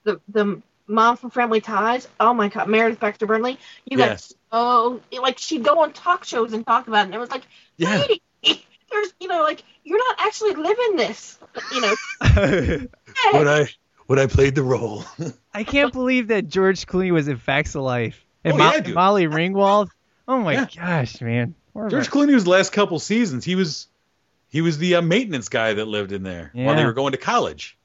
[0.03, 2.07] the the mom from Family Ties.
[2.19, 3.57] Oh my God, Meredith Baxter Birney.
[3.85, 4.33] You Yes.
[4.51, 7.31] got so like she'd go on talk shows and talk about it, and it was
[7.31, 7.43] like,
[7.77, 7.97] Yeah.
[7.97, 8.21] lady,
[8.91, 11.39] there's you know like you're not actually living this,
[11.73, 11.95] you know.
[13.31, 13.67] when I
[14.07, 15.03] when I played the role.
[15.53, 18.23] I can't believe that George Clooney was in Facts of Life.
[18.43, 18.95] And Oh, Mo- yeah, dude.
[18.95, 19.89] Molly Ringwald.
[20.27, 20.65] Oh my Yeah.
[20.75, 21.55] gosh, man.
[21.73, 23.45] Where George I- Clooney was the last couple seasons.
[23.45, 23.87] He was
[24.49, 27.17] he was the uh, maintenance guy that lived in there while they were going to
[27.17, 27.77] college.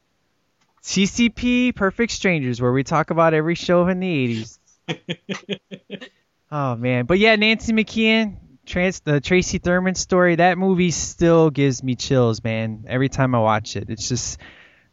[0.87, 4.47] CCP Perfect Strangers, where we talk about every show in the
[4.89, 5.59] 80s.
[6.53, 7.07] oh, man.
[7.07, 12.45] But yeah, Nancy McKeon, trans- the Tracy Thurman story, that movie still gives me chills,
[12.45, 13.91] man, every time I watch it.
[13.91, 14.39] It's just,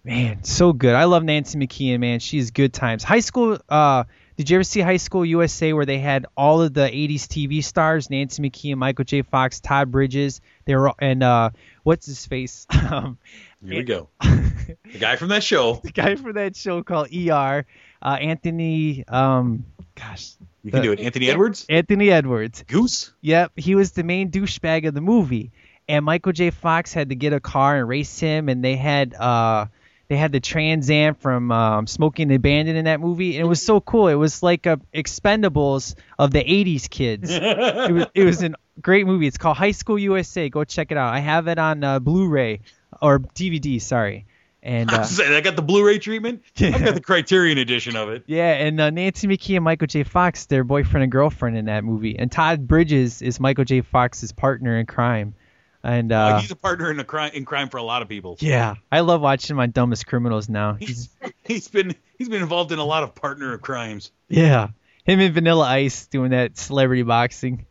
[0.04, 0.96] man, so good.
[0.96, 2.20] I love Nancy McKeon, man.
[2.20, 3.04] She's good times.
[3.04, 4.06] High school, uh,
[4.36, 7.64] did you ever see High School USA where they had all of the 80s TV
[7.64, 9.22] stars, Nancy McKeon, Michael J.
[9.22, 11.52] Fox, Todd Bridges, they were all- and uh
[11.84, 12.66] what's his face?
[12.90, 13.20] um
[13.66, 14.10] Here we go.
[14.22, 15.74] the guy from that show.
[15.84, 17.66] the guy from that show called ER,
[18.02, 19.66] uh, Anthony, um,
[19.96, 20.34] gosh,
[20.64, 21.00] You can do it.
[21.00, 21.66] Anthony Edwards?
[21.70, 22.64] Anthony Edwards.
[22.68, 23.14] Goose?
[23.22, 25.52] Yep, he was the main douchebag of the movie,
[25.88, 26.50] and Michael J.
[26.50, 29.68] Fox had to get a car and race him, and they had uh,
[30.10, 33.50] they had the Trans Am from um, Smoking the Bandit in that movie, and it
[33.50, 34.10] was so cool.
[34.10, 37.30] It was like a Expendables of the '80s kids.
[37.32, 39.28] it was it was a great movie.
[39.28, 40.50] It's called High School USA.
[40.50, 41.14] Go check it out.
[41.14, 42.62] I have it on uh, Blu-ray
[43.04, 43.80] or DVD.
[43.82, 44.26] Sorry.
[44.64, 46.42] And I uh, was saying, I got the Blu-ray treatment.
[46.60, 48.24] I've got the Criterion edition of it.
[48.28, 50.04] Yeah, and uh, Nancy McKee and Michael J.
[50.04, 52.18] Fox, their boyfriend and girlfriend in that movie.
[52.18, 53.82] And Todd Bridges is Michael J.
[53.82, 55.36] Fox's partner in crime.
[55.84, 58.38] And Uh, he's a partner in a crime in crime for a lot of people.
[58.40, 60.76] yeah, I love watching him on Dumbest Criminals now.
[60.80, 61.10] He's
[61.44, 64.14] He's been he's been involved in a lot of partner of crimes.
[64.30, 64.70] yeah,
[65.04, 67.66] him and Vanilla Ice doing that celebrity boxing.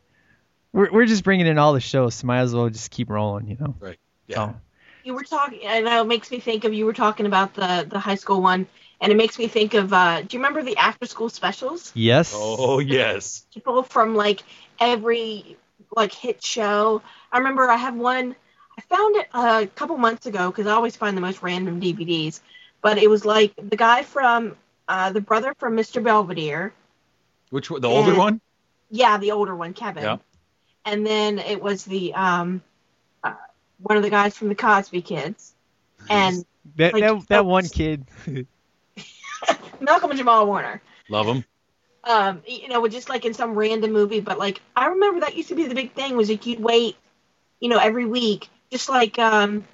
[0.75, 3.47] We're we're just bringing in all the shows, so might as well just keep rolling,
[3.49, 3.75] you know.
[3.81, 3.99] Right.
[4.27, 4.35] Yeah.
[4.37, 4.55] So,
[5.05, 5.61] You were talking.
[5.67, 8.41] I know it makes me think of you were talking about the the high school
[8.43, 8.67] one,
[9.01, 9.93] and it makes me think of.
[9.93, 11.93] uh Do you remember the after school specials?
[11.95, 12.33] yes.
[12.37, 13.47] Oh yes.
[13.53, 14.43] People from like
[14.81, 15.57] every
[15.97, 17.03] like hit show.
[17.33, 18.35] I remember I have one.
[18.79, 22.41] I found it a couple months ago because I always find the most random DVDs.
[22.81, 24.57] But it was like the guy from
[24.89, 26.03] uh, the brother from Mr.
[26.03, 26.73] Belvedere.
[27.51, 27.81] Which one?
[27.81, 28.41] The older And- one?
[28.91, 30.03] Yeah, the older one, Kevin.
[30.03, 30.17] Yeah.
[30.85, 32.72] And then it was the um, uh,
[33.83, 35.55] one of the guys from the Cosby Kids,
[36.09, 36.45] and
[36.77, 38.05] that like, that, that one kid.
[39.81, 40.81] Malcolm and Jamal Warner.
[41.09, 41.45] Love him.
[42.05, 44.21] um, you know, just like in some random movie.
[44.21, 46.97] But like, I remember that used to be the big thing was like you'd wait,
[47.61, 49.65] you know, every week, just like um,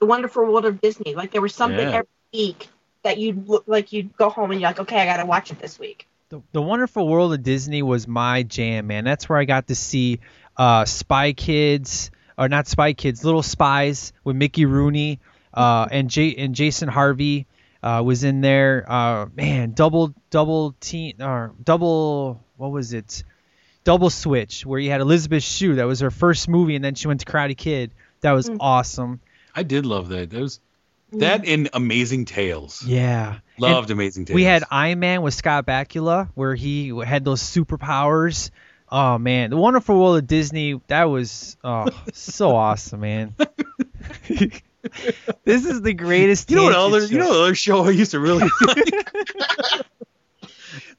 [0.00, 1.14] the Wonderful World of Disney.
[1.14, 1.98] Like there was something Yeah.
[1.98, 2.68] every week
[3.04, 5.60] that you'd look like you'd go home and you're like, okay, I gotta watch it
[5.60, 6.08] this week.
[6.28, 9.04] The, the Wonderful World of Disney was my jam, man.
[9.04, 10.18] That's where I got to see
[10.56, 15.20] uh, Spy Kids, or not Spy Kids, Little Spies with Mickey Rooney
[15.54, 17.46] uh, and J- and Jason Harvey
[17.82, 18.84] uh, was in there.
[18.86, 23.24] Uh, man, double double teen or double what was it?
[23.84, 25.76] Double Switch, where you had Elizabeth Shue.
[25.76, 27.92] That was her first movie, and then she went to Karate Kid.
[28.20, 29.20] That was awesome.
[29.54, 30.30] I did love that.
[30.30, 30.60] That was
[31.12, 32.82] that in Amazing Tales.
[32.84, 33.38] Yeah.
[33.58, 34.34] Loved Amazing Tales.
[34.34, 38.50] We had Iron Man with Scott Bakula, where he had those superpowers.
[38.90, 40.80] Oh man, the Wonderful World of Disney.
[40.86, 43.34] That was oh so awesome, man.
[44.28, 46.50] this is the greatest.
[46.50, 47.16] You know what other you show.
[47.18, 48.84] know other show I used to really like?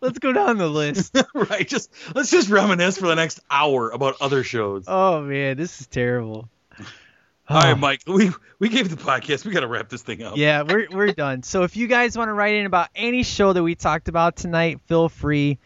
[0.02, 1.18] Let's go down the list.
[1.34, 4.86] right, just let's just reminisce for the next hour about other shows.
[4.88, 6.50] oh man, this is terrible.
[7.50, 9.46] All right, Mike, we we gave the podcast.
[9.46, 10.36] We got to wrap this thing up.
[10.36, 11.42] Yeah, we're we're done.
[11.44, 14.36] So if you guys want to write in about any show that we talked about
[14.36, 15.58] tonight, feel free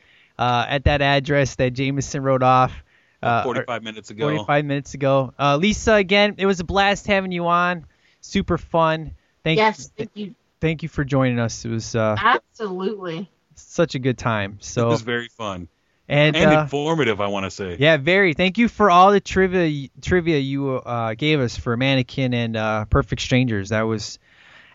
[0.41, 2.73] uh, at that address that Jameson wrote off.
[3.21, 4.25] Uh, 45 minutes ago.
[4.25, 5.33] 45 minutes ago.
[5.37, 7.85] Uh, Lisa, again, it was a blast having you on.
[8.21, 9.11] Super fun.
[9.43, 10.05] Thank yes, you.
[10.05, 10.35] thank you.
[10.59, 11.63] Thank you for joining us.
[11.63, 13.29] It was uh, Absolutely.
[13.53, 14.57] such a good time.
[14.61, 15.67] So it was very fun
[16.09, 17.21] and, and uh, informative.
[17.21, 17.77] I want to say.
[17.79, 18.33] yeah, very.
[18.33, 22.85] Thank you for all the trivia trivia you uh, gave us for Mannequin and uh,
[22.85, 23.69] Perfect Strangers.
[23.69, 24.17] That was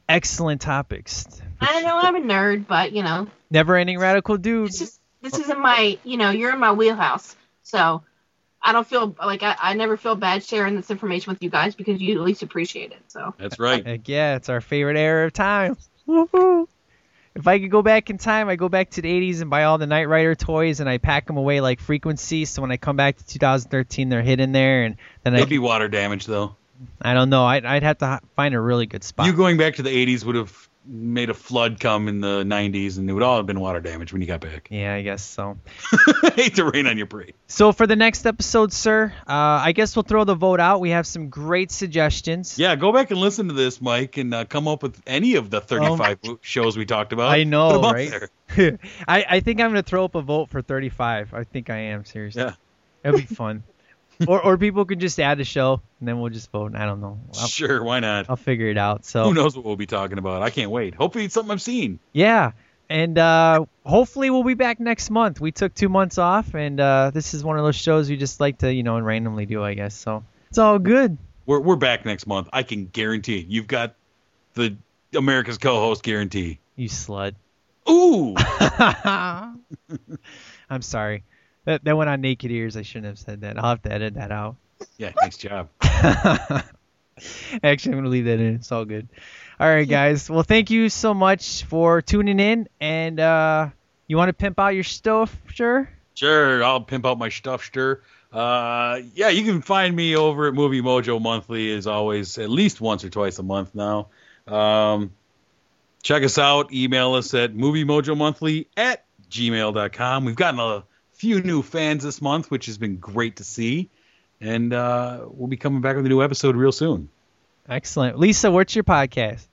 [0.08, 1.26] excellent topics.
[1.60, 4.68] I know I'm a nerd, but you know, Never ending radical dude.
[4.68, 5.00] this is
[5.30, 7.36] this isn't my you know, you're in my wheelhouse.
[7.62, 8.02] So
[8.62, 11.74] I don't feel like I, I never feel bad sharing this information with you guys
[11.74, 12.98] because you at least appreciate it.
[13.08, 13.84] So That's right.
[13.84, 15.76] Heck yeah, it's our favorite era of time.
[16.08, 16.66] Woohoo.
[17.34, 19.64] If I could go back in time, I go back to the 80s and buy
[19.64, 22.46] all the Knight Rider toys and I pack them away like frequency.
[22.46, 25.58] So when I come back to 2013, they're hidden there, and then I It'd be
[25.58, 26.56] water damage though.
[27.00, 27.44] I don't know.
[27.44, 29.26] I'd, I'd have to find a really good spot.
[29.26, 32.98] You going back to the 80s would have made a flood come in the 90s,
[32.98, 34.68] and it would all have been water damage when you got back.
[34.70, 35.58] yeah, I guess so.
[36.22, 37.34] I hate to rain on your parade.
[37.48, 40.80] So for the next episode, sir, uh, I guess we'll throw the vote out.
[40.80, 42.58] We have some great suggestions.
[42.58, 45.50] Yeah, go back and listen to this, Mike, and uh, come up with any of
[45.50, 47.28] the 35 shows we talked about.
[47.28, 47.32] Oh.
[47.32, 48.12] I know, right?
[49.08, 51.34] I, I think I'm gonna throw up a vote for 35.
[51.34, 52.42] I think I am seriously.
[52.42, 52.54] Yeah.
[53.04, 53.62] It'll be fun.
[54.26, 56.74] Or or people could just add the show and then we'll just vote.
[56.74, 57.18] I don't know.
[57.38, 58.26] I'll, Sure, why not?
[58.28, 59.04] I'll figure it out.
[59.04, 60.42] So Who knows what we'll be talking about?
[60.42, 60.94] I can't wait.
[60.94, 61.98] Hopefully, it's something I've seen.
[62.12, 62.52] yeah,
[62.88, 65.40] and uh, hopefully we'll be back next month.
[65.40, 68.40] We took two months off, and uh, this is one of those shows we just
[68.40, 69.94] like to you know randomly do, I guess.
[69.94, 71.18] So it's all good.
[71.46, 72.48] We're we're back next month.
[72.52, 73.40] I can guarantee.
[73.40, 73.46] it.
[73.48, 73.94] You've got
[74.54, 74.76] the
[75.14, 76.58] America's co-host guarantee.
[76.76, 77.34] You slut.
[77.88, 78.34] Ooh,
[80.70, 81.22] I'm sorry.
[81.66, 82.76] That that went on naked ears.
[82.76, 83.58] I shouldn't have said that.
[83.58, 84.56] I'll have to edit that out.
[84.96, 85.68] yeah, nice job.
[85.80, 86.62] Actually,
[87.62, 88.54] I'm gonna leave that in.
[88.54, 89.08] It's all good.
[89.58, 90.28] All right, guys.
[90.28, 92.68] Well, thank you so much for tuning in.
[92.80, 93.70] And uh,
[94.06, 95.88] you want to pimp out your stuff, sure?
[96.14, 98.02] Sure, I'll pimp out my stuff, sure.
[98.32, 102.80] Uh, yeah, you can find me over at Movie Mojo Monthly, as always, at least
[102.80, 104.08] once or twice a month now.
[104.46, 105.12] Um,
[106.02, 106.72] check us out.
[106.72, 110.24] Email us at moviemojomonthly at gmail.com.
[110.24, 110.84] We've gotten a
[111.16, 113.88] few new fans this month, which has been great to see.
[114.40, 117.08] And uh, we'll be coming back with a new episode real soon.
[117.68, 118.18] Excellent.
[118.18, 119.46] Lisa, what's your podcast?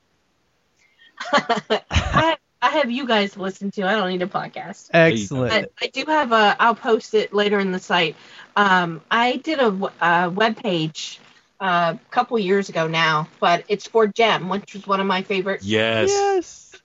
[1.32, 3.84] I, I have you guys listen to.
[3.84, 4.90] I don't need a podcast.
[4.94, 5.52] Excellent.
[5.52, 6.56] But I do have a.
[6.60, 8.16] I'll post it later in the site.
[8.56, 11.20] Um, I did a web page
[11.62, 15.22] uh, a couple years ago now, but it's for Jem, which is one of my
[15.22, 15.64] favorite.
[15.64, 16.10] Yes.
[16.10, 16.76] Yes.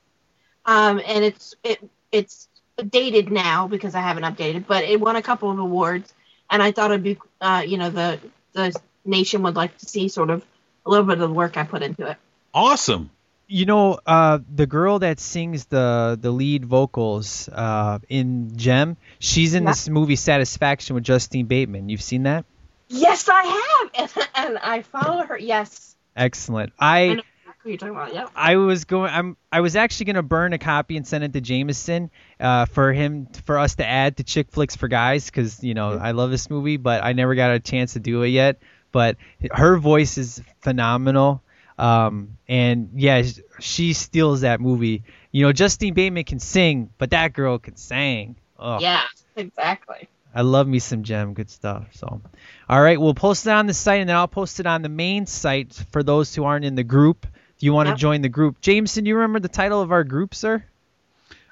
[0.65, 1.81] Um, and it's it
[2.13, 2.49] it's
[2.83, 6.13] dated now because I haven't updated, but it won a couple of awards,
[6.51, 8.19] and I thought it'd be, uh, you know, the
[8.53, 8.75] the
[9.05, 10.45] nation would like to see sort of
[10.87, 12.17] a little bit of the work I put into it.
[12.55, 13.11] Awesome.
[13.51, 19.55] You know, uh, the girl that sings the the lead vocals uh, in Jem, she's
[19.55, 19.71] in Yeah.
[19.71, 21.89] this movie Satisfaction with Justine Bateman.
[21.89, 22.45] You've seen that?
[22.89, 25.39] Yes, I have, and, and I follow her.
[25.39, 26.73] Yes, Excellent.
[26.79, 27.23] I I
[27.69, 28.15] who you're talking about.
[28.15, 28.27] Yeah.
[28.35, 29.13] I was going.
[29.13, 29.37] I'm.
[29.53, 33.27] I was actually gonna burn a copy and send it to Jameson uh, for him
[33.45, 36.51] for us to add to Chick Flicks for Guys because you know I love this
[36.51, 38.61] movie, but I never got a chance to do it yet.
[38.91, 39.17] But
[39.53, 41.43] her voice is phenomenal.
[41.79, 43.23] Um, and yeah,
[43.61, 45.05] she steals that movie.
[45.31, 48.37] You know, Justine Bateman can sing, but that girl can sing.
[48.59, 49.05] Oh, Yeah,
[49.37, 50.09] exactly.
[50.35, 51.87] I love me some Jem, good stuff.
[51.93, 52.21] So,
[52.69, 54.89] all right, we'll post it on the site, and then I'll post it on the
[54.89, 57.27] main site for those who aren't in the group.
[57.59, 57.99] If you want to Yep.
[57.99, 60.65] join the group, Jameson, you remember the title of our group, sir?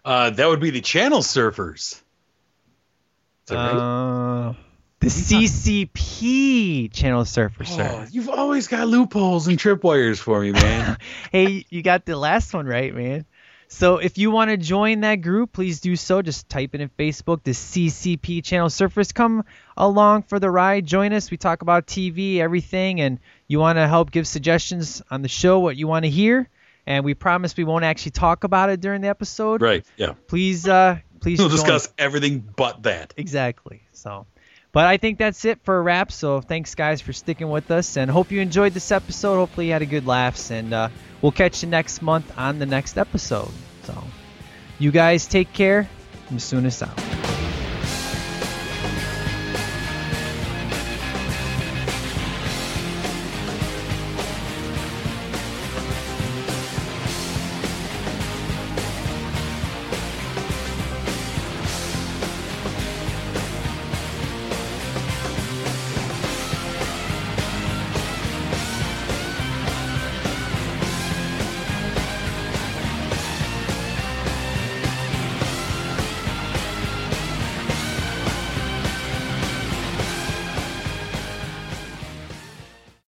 [0.04, 1.94] Uh, that would be the Channel Surfers.
[1.94, 2.02] Is
[3.48, 3.74] that right?
[3.74, 4.52] Uh,
[5.00, 8.08] the CCP Channel Surfer, Oh, sir.
[8.12, 10.96] you've always got loopholes and tripwires for me, man.
[11.32, 13.26] Hey, you got the last one right, man.
[13.68, 16.22] So if you want to join that group, please do so.
[16.22, 19.12] Just type it in Facebook, the CCP Channel Surfers.
[19.12, 19.44] Come
[19.76, 20.86] along for the ride.
[20.86, 21.30] Join us.
[21.30, 23.18] We talk about TV, everything, and
[23.48, 26.48] you want to help give suggestions on the show, what you want to hear.
[26.86, 29.60] And we promise we won't actually talk about it during the episode.
[29.60, 30.14] right, yeah.
[30.28, 31.38] Please, uh, please.
[31.38, 31.56] We'll join.
[31.56, 33.12] discuss everything but that.
[33.16, 33.82] Exactly.
[33.90, 34.26] So,
[34.76, 36.12] but I think that's it for a wrap.
[36.12, 39.36] So thanks guys for sticking with us, and hope you enjoyed this episode.
[39.36, 40.90] Hopefully you had a good laughs, and uh,
[41.22, 43.48] we'll catch you next month on the next episode.
[43.84, 44.04] So,
[44.78, 45.88] you guys take care.
[46.30, 47.35] Masunas out.